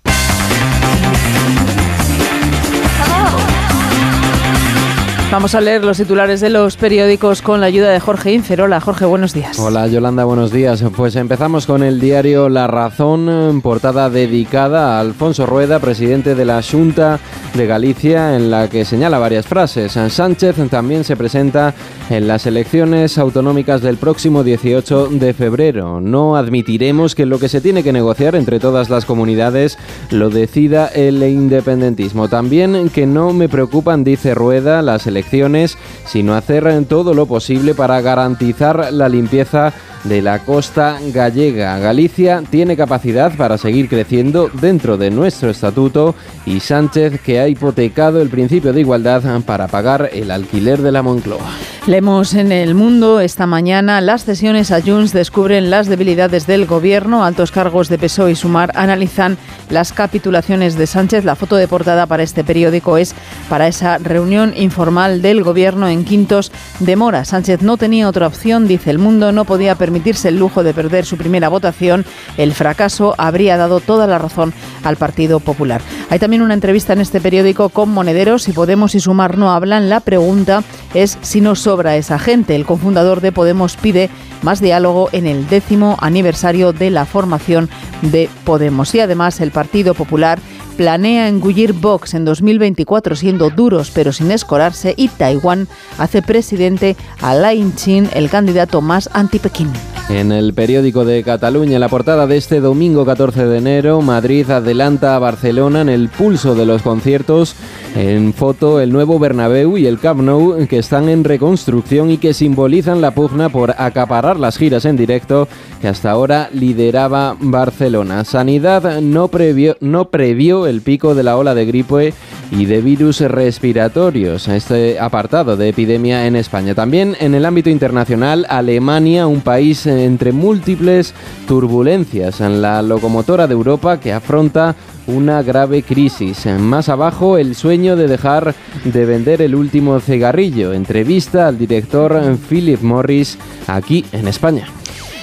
Vamos 5.31 5.57
a 5.57 5.61
leer 5.61 5.85
los 5.85 5.97
titulares 5.97 6.41
de 6.41 6.51
los 6.51 6.77
periódicos 6.77 7.43
con 7.43 7.61
la 7.61 7.67
ayuda 7.67 7.91
de 7.91 7.99
Jorge 7.99 8.33
Incerola. 8.33 8.81
Jorge, 8.81 9.05
buenos 9.05 9.35
días. 9.35 9.59
Hola 9.59 9.89
Yolanda, 9.89 10.25
buenos 10.25 10.53
días. 10.53 10.85
Pues 10.97 11.17
empezamos 11.17 11.67
con 11.67 11.83
el 11.83 11.99
diario 11.99 12.49
La 12.49 12.69
Razón, 12.69 13.61
portada 13.61 14.09
dedicada 14.09 14.97
a 14.97 15.01
Alfonso 15.01 15.45
Rueda, 15.45 15.81
presidente 15.81 16.37
de 16.37 16.45
la 16.45 16.63
Junta 16.63 17.19
de 17.55 17.67
Galicia, 17.67 18.37
en 18.37 18.53
la 18.53 18.71
que 18.71 18.85
señala 18.85 19.19
varias 19.19 19.47
frases. 19.47 19.99
Sánchez 20.09 20.57
también 20.71 21.03
se 21.03 21.17
presenta 21.17 21.75
en 22.09 22.29
las 22.29 22.47
elecciones 22.47 23.19
autonómicas 23.19 23.83
del 23.83 23.97
próximo 23.97 24.45
18 24.45 25.09
de 25.09 25.35
febrero. 25.35 26.01
No 26.01 26.37
admitiremos 26.37 27.15
que 27.15 27.27
lo 27.27 27.39
que 27.39 27.49
se 27.49 27.61
tiene 27.61 27.83
que 27.83 27.93
negociar 27.93 28.37
entre 28.37 28.61
todas 28.61 28.91
las 28.91 29.05
comunidades 29.05 29.79
lo 30.11 30.31
decida 30.31 30.87
el 30.89 31.23
independentismo. 31.23 32.29
También 32.29 32.91
que 32.91 33.07
no 33.07 33.33
me 33.33 33.49
preocupan, 33.49 34.05
dice 34.05 34.35
Rueda, 34.35 34.83
las 34.83 35.07
elecciones 35.07 35.79
sino 36.07 36.35
hacer 36.35 36.67
todo 36.89 37.15
lo 37.15 37.27
posible 37.27 37.75
para 37.75 38.01
garantizar 38.01 38.93
la 38.93 39.09
limpieza 39.09 39.73
de 40.09 40.23
la 40.23 40.41
costa 40.41 40.99
gallega. 41.13 41.79
Galicia 41.79 42.43
tiene 42.49 42.77
capacidad 42.77 43.37
para 43.37 43.59
seguir 43.59 43.89
creciendo 43.89 44.49
dentro 44.53 44.97
de 44.97 45.11
nuestro 45.11 45.51
estatuto 45.51 46.15
y 46.45 46.61
Sánchez 46.61 47.21
que 47.21 47.41
ha 47.41 47.49
hipotecado 47.49 48.23
el 48.23 48.29
principio 48.29 48.73
de 48.73 48.81
igualdad 48.81 49.23
para 49.45 49.67
pagar 49.67 50.11
el 50.13 50.31
alquiler 50.31 50.83
de 50.83 50.93
la 50.93 51.03
Moncloa. 51.03 51.51
Leemos 51.87 52.35
en 52.35 52.51
el 52.51 52.75
mundo 52.75 53.21
esta 53.21 53.47
mañana 53.47 54.01
las 54.01 54.25
cesiones 54.25 54.73
a 54.73 54.83
Junts 54.83 55.13
descubren 55.13 55.71
las 55.71 55.87
debilidades 55.87 56.47
del 56.49 56.67
gobierno. 56.67 57.25
Altos 57.25 57.53
cargos 57.53 57.89
de 57.89 57.97
PSOE 57.97 58.33
y 58.33 58.35
Sumar 58.35 58.73
analizan 58.75 59.39
las 59.71 59.93
capitulaciones 59.93 60.77
de 60.77 60.89
Sánchez. 60.89 61.25
La 61.25 61.37
foto 61.37 61.55
de 61.55 61.69
portada 61.69 62.07
para 62.07 62.25
este 62.25 62.43
periódico 62.43 62.99
es 62.99 63.15
para 63.49 63.69
esa 63.69 63.99
reunión 63.99 64.53
informal 64.57 65.23
del 65.23 65.45
gobierno 65.45 65.89
en 65.89 66.05
Quintos 66.05 66.51
de 66.81 66.97
Mora. 66.97 67.25
Sánchez 67.25 67.63
no 67.63 67.77
tenía 67.77 68.09
otra 68.09 68.27
opción, 68.27 68.67
dice 68.67 68.91
el 68.91 68.99
mundo, 68.99 69.31
no 69.31 69.45
podía 69.45 69.77
permitirse 69.97 70.29
el 70.29 70.39
lujo 70.39 70.63
de 70.63 70.75
perder 70.75 71.07
su 71.07 71.17
primera 71.17 71.49
votación. 71.49 72.05
El 72.37 72.53
fracaso 72.53 73.15
habría 73.17 73.57
dado 73.57 73.81
toda 73.81 74.07
la 74.07 74.19
razón 74.19 74.53
al 74.85 74.97
Partido 74.97 75.41
Popular. 75.41 75.81
Hay 76.11 76.19
también 76.19 76.43
una 76.43 76.53
entrevista 76.53 76.93
en 76.93 77.01
este 77.01 77.19
periódico 77.19 77.71
con 77.71 77.89
Monederos. 77.89 78.43
Si 78.43 78.53
Podemos 78.53 78.95
y 78.95 79.01
Sumar 79.01 79.39
no 79.39 79.53
hablan, 79.53 79.89
la 79.89 80.01
pregunta 80.01 80.63
es 80.93 81.17
si 81.23 81.41
no 81.41 81.55
sobra 81.55 81.97
esa 81.97 82.19
gente. 82.19 82.55
El 82.55 82.67
cofundador 82.67 83.23
de 83.23 83.33
Podemos 83.33 83.77
pide 83.77 84.11
más 84.43 84.61
diálogo 84.61 85.09
en 85.13 85.27
el 85.27 85.49
décimo 85.49 85.97
aniversario 86.03 86.75
de 86.75 86.91
la 86.91 87.07
formación 87.07 87.71
de 88.03 88.29
Podemos. 88.45 88.95
Y 88.95 89.01
además 89.01 89.41
el 89.41 89.51
Partido 89.51 89.95
Popular 89.95 90.39
planea 90.77 91.29
engullir 91.29 91.73
Vox 91.73 92.15
en 92.15 92.25
2024 92.25 93.17
siendo 93.17 93.51
duros 93.51 93.91
pero 93.95 94.13
sin 94.13 94.31
escorarse 94.31 94.95
y 94.97 95.09
Taiwán 95.09 95.69
hace 95.99 96.23
presidente 96.23 96.97
a 97.21 97.35
Lai 97.35 97.65
Chin, 97.75 98.09
el 98.15 98.31
candidato 98.31 98.81
más 98.81 99.09
anti-Pekín. 99.13 99.73
En 100.09 100.31
el 100.31 100.55
periódico 100.55 101.05
de 101.05 101.25
Cataluña, 101.25 101.81
la 101.81 101.89
portada 101.89 102.29
de 102.29 102.37
este 102.37 102.61
domingo 102.61 103.05
14 103.05 103.45
de 103.45 103.59
enero, 103.59 104.03
Madrid 104.03 104.49
adelanta 104.49 105.17
a 105.17 105.19
Barcelona 105.19 105.81
en 105.81 105.89
el 105.89 106.09
pulso 106.09 106.55
de 106.55 106.65
los 106.65 106.83
conciertos. 106.83 107.57
En 107.97 108.33
foto, 108.33 108.81
el 108.81 108.93
nuevo 108.93 109.19
Bernabéu 109.19 109.77
y 109.77 109.87
el 109.87 109.99
Camp 109.99 110.21
Nou, 110.21 110.65
que 110.69 110.79
están 110.79 111.09
en 111.09 111.25
reconstrucción 111.25 112.11
y 112.13 112.19
que 112.19 112.35
simbolizan 112.35 113.01
la 113.01 113.11
pugna 113.11 113.49
por 113.49 113.75
acaparar 113.79 114.39
las 114.39 114.59
giras 114.59 114.85
en 114.85 114.97
directo 114.97 115.49
que 115.81 115.89
hasta 115.89 116.13
ahora 116.13 116.51
lideraba 116.53 117.37
Barcelona. 117.41 118.25
Sanidad 118.25 119.01
no 119.01 119.27
previó, 119.27 119.77
no 119.81 120.11
previó 120.11 120.66
el 120.67 120.83
pico 120.83 121.15
de 121.15 121.23
la 121.23 121.37
ola 121.37 121.55
de 121.55 121.67
gripe 121.67 122.15
y 122.51 122.67
de 122.67 122.81
virus 122.81 123.21
respiratorios, 123.21 124.49
este 124.49 124.99
apartado 124.99 125.57
de 125.57 125.69
epidemia 125.69 126.27
en 126.27 126.37
España. 126.37 126.75
También 126.75 127.17
en 127.21 127.35
el 127.35 127.45
ámbito 127.45 127.71
internacional, 127.71 128.47
Alemania, 128.49 129.27
un 129.27 129.41
país 129.41 129.87
entre 129.87 130.33
múltiples 130.33 131.15
turbulencias, 131.47 132.41
en 132.41 132.63
la 132.63 132.83
locomotora 132.83 133.47
de 133.47 133.55
Europa 133.55 133.99
que 134.01 134.13
afronta 134.13 134.75
una 135.07 135.43
grave 135.43 135.83
crisis. 135.83 136.47
Más 136.59 136.89
abajo, 136.89 137.39
el 137.39 137.55
sueño 137.55 137.97
de 137.97 138.09
dejar 138.09 138.55
de 138.85 139.05
vender 139.05 139.43
el 139.43 139.55
último 139.55 140.01
cigarrillo. 140.01 140.73
Entrevista 140.73 141.49
al 141.49 141.59
director 141.59 142.37
Philip 142.49 142.81
Morris 142.83 143.39
aquí 143.67 144.05
en 144.13 144.29
España. 144.29 144.67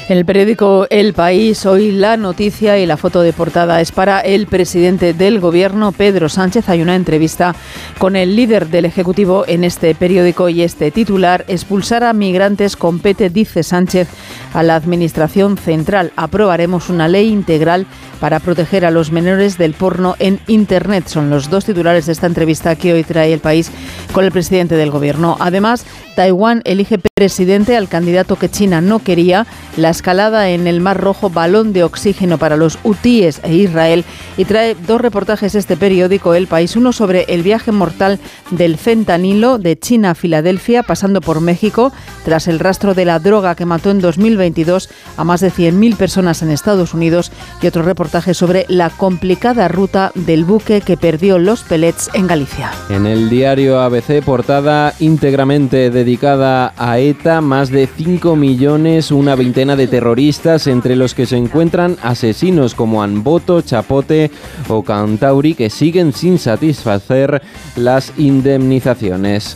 En 0.09 0.17
el 0.17 0.25
periódico 0.25 0.85
El 0.89 1.13
País, 1.13 1.65
hoy 1.65 1.93
la 1.93 2.17
noticia 2.17 2.77
y 2.77 2.85
la 2.85 2.97
foto 2.97 3.21
de 3.21 3.31
portada 3.31 3.79
es 3.79 3.93
para 3.93 4.19
el 4.19 4.47
presidente 4.47 5.13
del 5.13 5.39
gobierno, 5.39 5.93
Pedro 5.93 6.27
Sánchez. 6.27 6.67
Hay 6.67 6.81
una 6.81 6.97
entrevista 6.97 7.55
con 7.99 8.17
el 8.17 8.35
líder 8.35 8.67
del 8.67 8.83
Ejecutivo 8.83 9.45
en 9.47 9.63
este 9.63 9.95
periódico 9.95 10.49
y 10.49 10.61
este 10.61 10.91
titular, 10.91 11.45
expulsar 11.47 12.03
a 12.03 12.11
migrantes 12.11 12.75
compete, 12.75 13.29
dice 13.29 13.63
Sánchez, 13.63 14.09
a 14.53 14.61
la 14.61 14.75
Administración 14.75 15.57
Central. 15.57 16.11
Aprobaremos 16.17 16.89
una 16.89 17.07
ley 17.07 17.29
integral 17.29 17.87
para 18.19 18.41
proteger 18.41 18.85
a 18.85 18.91
los 18.91 19.11
menores 19.11 19.57
del 19.57 19.73
porno 19.73 20.15
en 20.19 20.41
Internet. 20.47 21.07
Son 21.07 21.29
los 21.29 21.49
dos 21.49 21.63
titulares 21.63 22.07
de 22.07 22.11
esta 22.11 22.27
entrevista 22.27 22.75
que 22.75 22.91
hoy 22.91 23.05
trae 23.05 23.31
el 23.31 23.39
país 23.39 23.71
con 24.11 24.25
el 24.25 24.31
presidente 24.33 24.75
del 24.75 24.91
gobierno. 24.91 25.37
Además, 25.39 25.85
Taiwán 26.15 26.61
elige 26.65 26.99
presidente 26.99 27.75
al 27.75 27.87
candidato 27.87 28.35
que 28.37 28.49
China 28.49 28.81
no 28.81 28.99
quería, 28.99 29.45
la 29.77 29.89
escalada 29.89 30.49
en 30.49 30.67
el 30.67 30.81
Mar 30.81 30.99
Rojo, 30.99 31.29
balón 31.29 31.73
de 31.73 31.83
oxígeno 31.83 32.37
para 32.37 32.57
los 32.57 32.77
hutíes 32.83 33.39
e 33.43 33.53
Israel, 33.55 34.05
y 34.37 34.45
trae 34.45 34.75
dos 34.75 35.01
reportajes 35.01 35.55
este 35.55 35.77
periódico 35.77 36.33
El 36.33 36.47
País, 36.47 36.75
uno 36.75 36.93
sobre 36.93 37.25
el 37.29 37.43
viaje 37.43 37.71
mortal 37.71 38.19
del 38.51 38.77
fentanilo 38.77 39.57
de 39.57 39.77
China 39.77 40.11
a 40.11 40.15
Filadelfia, 40.15 40.83
pasando 40.83 41.21
por 41.21 41.41
México, 41.41 41.91
tras 42.25 42.47
el 42.47 42.59
rastro 42.59 42.93
de 42.93 43.05
la 43.05 43.19
droga 43.19 43.55
que 43.55 43.65
mató 43.65 43.91
en 43.91 44.01
2022 44.01 44.89
a 45.17 45.23
más 45.23 45.41
de 45.41 45.51
100.000 45.51 45.95
personas 45.95 46.41
en 46.41 46.51
Estados 46.51 46.93
Unidos, 46.93 47.31
y 47.61 47.67
otro 47.67 47.83
reportaje 47.83 48.33
sobre 48.33 48.65
la 48.67 48.89
complicada 48.89 49.67
ruta 49.67 50.11
del 50.15 50.45
buque 50.45 50.81
que 50.81 50.97
perdió 50.97 51.39
los 51.39 51.63
pellets 51.63 52.09
en 52.13 52.27
Galicia. 52.27 52.71
En 52.89 53.05
el 53.05 53.29
diario 53.29 53.79
ABC, 53.79 54.23
portada 54.23 54.93
íntegramente 54.99 55.89
dedicada 56.03 56.73
a 56.77 56.99
ETA, 56.99 57.39
más 57.39 57.69
de 57.69 57.87
5 57.87 58.35
millones, 58.35 59.09
una 59.09 59.35
veintena 59.35 59.77
de 59.77 59.87
terroristas, 59.87 60.67
entre 60.67 60.97
los 60.97 61.13
que 61.13 61.25
se 61.25 61.37
encuentran 61.37 61.95
asesinos 62.03 62.75
como 62.75 63.01
Anboto, 63.01 63.61
Chapote 63.61 64.29
o 64.67 64.83
Cantauri, 64.83 65.53
que 65.53 65.69
siguen 65.69 66.11
sin 66.11 66.39
satisfacer 66.39 67.41
las 67.77 68.11
indemnizaciones. 68.17 69.55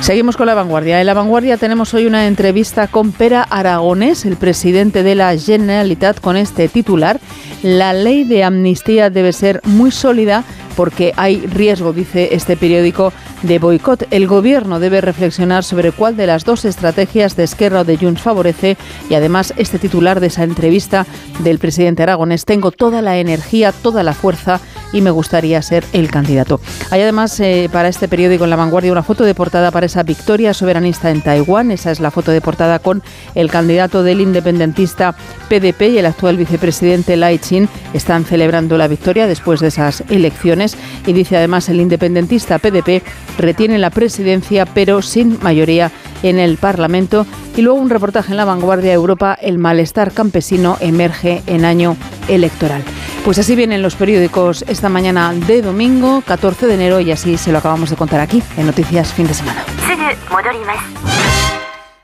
Seguimos 0.00 0.36
con 0.36 0.46
la 0.46 0.54
vanguardia. 0.54 0.98
En 0.98 1.06
la 1.06 1.14
vanguardia 1.14 1.56
tenemos 1.56 1.94
hoy 1.94 2.06
una 2.06 2.26
entrevista 2.26 2.88
con 2.88 3.12
Pera 3.12 3.42
Aragonés, 3.42 4.24
el 4.24 4.36
presidente 4.36 5.04
de 5.04 5.14
la 5.14 5.36
Generalitat, 5.38 6.20
con 6.20 6.36
este 6.36 6.68
titular. 6.68 7.20
La 7.62 7.92
ley 7.92 8.24
de 8.24 8.42
amnistía 8.42 9.10
debe 9.10 9.32
ser 9.32 9.60
muy 9.64 9.92
sólida 9.92 10.42
porque 10.80 11.12
hay 11.18 11.46
riesgo, 11.46 11.92
dice 11.92 12.30
este 12.32 12.56
periódico, 12.56 13.12
de 13.42 13.58
boicot. 13.58 14.06
El 14.10 14.26
gobierno 14.26 14.80
debe 14.80 15.02
reflexionar 15.02 15.62
sobre 15.62 15.92
cuál 15.92 16.16
de 16.16 16.26
las 16.26 16.46
dos 16.46 16.64
estrategias 16.64 17.36
de 17.36 17.44
Esquerra 17.44 17.80
o 17.80 17.84
de 17.84 17.98
Junts 17.98 18.22
favorece 18.22 18.78
y 19.10 19.14
además 19.14 19.52
este 19.58 19.78
titular 19.78 20.20
de 20.20 20.28
esa 20.28 20.42
entrevista 20.42 21.06
del 21.40 21.58
presidente 21.58 22.02
Aragonés, 22.02 22.46
tengo 22.46 22.70
toda 22.70 23.02
la 23.02 23.18
energía, 23.18 23.72
toda 23.72 24.02
la 24.02 24.14
fuerza 24.14 24.58
y 24.92 25.02
me 25.02 25.10
gustaría 25.10 25.60
ser 25.62 25.84
el 25.92 26.10
candidato. 26.10 26.60
Hay 26.90 27.02
además 27.02 27.38
eh, 27.40 27.68
para 27.70 27.88
este 27.88 28.08
periódico 28.08 28.44
en 28.44 28.50
La 28.50 28.56
Vanguardia 28.56 28.90
una 28.90 29.02
foto 29.02 29.24
de 29.24 29.34
portada 29.34 29.70
para 29.70 29.86
esa 29.86 30.02
victoria 30.02 30.54
soberanista 30.54 31.10
en 31.10 31.20
Taiwán. 31.20 31.70
Esa 31.70 31.90
es 31.90 32.00
la 32.00 32.10
foto 32.10 32.32
de 32.32 32.40
portada 32.40 32.78
con 32.78 33.02
el 33.34 33.50
candidato 33.50 34.02
del 34.02 34.20
independentista 34.20 35.14
PDP 35.48 35.82
y 35.82 35.98
el 35.98 36.06
actual 36.06 36.36
vicepresidente 36.36 37.16
Lai 37.16 37.38
Chin. 37.38 37.68
Están 37.92 38.24
celebrando 38.24 38.78
la 38.78 38.88
victoria 38.88 39.26
después 39.26 39.60
de 39.60 39.68
esas 39.68 40.02
elecciones 40.08 40.69
y 41.06 41.12
dice 41.12 41.36
además 41.36 41.68
el 41.68 41.80
independentista 41.80 42.58
PDP 42.58 43.02
retiene 43.38 43.78
la 43.78 43.90
presidencia 43.90 44.66
pero 44.66 45.02
sin 45.02 45.38
mayoría 45.42 45.90
en 46.22 46.38
el 46.38 46.56
Parlamento. 46.56 47.26
Y 47.56 47.62
luego 47.62 47.78
un 47.78 47.90
reportaje 47.90 48.30
en 48.30 48.36
La 48.36 48.44
Vanguardia 48.44 48.92
Europa, 48.92 49.36
el 49.40 49.58
malestar 49.58 50.12
campesino 50.12 50.76
emerge 50.80 51.42
en 51.46 51.64
año 51.64 51.96
electoral. 52.28 52.82
Pues 53.24 53.38
así 53.38 53.54
vienen 53.54 53.82
los 53.82 53.96
periódicos 53.96 54.64
esta 54.66 54.88
mañana 54.88 55.32
de 55.34 55.60
domingo, 55.60 56.22
14 56.26 56.66
de 56.66 56.74
enero, 56.74 57.00
y 57.00 57.12
así 57.12 57.36
se 57.36 57.52
lo 57.52 57.58
acabamos 57.58 57.90
de 57.90 57.96
contar 57.96 58.20
aquí 58.20 58.42
en 58.56 58.66
Noticias 58.66 59.12
Fin 59.12 59.26
de 59.26 59.34
Semana. 59.34 59.64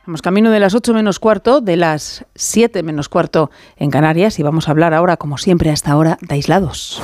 Vamos 0.06 0.22
camino 0.22 0.50
de 0.50 0.60
las 0.60 0.74
8 0.74 0.94
menos 0.94 1.18
cuarto, 1.18 1.60
de 1.60 1.76
las 1.76 2.24
7 2.34 2.82
menos 2.82 3.08
cuarto 3.08 3.50
en 3.76 3.90
Canarias, 3.90 4.38
y 4.38 4.42
vamos 4.42 4.68
a 4.68 4.72
hablar 4.72 4.94
ahora, 4.94 5.16
como 5.16 5.38
siempre 5.38 5.70
hasta 5.70 5.90
ahora, 5.90 6.18
de 6.20 6.34
aislados. 6.34 7.02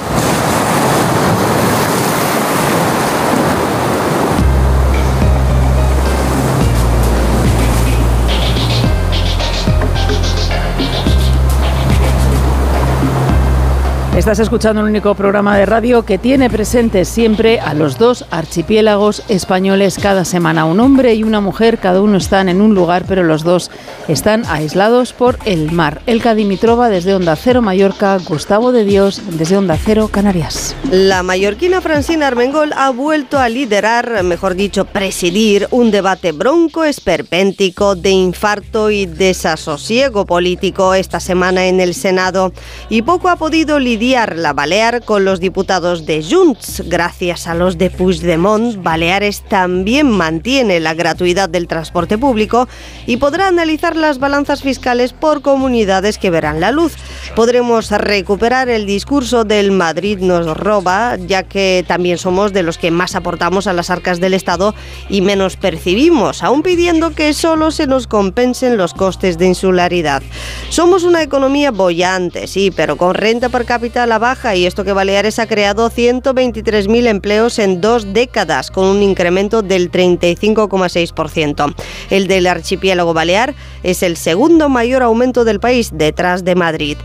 Estás 14.16 14.40
escuchando 14.40 14.82
el 14.82 14.88
único 14.88 15.14
programa 15.14 15.56
de 15.56 15.64
radio 15.64 16.04
que 16.04 16.18
tiene 16.18 16.50
presentes 16.50 17.08
siempre 17.08 17.60
a 17.60 17.72
los 17.72 17.96
dos 17.96 18.26
archipiélagos 18.30 19.22
españoles 19.28 19.98
cada 19.98 20.26
semana. 20.26 20.66
Un 20.66 20.80
hombre 20.80 21.14
y 21.14 21.22
una 21.22 21.40
mujer, 21.40 21.78
cada 21.78 22.02
uno 22.02 22.18
están 22.18 22.50
en 22.50 22.60
un 22.60 22.74
lugar, 22.74 23.06
pero 23.08 23.22
los 23.22 23.42
dos 23.42 23.70
están 24.08 24.44
aislados 24.48 25.14
por 25.14 25.38
el 25.46 25.72
mar. 25.72 26.02
Elka 26.04 26.34
Dimitrova 26.34 26.90
desde 26.90 27.14
Onda 27.14 27.36
Cero 27.36 27.62
Mallorca, 27.62 28.18
Gustavo 28.18 28.70
de 28.70 28.84
Dios 28.84 29.22
desde 29.30 29.56
Onda 29.56 29.78
Cero 29.82 30.10
Canarias. 30.12 30.76
La 30.90 31.22
mallorquina 31.22 31.80
Francina 31.80 32.26
Armengol 32.26 32.74
ha 32.76 32.90
vuelto 32.90 33.38
a 33.38 33.48
liderar, 33.48 34.22
mejor 34.24 34.56
dicho, 34.56 34.84
presidir 34.84 35.68
un 35.70 35.90
debate 35.90 36.32
bronco, 36.32 36.84
esperpéntico, 36.84 37.96
de 37.96 38.10
infarto 38.10 38.90
y 38.90 39.06
desasosiego 39.06 40.26
político 40.26 40.92
esta 40.92 41.18
semana 41.18 41.64
en 41.64 41.80
el 41.80 41.94
Senado 41.94 42.52
y 42.90 43.00
poco 43.00 43.30
ha 43.30 43.36
podido 43.36 43.78
lidiar 43.78 44.01
la 44.02 44.52
Balear 44.52 45.04
con 45.04 45.24
los 45.24 45.38
diputados 45.38 46.06
de 46.06 46.24
Junts. 46.28 46.82
Gracias 46.86 47.46
a 47.46 47.54
los 47.54 47.78
de 47.78 47.88
Puigdemont, 47.88 48.82
Baleares 48.82 49.42
también 49.42 50.10
mantiene 50.10 50.80
la 50.80 50.92
gratuidad 50.92 51.48
del 51.48 51.68
transporte 51.68 52.18
público 52.18 52.66
y 53.06 53.18
podrá 53.18 53.46
analizar 53.46 53.94
las 53.94 54.18
balanzas 54.18 54.60
fiscales 54.60 55.12
por 55.12 55.40
comunidades 55.40 56.18
que 56.18 56.30
verán 56.30 56.58
la 56.58 56.72
luz. 56.72 56.94
Podremos 57.36 57.92
recuperar 57.92 58.68
el 58.68 58.86
discurso 58.86 59.44
del 59.44 59.70
Madrid 59.70 60.18
nos 60.18 60.48
roba, 60.56 61.16
ya 61.16 61.44
que 61.44 61.84
también 61.86 62.18
somos 62.18 62.52
de 62.52 62.64
los 62.64 62.78
que 62.78 62.90
más 62.90 63.14
aportamos 63.14 63.68
a 63.68 63.72
las 63.72 63.88
arcas 63.88 64.18
del 64.18 64.34
Estado 64.34 64.74
y 65.10 65.20
menos 65.20 65.56
percibimos, 65.56 66.42
aún 66.42 66.62
pidiendo 66.62 67.14
que 67.14 67.32
solo 67.34 67.70
se 67.70 67.86
nos 67.86 68.08
compensen 68.08 68.76
los 68.76 68.94
costes 68.94 69.38
de 69.38 69.46
insularidad. 69.46 70.24
Somos 70.70 71.04
una 71.04 71.22
economía 71.22 71.70
bollante, 71.70 72.48
sí, 72.48 72.72
pero 72.74 72.96
con 72.96 73.14
renta 73.14 73.48
per 73.48 73.64
cápita 73.64 73.91
a 73.98 74.06
la 74.06 74.18
baja 74.18 74.56
y 74.56 74.66
esto 74.66 74.84
que 74.84 74.92
Baleares 74.92 75.38
ha 75.38 75.46
creado 75.46 75.90
123.000 75.90 77.06
empleos 77.06 77.58
en 77.58 77.80
dos 77.80 78.12
décadas, 78.12 78.70
con 78.70 78.86
un 78.86 79.02
incremento 79.02 79.62
del 79.62 79.90
35,6%. 79.90 81.74
El 82.10 82.26
del 82.26 82.46
archipiélago 82.46 83.14
balear 83.14 83.54
es 83.82 84.02
el 84.02 84.16
segundo 84.16 84.68
mayor 84.68 85.02
aumento 85.02 85.44
del 85.44 85.60
país, 85.60 85.90
detrás 85.92 86.44
de 86.44 86.54
Madrid. 86.54 86.96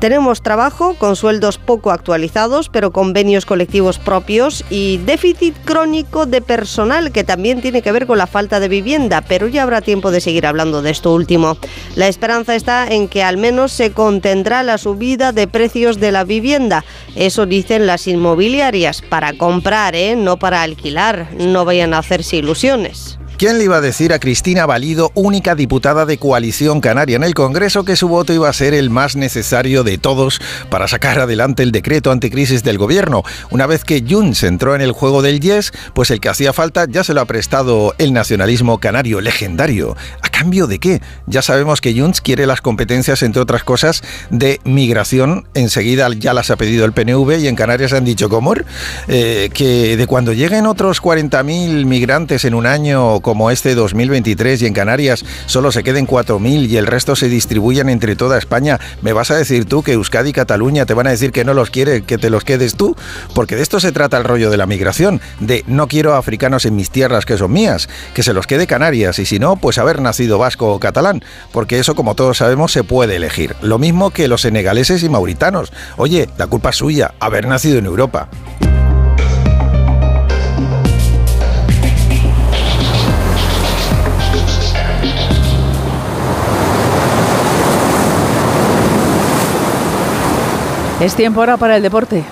Tenemos 0.00 0.42
trabajo 0.42 0.94
con 0.94 1.16
sueldos 1.16 1.58
poco 1.58 1.90
actualizados, 1.90 2.68
pero 2.68 2.92
convenios 2.92 3.46
colectivos 3.46 3.98
propios 3.98 4.64
y 4.70 4.98
déficit 4.98 5.56
crónico 5.64 6.24
de 6.24 6.40
personal 6.40 7.10
que 7.10 7.24
también 7.24 7.60
tiene 7.60 7.82
que 7.82 7.90
ver 7.90 8.06
con 8.06 8.16
la 8.16 8.28
falta 8.28 8.60
de 8.60 8.68
vivienda, 8.68 9.22
pero 9.22 9.48
ya 9.48 9.64
habrá 9.64 9.80
tiempo 9.80 10.12
de 10.12 10.20
seguir 10.20 10.46
hablando 10.46 10.82
de 10.82 10.92
esto 10.92 11.12
último. 11.12 11.58
La 11.96 12.06
esperanza 12.06 12.54
está 12.54 12.86
en 12.86 13.08
que 13.08 13.24
al 13.24 13.38
menos 13.38 13.72
se 13.72 13.90
contendrá 13.90 14.62
la 14.62 14.78
subida 14.78 15.32
de 15.32 15.48
precios 15.48 15.98
de 15.98 16.12
la 16.12 16.22
vivienda. 16.22 16.84
Eso 17.16 17.46
dicen 17.46 17.88
las 17.88 18.06
inmobiliarias, 18.06 19.02
para 19.02 19.32
comprar, 19.32 19.96
¿eh? 19.96 20.14
no 20.14 20.38
para 20.38 20.62
alquilar. 20.62 21.28
No 21.40 21.64
vayan 21.64 21.92
a 21.92 21.98
hacerse 21.98 22.36
ilusiones. 22.36 23.18
¿Quién 23.38 23.58
le 23.58 23.64
iba 23.66 23.76
a 23.76 23.80
decir 23.80 24.12
a 24.12 24.18
Cristina 24.18 24.66
Valido, 24.66 25.12
única 25.14 25.54
diputada 25.54 26.06
de 26.06 26.18
coalición 26.18 26.80
canaria 26.80 27.14
en 27.14 27.22
el 27.22 27.34
Congreso, 27.34 27.84
que 27.84 27.94
su 27.94 28.08
voto 28.08 28.32
iba 28.32 28.48
a 28.48 28.52
ser 28.52 28.74
el 28.74 28.90
más 28.90 29.14
necesario 29.14 29.84
de 29.84 29.96
todos 29.96 30.40
para 30.70 30.88
sacar 30.88 31.20
adelante 31.20 31.62
el 31.62 31.70
decreto 31.70 32.10
anticrisis 32.10 32.64
del 32.64 32.78
gobierno? 32.78 33.22
Una 33.50 33.68
vez 33.68 33.84
que 33.84 34.04
Junts 34.04 34.42
entró 34.42 34.74
en 34.74 34.80
el 34.80 34.90
juego 34.90 35.22
del 35.22 35.38
yes, 35.38 35.72
pues 35.94 36.10
el 36.10 36.18
que 36.18 36.30
hacía 36.30 36.52
falta 36.52 36.86
ya 36.90 37.04
se 37.04 37.14
lo 37.14 37.20
ha 37.20 37.26
prestado 37.26 37.94
el 37.98 38.12
nacionalismo 38.12 38.78
canario 38.80 39.20
legendario. 39.20 39.96
¿A 40.20 40.30
cambio 40.30 40.66
de 40.66 40.80
qué? 40.80 41.00
Ya 41.26 41.40
sabemos 41.40 41.80
que 41.80 41.96
Junts 41.96 42.20
quiere 42.20 42.44
las 42.44 42.60
competencias, 42.60 43.22
entre 43.22 43.40
otras 43.40 43.62
cosas, 43.62 44.02
de 44.30 44.60
migración. 44.64 45.46
Enseguida 45.54 46.08
ya 46.18 46.34
las 46.34 46.50
ha 46.50 46.56
pedido 46.56 46.84
el 46.84 46.92
PNV 46.92 47.38
y 47.38 47.46
en 47.46 47.54
Canarias 47.54 47.92
han 47.92 48.04
dicho, 48.04 48.28
¿cómo? 48.28 48.48
Eh, 49.06 49.50
que 49.52 49.96
de 49.96 50.06
cuando 50.08 50.32
lleguen 50.32 50.66
otros 50.66 51.00
40.000 51.00 51.84
migrantes 51.84 52.44
en 52.44 52.54
un 52.54 52.66
año 52.66 53.20
como 53.28 53.50
este 53.50 53.74
2023 53.74 54.62
y 54.62 54.66
en 54.66 54.72
Canarias 54.72 55.22
solo 55.44 55.70
se 55.70 55.84
queden 55.84 56.06
4.000 56.06 56.66
y 56.66 56.78
el 56.78 56.86
resto 56.86 57.14
se 57.14 57.28
distribuyan 57.28 57.90
entre 57.90 58.16
toda 58.16 58.38
España, 58.38 58.80
¿me 59.02 59.12
vas 59.12 59.30
a 59.30 59.36
decir 59.36 59.66
tú 59.66 59.82
que 59.82 59.92
Euskadi 59.92 60.30
y 60.30 60.32
Cataluña 60.32 60.86
te 60.86 60.94
van 60.94 61.08
a 61.08 61.10
decir 61.10 61.30
que 61.30 61.44
no 61.44 61.52
los 61.52 61.68
quiere, 61.68 62.04
que 62.04 62.16
te 62.16 62.30
los 62.30 62.42
quedes 62.42 62.74
tú? 62.74 62.96
Porque 63.34 63.54
de 63.54 63.60
esto 63.60 63.80
se 63.80 63.92
trata 63.92 64.16
el 64.16 64.24
rollo 64.24 64.48
de 64.48 64.56
la 64.56 64.64
migración, 64.64 65.20
de 65.40 65.62
no 65.66 65.88
quiero 65.88 66.14
africanos 66.14 66.64
en 66.64 66.74
mis 66.74 66.90
tierras 66.90 67.26
que 67.26 67.36
son 67.36 67.52
mías, 67.52 67.90
que 68.14 68.22
se 68.22 68.32
los 68.32 68.46
quede 68.46 68.66
Canarias 68.66 69.18
y 69.18 69.26
si 69.26 69.38
no, 69.38 69.56
pues 69.56 69.76
haber 69.76 70.00
nacido 70.00 70.38
vasco 70.38 70.72
o 70.72 70.80
catalán, 70.80 71.22
porque 71.52 71.78
eso 71.78 71.94
como 71.94 72.14
todos 72.14 72.38
sabemos 72.38 72.72
se 72.72 72.82
puede 72.82 73.16
elegir. 73.16 73.56
Lo 73.60 73.78
mismo 73.78 74.08
que 74.08 74.26
los 74.26 74.40
senegaleses 74.40 75.02
y 75.02 75.10
mauritanos. 75.10 75.70
Oye, 75.98 76.30
la 76.38 76.46
culpa 76.46 76.70
es 76.70 76.76
suya, 76.76 77.12
haber 77.20 77.46
nacido 77.46 77.76
en 77.76 77.84
Europa. 77.84 78.30
Es 91.00 91.14
tiempo 91.14 91.38
ahora 91.38 91.56
para 91.56 91.76
el 91.76 91.82
deporte. 91.82 92.24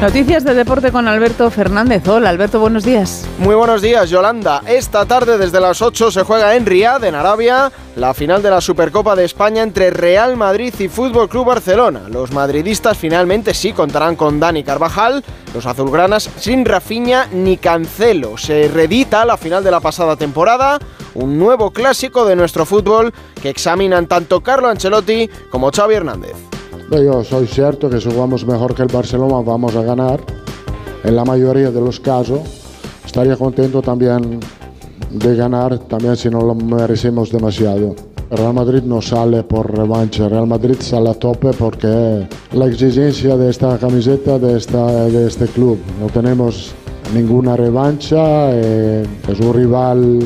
Noticias 0.00 0.44
de 0.44 0.54
deporte 0.54 0.92
con 0.92 1.08
Alberto 1.08 1.50
Fernández. 1.50 2.06
Hola 2.06 2.30
Alberto, 2.30 2.60
buenos 2.60 2.84
días. 2.84 3.26
Muy 3.38 3.56
buenos 3.56 3.82
días 3.82 4.10
Yolanda. 4.10 4.62
Esta 4.66 5.06
tarde 5.06 5.38
desde 5.38 5.60
las 5.60 5.82
8 5.82 6.12
se 6.12 6.22
juega 6.22 6.54
en 6.54 6.66
Riad, 6.66 7.02
en 7.02 7.16
Arabia, 7.16 7.72
la 7.96 8.14
final 8.14 8.40
de 8.40 8.50
la 8.50 8.60
Supercopa 8.60 9.16
de 9.16 9.24
España 9.24 9.62
entre 9.62 9.90
Real 9.90 10.36
Madrid 10.36 10.72
y 10.78 10.86
Fútbol 10.86 11.28
Club 11.28 11.46
Barcelona. 11.46 12.02
Los 12.08 12.32
madridistas 12.32 12.96
finalmente 12.96 13.54
sí 13.54 13.72
contarán 13.72 14.14
con 14.14 14.38
Dani 14.38 14.62
Carvajal, 14.62 15.24
los 15.52 15.66
azulgranas 15.66 16.30
sin 16.38 16.64
Rafinha 16.64 17.26
ni 17.32 17.56
Cancelo. 17.56 18.38
Se 18.38 18.68
redita 18.68 19.24
la 19.24 19.36
final 19.36 19.64
de 19.64 19.72
la 19.72 19.80
pasada 19.80 20.14
temporada, 20.14 20.78
un 21.18 21.38
nuevo 21.38 21.70
clásico 21.70 22.24
de 22.24 22.36
nuestro 22.36 22.64
fútbol 22.64 23.12
que 23.40 23.50
examinan 23.50 24.06
tanto 24.06 24.40
Carlo 24.40 24.68
Ancelotti 24.68 25.28
como 25.50 25.70
Xavi 25.70 25.94
Hernández. 25.94 26.34
Yo 26.90 27.22
soy 27.22 27.46
cierto 27.46 27.90
que 27.90 28.00
si 28.00 28.10
jugamos 28.10 28.46
mejor 28.46 28.74
que 28.74 28.82
el 28.82 28.88
Barcelona 28.88 29.40
vamos 29.44 29.76
a 29.76 29.82
ganar. 29.82 30.20
En 31.04 31.16
la 31.16 31.24
mayoría 31.24 31.70
de 31.70 31.80
los 31.80 32.00
casos 32.00 32.40
estaría 33.04 33.36
contento 33.36 33.82
también 33.82 34.40
de 35.10 35.36
ganar, 35.36 35.78
también 35.80 36.16
si 36.16 36.30
no 36.30 36.40
lo 36.40 36.54
merecemos 36.54 37.30
demasiado. 37.30 37.94
Real 38.30 38.52
Madrid 38.52 38.82
no 38.82 39.00
sale 39.00 39.42
por 39.42 39.74
revancha, 39.74 40.28
Real 40.28 40.46
Madrid 40.46 40.76
sale 40.80 41.10
a 41.10 41.14
tope 41.14 41.50
porque 41.58 42.28
la 42.52 42.66
exigencia 42.66 43.36
de 43.36 43.50
esta 43.50 43.78
camiseta, 43.78 44.38
de, 44.38 44.56
esta, 44.56 45.06
de 45.06 45.26
este 45.26 45.46
club. 45.46 45.78
No 45.98 46.06
tenemos 46.08 46.72
ninguna 47.14 47.56
revancha, 47.56 48.50
eh, 48.52 49.06
es 49.28 49.40
un 49.40 49.54
rival 49.54 50.18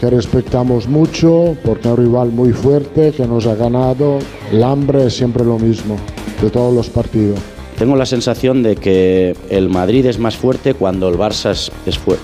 que 0.00 0.10
respetamos 0.10 0.88
mucho 0.88 1.56
porque 1.64 1.88
es 1.88 1.94
un 1.94 2.04
rival 2.04 2.30
muy 2.30 2.52
fuerte 2.52 3.12
que 3.12 3.26
nos 3.26 3.46
ha 3.46 3.54
ganado. 3.54 4.18
El 4.52 4.62
hambre 4.62 5.06
es 5.06 5.16
siempre 5.16 5.44
lo 5.44 5.58
mismo 5.58 5.96
de 6.40 6.50
todos 6.50 6.74
los 6.74 6.88
partidos. 6.88 7.38
Tengo 7.78 7.96
la 7.96 8.06
sensación 8.06 8.62
de 8.62 8.76
que 8.76 9.36
el 9.50 9.68
Madrid 9.68 10.06
es 10.06 10.20
más 10.20 10.36
fuerte 10.36 10.74
cuando 10.74 11.08
el 11.08 11.16
Barça 11.16 11.50
es, 11.50 11.72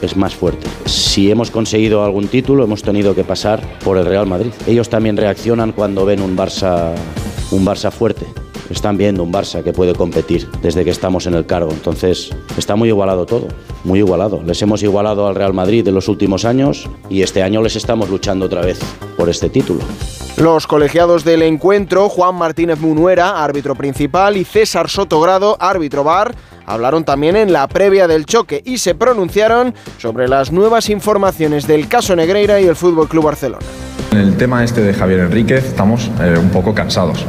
es, 0.00 0.16
más 0.16 0.34
fuerte. 0.34 0.68
Si 0.84 1.28
hemos 1.28 1.50
conseguido 1.50 2.04
algún 2.04 2.28
título, 2.28 2.62
hemos 2.62 2.82
tenido 2.82 3.16
que 3.16 3.24
pasar 3.24 3.60
por 3.84 3.98
el 3.98 4.06
Real 4.06 4.26
Madrid. 4.26 4.52
Ellos 4.68 4.88
también 4.88 5.16
reaccionan 5.16 5.72
cuando 5.72 6.04
ven 6.04 6.22
un 6.22 6.36
Barça, 6.36 6.94
un 7.50 7.66
Barça 7.66 7.90
fuerte 7.90 8.26
están 8.70 8.96
viendo 8.96 9.22
un 9.22 9.32
Barça 9.32 9.62
que 9.62 9.72
puede 9.72 9.94
competir 9.94 10.48
desde 10.62 10.84
que 10.84 10.90
estamos 10.90 11.26
en 11.26 11.34
el 11.34 11.46
cargo. 11.46 11.70
Entonces, 11.72 12.30
está 12.56 12.76
muy 12.76 12.88
igualado 12.88 13.26
todo, 13.26 13.48
muy 13.84 13.98
igualado. 13.98 14.42
Les 14.44 14.60
hemos 14.62 14.82
igualado 14.82 15.26
al 15.26 15.34
Real 15.34 15.52
Madrid 15.52 15.86
en 15.86 15.94
los 15.94 16.08
últimos 16.08 16.44
años 16.44 16.88
y 17.08 17.22
este 17.22 17.42
año 17.42 17.62
les 17.62 17.76
estamos 17.76 18.08
luchando 18.08 18.46
otra 18.46 18.62
vez 18.62 18.78
por 19.16 19.28
este 19.28 19.50
título. 19.50 19.80
Los 20.36 20.66
colegiados 20.66 21.24
del 21.24 21.42
encuentro, 21.42 22.08
Juan 22.08 22.34
Martínez 22.34 22.78
Munuera, 22.78 23.44
árbitro 23.44 23.74
principal, 23.74 24.36
y 24.38 24.44
César 24.44 24.88
Sotogrado, 24.88 25.56
árbitro 25.60 26.02
bar, 26.02 26.34
hablaron 26.64 27.04
también 27.04 27.36
en 27.36 27.52
la 27.52 27.68
previa 27.68 28.08
del 28.08 28.24
choque 28.24 28.62
y 28.64 28.78
se 28.78 28.94
pronunciaron 28.94 29.74
sobre 29.98 30.28
las 30.28 30.50
nuevas 30.50 30.88
informaciones 30.88 31.66
del 31.66 31.88
caso 31.88 32.16
Negreira 32.16 32.60
y 32.60 32.66
el 32.66 32.76
Fútbol 32.76 33.08
Club 33.08 33.24
Barcelona. 33.24 33.66
En 34.12 34.18
el 34.18 34.36
tema 34.36 34.64
este 34.64 34.80
de 34.80 34.92
Javier 34.92 35.20
Enríquez 35.20 35.66
estamos 35.66 36.10
eh, 36.20 36.36
un 36.36 36.50
poco 36.50 36.74
cansados. 36.74 37.24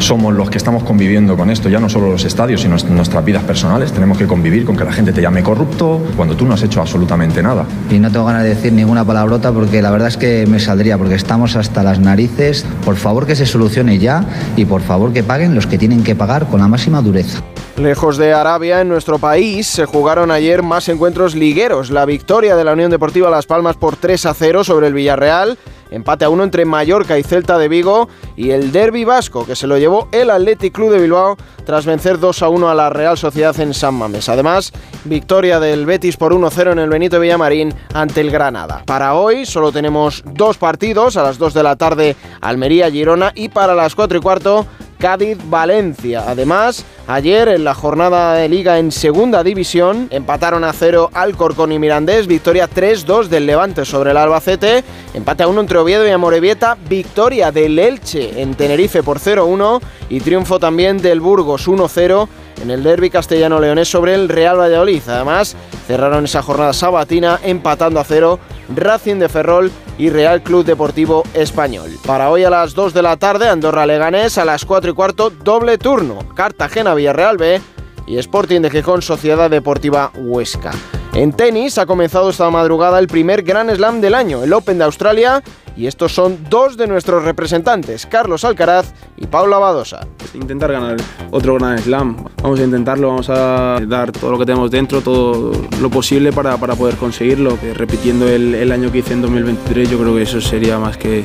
Somos 0.00 0.34
los 0.34 0.50
que 0.50 0.58
estamos 0.58 0.82
conviviendo 0.82 1.34
con 1.34 1.48
esto, 1.48 1.70
ya 1.70 1.80
no 1.80 1.88
solo 1.88 2.10
los 2.10 2.24
estadios, 2.24 2.60
sino 2.60 2.76
nuestras 2.90 3.24
vidas 3.24 3.42
personales. 3.44 3.90
Tenemos 3.90 4.18
que 4.18 4.26
convivir 4.26 4.66
con 4.66 4.76
que 4.76 4.84
la 4.84 4.92
gente 4.92 5.14
te 5.14 5.22
llame 5.22 5.42
corrupto 5.42 6.02
cuando 6.14 6.36
tú 6.36 6.44
no 6.44 6.52
has 6.52 6.62
hecho 6.62 6.82
absolutamente 6.82 7.42
nada. 7.42 7.64
Y 7.90 7.98
no 7.98 8.12
tengo 8.12 8.26
ganas 8.26 8.42
de 8.42 8.50
decir 8.50 8.74
ninguna 8.74 9.02
palabrota 9.02 9.50
porque 9.50 9.80
la 9.80 9.90
verdad 9.90 10.08
es 10.08 10.18
que 10.18 10.46
me 10.46 10.60
saldría, 10.60 10.98
porque 10.98 11.14
estamos 11.14 11.56
hasta 11.56 11.82
las 11.82 12.00
narices. 12.00 12.66
Por 12.84 12.96
favor 12.96 13.26
que 13.26 13.34
se 13.34 13.46
solucione 13.46 13.98
ya 13.98 14.22
y 14.56 14.66
por 14.66 14.82
favor 14.82 15.14
que 15.14 15.22
paguen 15.22 15.54
los 15.54 15.66
que 15.66 15.78
tienen 15.78 16.04
que 16.04 16.14
pagar 16.14 16.48
con 16.48 16.60
la 16.60 16.68
máxima 16.68 17.00
dureza. 17.00 17.40
Lejos 17.78 18.18
de 18.18 18.34
Arabia, 18.34 18.82
en 18.82 18.88
nuestro 18.88 19.18
país, 19.18 19.66
se 19.66 19.86
jugaron 19.86 20.30
ayer 20.30 20.62
más 20.62 20.88
encuentros 20.90 21.34
ligueros. 21.34 21.90
La 21.90 22.04
victoria 22.04 22.56
de 22.56 22.64
la 22.64 22.72
Unión 22.72 22.90
Deportiva 22.90 23.30
Las 23.30 23.46
Palmas 23.46 23.76
por 23.76 23.96
3 23.96 24.26
a 24.26 24.34
0 24.34 24.64
sobre 24.64 24.86
el 24.86 24.94
Villarreal 24.94 25.58
empate 25.96 26.24
a 26.24 26.28
uno 26.28 26.44
entre 26.44 26.64
Mallorca 26.64 27.18
y 27.18 27.22
Celta 27.22 27.58
de 27.58 27.68
Vigo 27.68 28.08
y 28.36 28.50
el 28.50 28.70
Derby 28.70 29.04
Vasco 29.04 29.44
que 29.44 29.56
se 29.56 29.66
lo 29.66 29.78
llevó 29.78 30.08
el 30.12 30.30
Athletic 30.30 30.74
Club 30.74 30.92
de 30.92 31.00
Bilbao 31.00 31.36
tras 31.64 31.84
vencer 31.84 32.20
2 32.20 32.42
a 32.42 32.48
1 32.48 32.68
a 32.68 32.74
la 32.74 32.90
Real 32.90 33.18
Sociedad 33.18 33.58
en 33.58 33.74
San 33.74 33.94
Mames. 33.94 34.28
Además, 34.28 34.72
victoria 35.04 35.58
del 35.58 35.86
Betis 35.86 36.16
por 36.16 36.32
1-0 36.32 36.72
en 36.72 36.78
el 36.78 36.88
Benito 36.88 37.18
Villamarín 37.18 37.74
ante 37.92 38.20
el 38.20 38.30
Granada. 38.30 38.82
Para 38.86 39.14
hoy 39.14 39.46
solo 39.46 39.72
tenemos 39.72 40.22
dos 40.24 40.58
partidos, 40.58 41.16
a 41.16 41.22
las 41.22 41.38
2 41.38 41.54
de 41.54 41.62
la 41.62 41.76
tarde 41.76 42.16
Almería-Girona 42.40 43.32
y 43.34 43.48
para 43.48 43.74
las 43.74 43.94
4 43.94 44.18
y 44.18 44.20
cuarto 44.20 44.66
Cádiz-Valencia. 44.98 46.24
Además, 46.26 46.84
ayer 47.06 47.48
en 47.48 47.64
la 47.64 47.74
jornada 47.74 48.34
de 48.34 48.48
liga 48.48 48.78
en 48.78 48.92
segunda 48.92 49.42
división 49.42 50.08
empataron 50.10 50.64
a 50.64 50.72
cero 50.72 51.10
Alcorcón 51.12 51.72
y 51.72 51.78
Mirandés, 51.78 52.26
victoria 52.26 52.68
3-2 52.68 53.28
del 53.28 53.46
Levante 53.46 53.84
sobre 53.84 54.10
el 54.10 54.16
Albacete, 54.16 54.84
empate 55.14 55.42
a 55.42 55.48
1 55.48 55.60
entre 55.60 55.78
Oviedo 55.78 56.06
y 56.06 56.10
Amorebieta, 56.10 56.76
victoria 56.88 57.52
del 57.52 57.78
Elche 57.78 58.40
en 58.40 58.54
Tenerife 58.54 59.02
por 59.02 59.18
0-1 59.18 59.80
y 60.08 60.20
triunfo 60.20 60.58
también 60.58 60.98
del 60.98 61.20
Burgos 61.20 61.68
1-0 61.68 62.28
en 62.62 62.70
el 62.70 62.82
derby 62.82 63.10
castellano-leonés 63.10 63.88
sobre 63.88 64.14
el 64.14 64.28
Real 64.28 64.58
Valladolid. 64.58 65.02
Además, 65.08 65.56
cerraron 65.86 66.24
esa 66.24 66.42
jornada 66.42 66.72
sabatina 66.72 67.38
empatando 67.42 68.00
a 68.00 68.04
cero 68.04 68.38
Racing 68.74 69.16
de 69.16 69.28
Ferrol 69.28 69.70
y 69.98 70.10
Real 70.10 70.42
Club 70.42 70.64
Deportivo 70.64 71.22
Español. 71.34 71.90
Para 72.06 72.30
hoy 72.30 72.44
a 72.44 72.50
las 72.50 72.74
2 72.74 72.94
de 72.94 73.02
la 73.02 73.16
tarde, 73.16 73.48
Andorra 73.48 73.86
Leganés, 73.86 74.38
a 74.38 74.44
las 74.44 74.64
4 74.64 74.90
y 74.90 74.94
cuarto, 74.94 75.30
doble 75.30 75.78
turno. 75.78 76.18
Cartagena 76.34 76.94
Villarreal 76.94 77.36
B 77.36 77.60
y 78.06 78.18
Sporting 78.18 78.60
de 78.60 78.70
Gijón 78.70 79.02
Sociedad 79.02 79.50
Deportiva 79.50 80.12
Huesca. 80.14 80.72
En 81.16 81.32
tenis 81.32 81.78
ha 81.78 81.86
comenzado 81.86 82.28
esta 82.28 82.50
madrugada 82.50 82.98
el 82.98 83.06
primer 83.06 83.42
Grand 83.42 83.74
Slam 83.74 84.02
del 84.02 84.14
año, 84.14 84.44
el 84.44 84.52
Open 84.52 84.76
de 84.76 84.84
Australia, 84.84 85.42
y 85.74 85.86
estos 85.86 86.12
son 86.12 86.40
dos 86.50 86.76
de 86.76 86.86
nuestros 86.86 87.24
representantes, 87.24 88.04
Carlos 88.04 88.44
Alcaraz 88.44 88.92
y 89.16 89.26
Paula 89.26 89.56
Badosa. 89.56 90.06
Intentar 90.34 90.72
ganar 90.72 90.98
otro 91.30 91.54
Grand 91.54 91.80
Slam. 91.80 92.22
Vamos 92.42 92.60
a 92.60 92.64
intentarlo, 92.64 93.08
vamos 93.08 93.30
a 93.30 93.80
dar 93.88 94.12
todo 94.12 94.32
lo 94.32 94.38
que 94.38 94.44
tenemos 94.44 94.70
dentro, 94.70 95.00
todo 95.00 95.52
lo 95.80 95.88
posible 95.88 96.34
para, 96.34 96.58
para 96.58 96.74
poder 96.74 96.96
conseguirlo. 96.96 97.58
Que 97.58 97.72
repitiendo 97.72 98.28
el, 98.28 98.54
el 98.54 98.70
año 98.70 98.92
que 98.92 98.98
hice 98.98 99.14
en 99.14 99.22
2023, 99.22 99.88
yo 99.88 99.98
creo 99.98 100.14
que 100.14 100.22
eso 100.22 100.38
sería 100.42 100.78
más 100.78 100.98
que, 100.98 101.24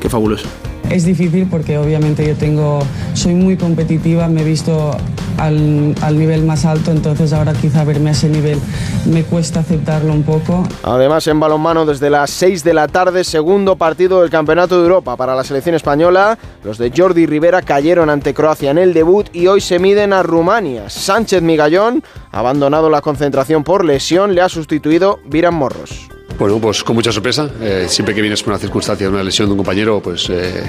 que 0.00 0.08
fabuloso. 0.08 0.48
Es 0.90 1.04
difícil 1.04 1.46
porque 1.50 1.78
obviamente 1.78 2.26
yo 2.26 2.34
tengo, 2.34 2.80
soy 3.14 3.34
muy 3.34 3.56
competitiva, 3.56 4.28
me 4.28 4.42
he 4.42 4.44
visto 4.44 4.96
al, 5.38 5.94
nivel 6.18 6.44
más 6.44 6.64
alto, 6.64 6.90
entonces 6.90 7.32
ahora 7.32 7.52
quizá 7.52 7.84
verme 7.84 8.10
a 8.10 8.12
ese 8.12 8.28
nivel 8.28 8.58
me 9.06 9.22
cuesta 9.22 9.60
aceptarlo 9.60 10.12
un 10.12 10.22
poco. 10.22 10.66
Además 10.82 11.26
en 11.26 11.38
balonmano 11.40 11.86
desde 11.86 12.10
las 12.10 12.30
6 12.30 12.64
de 12.64 12.74
la 12.74 12.88
tarde, 12.88 13.24
segundo 13.24 13.76
partido 13.76 14.22
del 14.22 14.30
Campeonato 14.30 14.76
de 14.76 14.82
Europa 14.82 15.16
para 15.16 15.34
la 15.34 15.44
selección 15.44 15.74
española. 15.74 16.38
Los 16.64 16.78
de 16.78 16.92
Jordi 16.94 17.26
Rivera 17.26 17.62
cayeron 17.62 18.10
ante 18.10 18.34
Croacia 18.34 18.70
en 18.70 18.78
el 18.78 18.92
debut 18.92 19.28
y 19.32 19.46
hoy 19.46 19.60
se 19.60 19.78
miden 19.78 20.12
a 20.12 20.22
Rumania. 20.22 20.90
Sánchez 20.90 21.42
Migallón 21.42 22.02
abandonado 22.32 22.90
la 22.90 23.00
concentración 23.00 23.64
por 23.64 23.84
lesión, 23.84 24.34
le 24.34 24.42
ha 24.42 24.48
sustituido 24.48 25.20
Viran 25.26 25.54
Morros. 25.54 26.08
Bueno, 26.38 26.60
pues 26.60 26.84
con 26.84 26.94
mucha 26.94 27.10
sorpresa. 27.10 27.50
Eh, 27.60 27.86
siempre 27.88 28.14
que 28.14 28.20
vienes 28.20 28.42
con 28.44 28.52
una 28.52 28.60
circunstancia 28.60 29.08
de 29.08 29.12
una 29.12 29.24
lesión 29.24 29.48
de 29.48 29.52
un 29.52 29.58
compañero, 29.58 30.00
pues 30.00 30.30
eh, 30.30 30.62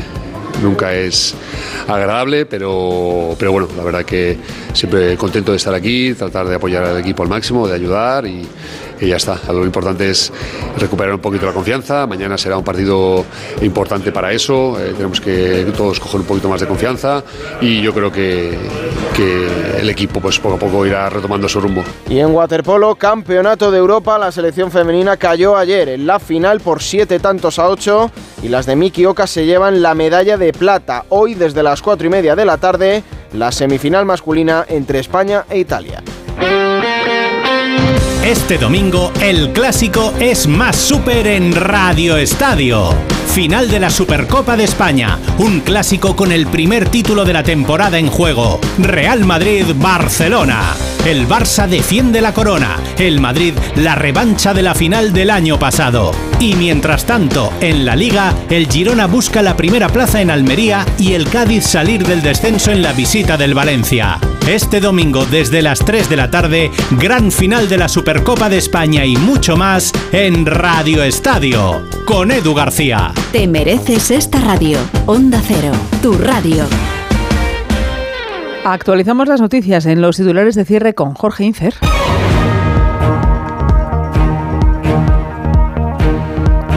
nunca 0.64 0.96
es 0.96 1.36
agradable, 1.88 2.48
pero, 2.48 3.36
pero 3.38 3.52
bueno, 3.52 3.68
la 3.78 3.84
verdad 3.84 4.04
que 4.04 4.36
siempre 4.74 5.16
contento 5.16 5.52
de 5.52 5.58
estar 5.58 5.74
aquí, 5.76 6.16
tratar 6.16 6.48
de 6.48 6.56
apoyar 6.56 6.84
al 6.84 6.98
equipo 6.98 7.22
al 7.22 7.30
máximo, 7.30 7.68
de 7.68 7.76
ayudar 7.76 8.26
y, 8.26 8.48
y 9.00 9.08
ya 9.08 9.18
está. 9.18 9.40
Lo 9.52 9.66
importante 9.66 10.10
es 10.10 10.32
recuperar 10.78 11.14
un 11.14 11.20
poquito 11.20 11.46
la 11.46 11.54
confianza. 11.54 12.06
Mañana 12.08 12.38
será 12.38 12.58
un 12.58 12.64
partido 12.64 13.26
importante 13.62 14.12
para 14.12 14.32
eso. 14.32 14.80
Eh, 14.80 14.94
tenemos 14.96 15.22
que 15.22 15.72
todos 15.76 16.00
coger 16.00 16.22
un 16.22 16.26
poquito 16.26 16.50
más 16.50 16.62
de 16.62 16.68
confianza 16.68 17.24
y 17.62 17.82
yo 17.82 17.94
creo 17.94 18.12
que, 18.12 18.58
que, 19.16 19.80
el 19.80 19.90
equipo 19.90 20.20
pues 20.20 20.40
poco 20.40 20.56
a 20.56 20.60
poco 20.60 20.86
irá 20.86 21.10
retomando 21.10 21.48
su 21.48 21.62
rumbo. 21.62 21.84
Y 22.10 22.20
en 22.20 22.34
waterpolo, 22.34 22.96
campeonato 22.96 23.72
de 23.72 23.78
Europa, 23.78 24.18
la 24.18 24.32
selección 24.32 24.72
femenina 24.72 25.18
cayó 25.18 25.56
ayer 25.56 25.90
en 25.90 26.06
la 26.06 26.20
final 26.20 26.60
por 26.60 26.82
siete 26.82 27.20
tantos 27.20 27.60
a 27.60 27.70
ocho 27.70 28.12
y 28.44 28.50
las 28.50 28.66
de 28.66 28.76
Miki 28.76 29.06
Oka 29.06 29.28
se 29.28 29.46
llevan 29.46 29.82
la 29.82 29.96
medalla 29.96 30.38
de 30.38 30.52
plata. 30.54 31.06
Hoy 31.10 31.36
desde 31.36 31.64
las 31.64 31.82
cuatro 31.82 32.08
y 32.08 32.10
media 32.10 32.36
de 32.36 32.46
la 32.46 32.58
tarde, 32.58 33.04
la 33.34 33.52
semifinal 33.52 34.06
masculina 34.06 34.66
entre 34.68 35.00
España 35.00 35.46
e 35.50 35.60
Italia. 35.60 36.04
Este 38.30 38.60
domingo 38.60 39.12
el 39.22 39.54
clásico 39.54 40.14
es 40.20 40.46
más 40.46 40.76
súper 40.76 41.26
en 41.26 41.52
Radio 41.52 42.16
Estadio. 42.16 42.94
Final 43.34 43.72
de 43.72 43.80
la 43.80 43.90
Supercopa 43.90 44.56
de 44.56 44.66
España, 44.66 45.18
un 45.40 45.62
clásico 45.62 46.16
con 46.16 46.32
el 46.32 46.46
primer 46.46 46.90
título 46.90 47.26
de 47.26 47.34
la 47.34 47.42
temporada 47.42 47.98
en 47.98 48.08
juego. 48.08 48.60
Real 48.78 49.26
Madrid-Barcelona. 49.26 50.76
El 51.08 51.28
Barça 51.28 51.68
defiende 51.68 52.22
la 52.22 52.32
corona, 52.32 52.78
el 53.00 53.20
Madrid 53.20 53.56
la 53.78 53.96
revancha 53.96 54.54
de 54.54 54.62
la 54.62 54.76
final 54.76 55.12
del 55.12 55.32
año 55.32 55.58
pasado. 55.58 56.12
Y 56.40 56.54
mientras 56.54 57.06
tanto, 57.06 57.52
en 57.62 57.84
la 57.84 57.96
liga, 57.96 58.36
el 58.52 58.68
Girona 58.68 59.08
busca 59.08 59.42
la 59.42 59.58
primera 59.58 59.90
plaza 59.90 60.22
en 60.22 60.30
Almería 60.30 60.86
y 61.00 61.14
el 61.14 61.28
Cádiz 61.28 61.64
salir 61.64 62.06
del 62.06 62.22
descenso 62.22 62.70
en 62.70 62.84
la 62.84 62.94
visita 62.94 63.38
del 63.38 63.56
Valencia. 63.56 64.20
Este 64.50 64.80
domingo 64.80 65.28
desde 65.28 65.62
las 65.62 65.78
3 65.78 66.10
de 66.10 66.16
la 66.16 66.32
tarde, 66.32 66.72
gran 67.00 67.32
final 67.32 67.70
de 67.70 67.78
la 67.78 67.88
Supercopa 67.88 68.50
de 68.50 68.58
España 68.58 69.06
y 69.06 69.16
mucho 69.16 69.56
más 69.56 69.94
en 70.12 70.44
Radio 70.48 71.04
Estadio, 71.04 71.84
con 72.04 72.32
Edu 72.32 72.56
García. 72.56 73.14
Te 73.32 73.46
mereces 73.46 74.10
esta 74.10 74.40
radio. 74.40 74.80
Onda 75.06 75.40
Cero, 75.46 75.72
tu 76.02 76.14
radio. 76.14 76.66
Actualizamos 78.66 79.28
las 79.28 79.40
noticias 79.40 79.86
en 79.86 80.02
los 80.02 80.18
titulares 80.18 80.56
de 80.56 80.66
cierre 80.66 80.96
con 80.96 81.14
Jorge 81.14 81.44
Infer. 81.44 81.76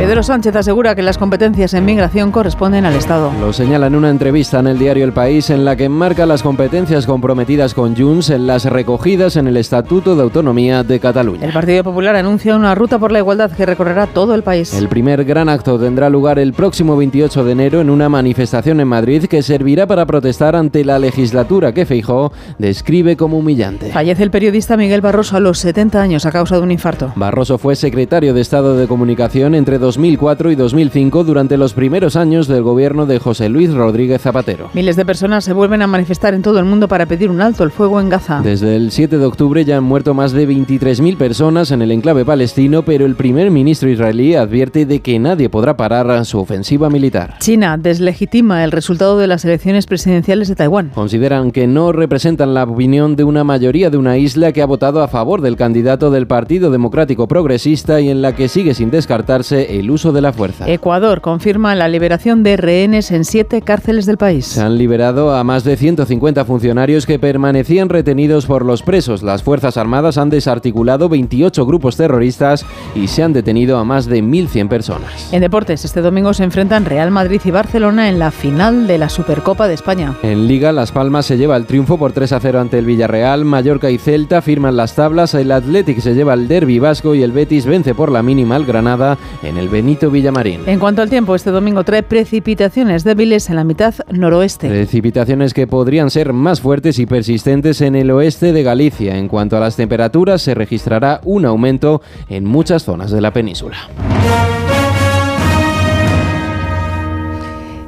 Pedro 0.02 0.24
Sánchez 0.24 0.56
asegura 0.56 0.96
que 0.96 1.02
las 1.02 1.16
competencias 1.16 1.74
en 1.74 1.84
migración 1.84 2.32
corresponden 2.32 2.84
al 2.84 2.96
Estado. 2.96 3.30
Lo 3.38 3.52
señala 3.52 3.86
en 3.86 3.94
una 3.94 4.10
entrevista 4.10 4.58
en 4.58 4.66
el 4.66 4.76
diario 4.76 5.04
El 5.04 5.12
País 5.12 5.48
en 5.48 5.64
la 5.64 5.76
que 5.76 5.84
enmarca 5.84 6.26
las 6.26 6.42
competencias 6.42 7.06
comprometidas 7.06 7.72
con 7.72 7.94
Junts 7.96 8.30
en 8.30 8.48
las 8.48 8.64
recogidas 8.64 9.36
en 9.36 9.46
el 9.46 9.56
Estatuto 9.56 10.16
de 10.16 10.22
Autonomía 10.22 10.82
de 10.82 10.98
Cataluña. 10.98 11.46
El 11.46 11.52
Partido 11.52 11.84
Popular 11.84 12.16
anuncia 12.16 12.56
una 12.56 12.74
ruta 12.74 12.98
por 12.98 13.12
la 13.12 13.20
igualdad 13.20 13.52
que 13.52 13.64
recorrerá 13.64 14.08
todo 14.08 14.34
el 14.34 14.42
país. 14.42 14.74
El 14.74 14.88
primer 14.88 15.24
gran 15.24 15.48
acto 15.48 15.78
tendrá 15.78 16.10
lugar 16.10 16.40
el 16.40 16.52
próximo 16.52 16.96
28 16.96 17.44
de 17.44 17.52
enero 17.52 17.80
en 17.80 17.88
una 17.88 18.08
manifestación 18.08 18.80
en 18.80 18.88
Madrid 18.88 19.26
que 19.26 19.44
servirá 19.44 19.86
para 19.86 20.04
protestar 20.04 20.56
ante 20.56 20.84
la 20.84 20.98
legislatura 20.98 21.72
que 21.72 21.86
Feijó 21.86 22.32
describe 22.58 23.16
como 23.16 23.38
humillante. 23.38 23.92
Fallece 23.92 24.24
el 24.24 24.32
periodista 24.32 24.76
Miguel 24.76 25.00
Barroso 25.00 25.36
a 25.36 25.40
los 25.40 25.60
70 25.60 26.02
años 26.02 26.26
a 26.26 26.32
causa 26.32 26.56
de 26.56 26.62
un 26.62 26.72
infarto. 26.72 27.12
Barroso 27.14 27.56
fue 27.56 27.76
secretario 27.76 28.34
de 28.34 28.40
Estado 28.40 28.76
de 28.76 28.88
Comunicación 28.88 29.54
entre 29.54 29.78
2004 29.92 30.50
y 30.50 30.54
2005 30.54 31.22
durante 31.22 31.58
los 31.58 31.74
primeros 31.74 32.16
años 32.16 32.48
del 32.48 32.62
gobierno 32.62 33.04
de 33.04 33.18
José 33.18 33.50
Luis 33.50 33.74
Rodríguez 33.74 34.22
Zapatero. 34.22 34.70
Miles 34.72 34.96
de 34.96 35.04
personas 35.04 35.44
se 35.44 35.52
vuelven 35.52 35.82
a 35.82 35.86
manifestar 35.86 36.32
en 36.32 36.40
todo 36.40 36.58
el 36.58 36.64
mundo 36.64 36.88
para 36.88 37.04
pedir 37.04 37.28
un 37.28 37.42
alto 37.42 37.62
el 37.62 37.70
fuego 37.70 38.00
en 38.00 38.08
Gaza. 38.08 38.40
Desde 38.42 38.74
el 38.74 38.90
7 38.90 39.18
de 39.18 39.26
octubre 39.26 39.66
ya 39.66 39.76
han 39.76 39.84
muerto 39.84 40.14
más 40.14 40.32
de 40.32 40.48
23.000 40.48 41.18
personas 41.18 41.72
en 41.72 41.82
el 41.82 41.90
enclave 41.90 42.24
palestino, 42.24 42.82
pero 42.86 43.04
el 43.04 43.16
primer 43.16 43.50
ministro 43.50 43.90
israelí 43.90 44.34
advierte 44.34 44.86
de 44.86 45.00
que 45.00 45.18
nadie 45.18 45.50
podrá 45.50 45.76
parar 45.76 46.24
su 46.24 46.38
ofensiva 46.38 46.88
militar. 46.88 47.36
China 47.40 47.76
deslegitima 47.76 48.64
el 48.64 48.72
resultado 48.72 49.18
de 49.18 49.26
las 49.26 49.44
elecciones 49.44 49.84
presidenciales 49.84 50.48
de 50.48 50.54
Taiwán. 50.54 50.88
Consideran 50.94 51.50
que 51.52 51.66
no 51.66 51.92
representan 51.92 52.54
la 52.54 52.64
opinión 52.64 53.14
de 53.14 53.24
una 53.24 53.44
mayoría 53.44 53.90
de 53.90 53.98
una 53.98 54.16
isla 54.16 54.52
que 54.52 54.62
ha 54.62 54.66
votado 54.66 55.02
a 55.02 55.08
favor 55.08 55.42
del 55.42 55.56
candidato 55.56 56.10
del 56.10 56.26
Partido 56.26 56.70
Democrático 56.70 57.28
Progresista 57.28 58.00
y 58.00 58.08
en 58.08 58.22
la 58.22 58.34
que 58.34 58.48
sigue 58.48 58.72
sin 58.72 58.90
descartarse 58.90 59.78
el 59.78 59.81
uso 59.90 60.12
de 60.12 60.20
la 60.20 60.32
fuerza. 60.32 60.68
Ecuador 60.68 61.20
confirma 61.20 61.74
la 61.74 61.88
liberación 61.88 62.42
de 62.42 62.56
rehenes 62.56 63.10
en 63.10 63.24
siete 63.24 63.62
cárceles 63.62 64.06
del 64.06 64.18
país. 64.18 64.46
Se 64.46 64.60
han 64.60 64.78
liberado 64.78 65.34
a 65.34 65.44
más 65.44 65.64
de 65.64 65.76
150 65.76 66.44
funcionarios 66.44 67.06
que 67.06 67.18
permanecían 67.18 67.88
retenidos 67.88 68.46
por 68.46 68.64
los 68.64 68.82
presos. 68.82 69.22
Las 69.22 69.42
Fuerzas 69.42 69.76
Armadas 69.76 70.18
han 70.18 70.30
desarticulado 70.30 71.08
28 71.08 71.66
grupos 71.66 71.96
terroristas 71.96 72.64
y 72.94 73.08
se 73.08 73.22
han 73.22 73.32
detenido 73.32 73.78
a 73.78 73.84
más 73.84 74.06
de 74.06 74.22
1.100 74.22 74.68
personas. 74.68 75.32
En 75.32 75.40
deportes, 75.40 75.84
este 75.84 76.00
domingo 76.00 76.34
se 76.34 76.44
enfrentan 76.44 76.84
Real 76.84 77.10
Madrid 77.10 77.40
y 77.44 77.50
Barcelona 77.50 78.08
en 78.08 78.18
la 78.18 78.30
final 78.30 78.86
de 78.86 78.98
la 78.98 79.08
Supercopa 79.08 79.68
de 79.68 79.74
España. 79.74 80.16
En 80.22 80.46
Liga, 80.46 80.72
Las 80.72 80.92
Palmas 80.92 81.26
se 81.26 81.36
lleva 81.36 81.56
el 81.56 81.66
triunfo 81.66 81.98
por 81.98 82.12
3 82.12 82.32
a 82.32 82.40
0 82.40 82.60
ante 82.60 82.78
el 82.78 82.86
Villarreal, 82.86 83.44
Mallorca 83.44 83.90
y 83.90 83.98
Celta 83.98 84.42
firman 84.42 84.76
las 84.76 84.94
tablas, 84.94 85.34
el 85.34 85.50
Athletic 85.52 86.00
se 86.00 86.14
lleva 86.14 86.34
el 86.34 86.48
derby 86.48 86.78
vasco 86.78 87.14
y 87.14 87.22
el 87.22 87.32
Betis 87.32 87.66
vence 87.66 87.94
por 87.94 88.10
la 88.10 88.22
mínima 88.22 88.56
al 88.56 88.64
Granada 88.64 89.18
en 89.42 89.56
el 89.56 89.68
Benito 89.72 90.10
Villamarín. 90.10 90.60
En 90.66 90.78
cuanto 90.78 91.00
al 91.00 91.08
tiempo, 91.08 91.34
este 91.34 91.50
domingo 91.50 91.82
trae 91.82 92.02
precipitaciones 92.02 93.04
débiles 93.04 93.48
en 93.48 93.56
la 93.56 93.64
mitad 93.64 93.94
noroeste. 94.10 94.68
Precipitaciones 94.68 95.54
que 95.54 95.66
podrían 95.66 96.10
ser 96.10 96.34
más 96.34 96.60
fuertes 96.60 96.98
y 96.98 97.06
persistentes 97.06 97.80
en 97.80 97.96
el 97.96 98.10
oeste 98.10 98.52
de 98.52 98.62
Galicia. 98.62 99.16
En 99.16 99.28
cuanto 99.28 99.56
a 99.56 99.60
las 99.60 99.74
temperaturas, 99.74 100.42
se 100.42 100.54
registrará 100.54 101.22
un 101.24 101.46
aumento 101.46 102.02
en 102.28 102.44
muchas 102.44 102.84
zonas 102.84 103.10
de 103.10 103.22
la 103.22 103.32
península. 103.32 103.78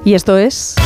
Y 0.06 0.14
esto 0.14 0.38
es... 0.38 0.76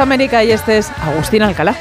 América 0.00 0.44
y 0.44 0.52
este 0.52 0.78
es 0.78 0.90
Agustín 1.02 1.42
Alcalá. 1.42 1.74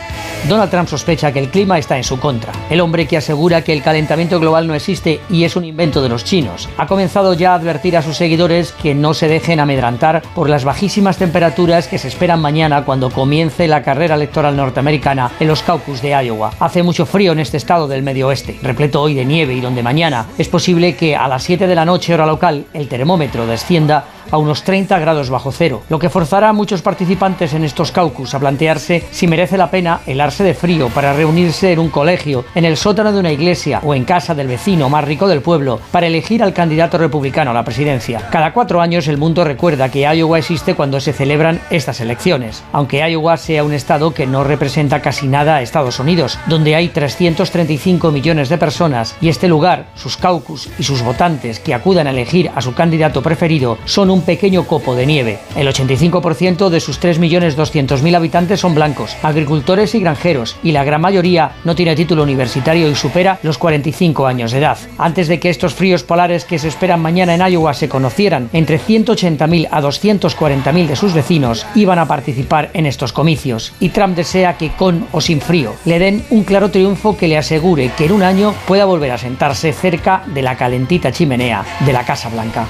Donald 0.47 0.69
Trump 0.69 0.87
sospecha 0.87 1.31
que 1.31 1.39
el 1.39 1.49
clima 1.49 1.79
está 1.79 1.97
en 1.97 2.03
su 2.03 2.19
contra. 2.19 2.53
El 2.69 2.79
hombre 2.79 3.07
que 3.07 3.17
asegura 3.17 3.63
que 3.63 3.73
el 3.73 3.81
calentamiento 3.81 4.39
global 4.39 4.67
no 4.67 4.75
existe 4.75 5.19
y 5.27 5.43
es 5.43 5.55
un 5.55 5.65
invento 5.65 6.03
de 6.03 6.09
los 6.09 6.23
chinos 6.23 6.69
ha 6.77 6.85
comenzado 6.85 7.33
ya 7.33 7.53
a 7.53 7.55
advertir 7.55 7.97
a 7.97 8.03
sus 8.03 8.17
seguidores 8.17 8.71
que 8.71 8.93
no 8.93 9.15
se 9.15 9.27
dejen 9.27 9.59
amedrantar 9.59 10.21
por 10.35 10.47
las 10.47 10.63
bajísimas 10.63 11.17
temperaturas 11.17 11.87
que 11.87 11.97
se 11.97 12.09
esperan 12.09 12.41
mañana 12.41 12.85
cuando 12.85 13.09
comience 13.09 13.67
la 13.67 13.81
carrera 13.81 14.15
electoral 14.15 14.55
norteamericana 14.55 15.31
en 15.39 15.47
los 15.47 15.63
caucus 15.63 16.03
de 16.03 16.09
Iowa. 16.09 16.51
Hace 16.59 16.83
mucho 16.83 17.07
frío 17.07 17.31
en 17.31 17.39
este 17.39 17.57
estado 17.57 17.87
del 17.87 18.03
medio 18.03 18.27
oeste, 18.27 18.59
repleto 18.61 19.01
hoy 19.01 19.15
de 19.15 19.25
nieve 19.25 19.55
y 19.55 19.61
donde 19.61 19.81
mañana 19.81 20.27
es 20.37 20.47
posible 20.47 20.95
que 20.95 21.15
a 21.15 21.27
las 21.27 21.41
7 21.43 21.65
de 21.65 21.75
la 21.75 21.85
noche 21.85 22.13
hora 22.13 22.27
local 22.27 22.65
el 22.73 22.87
termómetro 22.87 23.47
descienda 23.47 24.05
a 24.31 24.37
unos 24.37 24.63
30 24.63 24.97
grados 24.99 25.29
bajo 25.29 25.51
cero, 25.51 25.83
lo 25.89 25.99
que 25.99 26.09
forzará 26.09 26.49
a 26.49 26.53
muchos 26.53 26.81
participantes 26.81 27.53
en 27.53 27.63
estos 27.63 27.91
caucus 27.91 28.33
a 28.33 28.39
plantearse 28.39 29.03
si 29.11 29.27
merece 29.27 29.57
la 29.57 29.69
pena 29.69 30.01
helarse 30.05 30.34
de 30.43 30.53
frío 30.53 30.89
para 30.89 31.13
reunirse 31.13 31.71
en 31.71 31.79
un 31.79 31.89
colegio, 31.89 32.45
en 32.55 32.65
el 32.65 32.77
sótano 32.77 33.11
de 33.11 33.19
una 33.19 33.31
iglesia 33.31 33.79
o 33.83 33.95
en 33.95 34.05
casa 34.05 34.35
del 34.35 34.47
vecino 34.47 34.89
más 34.89 35.05
rico 35.05 35.27
del 35.27 35.41
pueblo 35.41 35.79
para 35.91 36.07
elegir 36.07 36.43
al 36.43 36.53
candidato 36.53 36.97
republicano 36.97 37.51
a 37.51 37.53
la 37.53 37.63
presidencia. 37.63 38.27
Cada 38.31 38.53
cuatro 38.53 38.81
años 38.81 39.07
el 39.07 39.17
mundo 39.17 39.43
recuerda 39.43 39.89
que 39.89 40.01
Iowa 40.01 40.39
existe 40.39 40.75
cuando 40.75 40.99
se 40.99 41.13
celebran 41.13 41.61
estas 41.69 42.01
elecciones, 42.01 42.63
aunque 42.71 43.07
Iowa 43.09 43.37
sea 43.37 43.63
un 43.63 43.73
estado 43.73 44.13
que 44.13 44.27
no 44.27 44.43
representa 44.43 45.01
casi 45.01 45.27
nada 45.27 45.55
a 45.55 45.61
Estados 45.61 45.99
Unidos, 45.99 46.37
donde 46.47 46.75
hay 46.75 46.89
335 46.89 48.11
millones 48.11 48.49
de 48.49 48.57
personas 48.57 49.15
y 49.21 49.29
este 49.29 49.47
lugar, 49.47 49.87
sus 49.95 50.17
caucus 50.17 50.69
y 50.77 50.83
sus 50.83 51.01
votantes 51.01 51.59
que 51.59 51.73
acudan 51.73 52.07
a 52.07 52.11
elegir 52.11 52.51
a 52.55 52.61
su 52.61 52.73
candidato 52.73 53.21
preferido 53.21 53.77
son 53.85 54.09
un 54.09 54.21
pequeño 54.21 54.65
copo 54.65 54.95
de 54.95 55.05
nieve. 55.05 55.39
El 55.55 55.67
85% 55.67 56.69
de 56.69 56.79
sus 56.79 57.01
3.200.000 57.01 58.15
habitantes 58.15 58.59
son 58.59 58.75
blancos, 58.75 59.15
agricultores 59.23 59.95
y 59.95 59.99
granjeros, 59.99 60.14
y 60.63 60.71
la 60.71 60.83
gran 60.83 61.01
mayoría 61.01 61.51
no 61.63 61.75
tiene 61.75 61.95
título 61.95 62.23
universitario 62.23 62.89
y 62.89 62.95
supera 62.95 63.39
los 63.43 63.57
45 63.57 64.25
años 64.25 64.51
de 64.51 64.59
edad. 64.59 64.77
Antes 64.97 65.27
de 65.27 65.39
que 65.39 65.49
estos 65.49 65.73
fríos 65.73 66.03
polares 66.03 66.45
que 66.45 66.59
se 66.59 66.67
esperan 66.67 67.01
mañana 67.01 67.35
en 67.35 67.41
Iowa 67.41 67.73
se 67.73 67.89
conocieran, 67.89 68.49
entre 68.53 68.79
180.000 68.79 69.67
a 69.69 69.81
240.000 69.81 70.87
de 70.87 70.95
sus 70.95 71.13
vecinos 71.13 71.65
iban 71.75 71.99
a 71.99 72.07
participar 72.07 72.69
en 72.73 72.85
estos 72.85 73.13
comicios, 73.13 73.73
y 73.79 73.89
Trump 73.89 74.15
desea 74.15 74.57
que 74.57 74.71
con 74.71 75.07
o 75.11 75.21
sin 75.21 75.41
frío 75.41 75.73
le 75.85 75.99
den 75.99 76.25
un 76.29 76.43
claro 76.43 76.71
triunfo 76.71 77.17
que 77.17 77.27
le 77.27 77.37
asegure 77.37 77.91
que 77.97 78.05
en 78.05 78.11
un 78.13 78.23
año 78.23 78.53
pueda 78.67 78.85
volver 78.85 79.11
a 79.11 79.17
sentarse 79.17 79.73
cerca 79.73 80.23
de 80.27 80.41
la 80.41 80.55
calentita 80.55 81.11
chimenea 81.11 81.63
de 81.85 81.93
la 81.93 82.05
Casa 82.05 82.29
Blanca. 82.29 82.67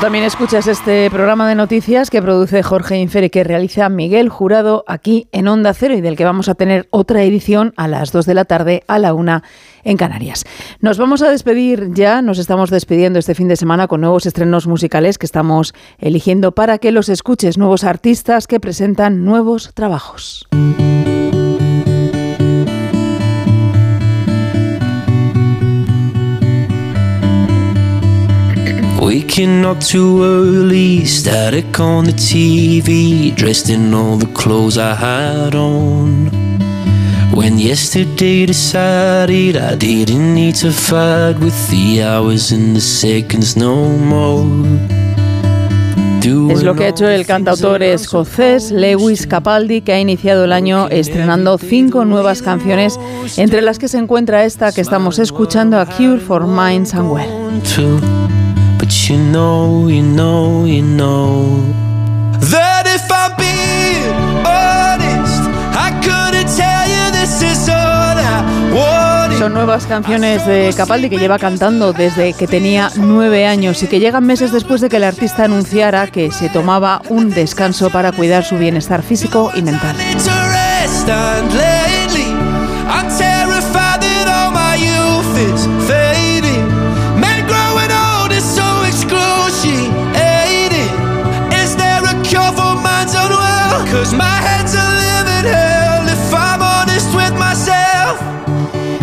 También 0.00 0.22
escuchas 0.22 0.68
este 0.68 1.10
programa 1.10 1.48
de 1.48 1.56
noticias 1.56 2.08
que 2.08 2.22
produce 2.22 2.62
Jorge 2.62 2.98
Infer 2.98 3.24
y 3.24 3.30
que 3.30 3.42
realiza 3.42 3.88
Miguel 3.88 4.28
Jurado 4.28 4.84
aquí 4.86 5.26
en 5.32 5.48
Onda 5.48 5.74
Cero 5.74 5.94
y 5.94 6.00
del 6.00 6.16
que 6.16 6.24
vamos 6.24 6.48
a 6.48 6.54
tener 6.54 6.86
otra 6.90 7.24
edición 7.24 7.74
a 7.76 7.88
las 7.88 8.12
2 8.12 8.24
de 8.24 8.34
la 8.34 8.44
tarde 8.44 8.84
a 8.86 9.00
la 9.00 9.12
1 9.12 9.42
en 9.82 9.96
Canarias. 9.96 10.44
Nos 10.80 10.98
vamos 10.98 11.20
a 11.22 11.30
despedir 11.30 11.88
ya, 11.94 12.22
nos 12.22 12.38
estamos 12.38 12.70
despidiendo 12.70 13.18
este 13.18 13.34
fin 13.34 13.48
de 13.48 13.56
semana 13.56 13.88
con 13.88 14.00
nuevos 14.00 14.24
estrenos 14.24 14.68
musicales 14.68 15.18
que 15.18 15.26
estamos 15.26 15.74
eligiendo 15.98 16.52
para 16.52 16.78
que 16.78 16.92
los 16.92 17.08
escuches, 17.08 17.58
nuevos 17.58 17.82
artistas 17.82 18.46
que 18.46 18.60
presentan 18.60 19.24
nuevos 19.24 19.72
trabajos. 19.74 20.46
Waking 29.00 29.64
up 29.64 29.80
too 29.80 30.22
early, 30.22 31.06
static 31.06 31.78
on 31.78 32.04
the 32.04 32.12
TV, 32.12 33.34
dressed 33.34 33.70
in 33.70 33.94
all 33.94 34.16
the 34.16 34.26
clothes 34.34 34.76
I 34.76 34.94
had 34.94 35.54
on. 35.54 36.30
When 37.32 37.58
yesterday 37.58 38.46
decided 38.46 39.56
I 39.56 39.76
didn't 39.76 40.34
need 40.34 40.56
to 40.56 40.72
fight 40.72 41.38
with 41.38 41.54
the 41.70 42.02
hours 42.02 42.50
and 42.50 42.74
the 42.74 42.80
seconds 42.80 43.56
no 43.56 43.88
more. 43.88 44.98
Es 46.50 46.62
lo 46.62 46.74
que 46.74 46.84
ha 46.84 46.88
hecho 46.88 47.08
el 47.08 47.24
cantautor 47.24 47.82
escocés 47.82 48.70
Lewis 48.70 49.26
Capaldi, 49.26 49.80
que 49.80 49.92
ha 49.92 50.00
iniciado 50.00 50.44
el 50.44 50.52
año 50.52 50.88
estrenando 50.90 51.56
cinco 51.56 52.04
nuevas 52.04 52.42
canciones, 52.42 52.98
entre 53.36 53.62
las 53.62 53.78
que 53.78 53.88
se 53.88 53.98
encuentra 53.98 54.44
esta 54.44 54.72
que 54.72 54.80
estamos 54.80 55.18
escuchando, 55.18 55.78
A 55.78 55.86
Cure 55.86 56.18
for 56.18 56.46
Minds 56.46 56.92
and 56.94 57.10
Well. 57.10 58.37
But 58.78 59.08
you 59.08 59.18
know, 59.18 59.88
you 59.88 60.02
know, 60.02 60.64
you 60.64 60.82
know 60.82 61.60
that 62.40 62.86
if 62.86 63.10
I'm 63.10 63.34
being 63.36 64.14
honest, 64.46 65.42
I 65.74 65.90
couldn't 66.00 66.48
tell 66.56 66.86
you 66.88 67.10
this 67.10 67.42
is 67.42 67.68
all 67.68 68.16
I 68.16 68.44
wanted. 68.72 69.38
Son 69.38 69.52
nuevas 69.52 69.84
canciones 69.86 70.46
de 70.46 70.72
Capaldi 70.76 71.10
que 71.10 71.18
lleva 71.18 71.38
cantando 71.38 71.92
desde 71.92 72.32
que 72.34 72.46
tenía 72.46 72.90
nueve 72.96 73.46
años 73.46 73.82
y 73.82 73.88
que 73.88 73.98
llegan 73.98 74.24
meses 74.24 74.52
después 74.52 74.80
de 74.80 74.88
que 74.88 74.96
el 74.98 75.04
artista 75.04 75.44
anunciara 75.44 76.06
que 76.06 76.30
se 76.30 76.48
tomaba 76.48 77.02
un 77.08 77.30
descanso 77.30 77.90
para 77.90 78.12
cuidar 78.12 78.44
su 78.44 78.58
bienestar 78.58 79.02
físico 79.02 79.50
y 79.54 79.62
mental. 79.62 79.96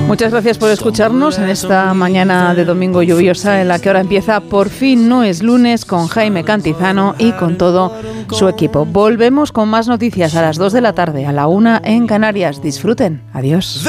Muchas 0.08 0.32
gracias 0.32 0.58
por 0.60 0.70
escucharnos 0.70 1.40
en 1.40 1.50
esta 1.50 1.94
mañana 1.94 2.54
de 2.54 2.64
domingo 2.64 3.02
lluviosa 3.02 3.62
en 3.62 3.68
la 3.68 3.80
que 3.80 3.90
ahora 3.90 4.02
empieza 4.02 4.40
Por 4.40 4.70
fin 4.70 5.10
no 5.10 5.24
es 5.24 5.42
lunes 5.42 5.86
con 5.86 6.08
Jaime 6.08 6.44
Cantizano 6.44 7.16
y 7.18 7.32
con 7.32 7.58
todo 7.58 7.94
su 8.30 8.48
equipo. 8.48 8.86
Volvemos 8.86 9.52
con 9.52 9.68
más 9.70 9.88
noticias 9.88 10.36
a 10.36 10.44
las 10.44 10.58
2 10.58 10.74
de 10.74 10.82
la 10.82 10.94
tarde, 10.94 11.26
a 11.26 11.32
la 11.32 11.48
1 11.48 11.82
en 11.84 12.06
Canarias. 12.06 12.62
Disfruten. 12.62 13.24
Adiós. 13.34 13.84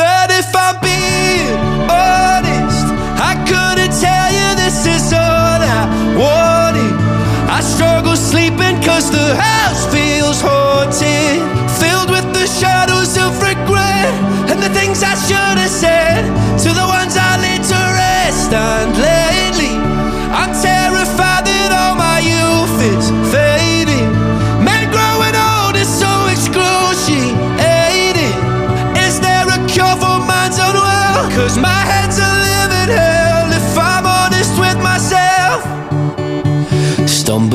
And 14.49 14.63
the 14.63 14.71
things 14.79 15.03
I 15.03 15.15
should 15.27 15.66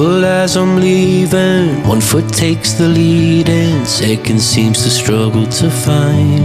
Stumble 0.01 0.25
as 0.25 0.57
I'm 0.57 0.77
leaving, 0.77 1.87
one 1.87 2.01
foot 2.01 2.27
takes 2.33 2.73
the 2.73 2.87
lead, 2.87 3.47
and 3.49 3.87
second 3.87 4.41
seems 4.41 4.81
to 4.81 4.89
struggle 4.89 5.45
to 5.45 5.69
find. 5.69 6.43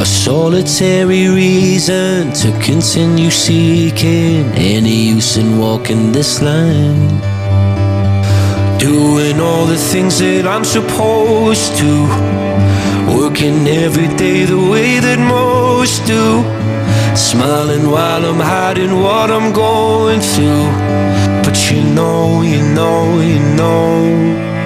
A 0.00 0.06
solitary 0.06 1.28
reason 1.28 2.32
to 2.32 2.58
continue 2.58 3.30
seeking 3.30 4.46
any 4.56 4.96
use 5.14 5.36
in 5.36 5.58
walking 5.58 6.10
this 6.10 6.40
line. 6.40 7.20
Doing 8.78 9.38
all 9.38 9.66
the 9.66 9.76
things 9.92 10.20
that 10.20 10.46
I'm 10.46 10.64
supposed 10.64 11.76
to. 11.82 11.92
Working 13.14 13.68
every 13.68 14.08
day 14.16 14.46
the 14.46 14.70
way 14.72 15.00
that 15.00 15.18
most 15.18 16.06
do. 16.06 16.26
Smiling 17.14 17.90
while 17.90 18.24
I'm 18.24 18.40
hiding 18.40 19.02
what 19.02 19.30
I'm 19.30 19.52
going 19.52 20.20
through. 20.20 21.29
But 21.50 21.68
you 21.72 21.82
know, 21.82 22.42
you 22.42 22.62
know, 22.62 23.18
you 23.18 23.40
know. 23.56 24.59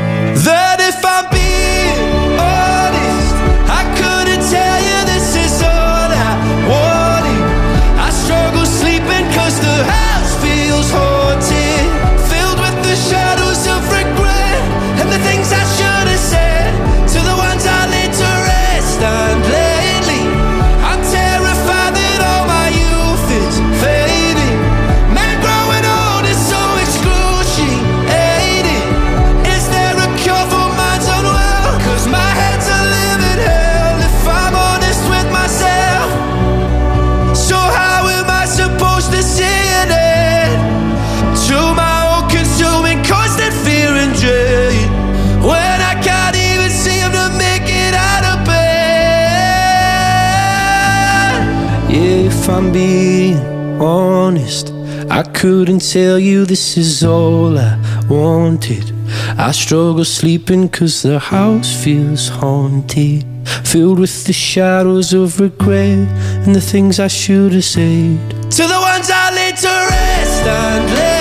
Being 52.74 53.36
honest, 53.80 54.72
I 55.08 55.22
couldn't 55.22 55.78
tell 55.78 56.18
you 56.18 56.44
this 56.44 56.76
is 56.76 57.04
all 57.04 57.56
I 57.56 57.78
wanted. 58.08 58.92
I 59.38 59.52
struggle 59.52 60.04
sleeping 60.04 60.68
cause 60.68 61.02
the 61.02 61.20
house 61.20 61.70
feels 61.84 62.28
haunted. 62.28 63.24
Filled 63.62 64.00
with 64.00 64.24
the 64.24 64.32
shadows 64.32 65.12
of 65.12 65.38
regret 65.38 66.08
and 66.44 66.52
the 66.52 66.60
things 66.60 66.98
I 66.98 67.06
should 67.06 67.52
have 67.52 67.64
said. 67.64 68.18
To 68.58 68.62
the 68.74 68.80
ones 68.90 69.08
I 69.08 69.30
laid 69.36 69.56
to 69.58 69.74
rest 69.90 70.44
and 70.44 71.13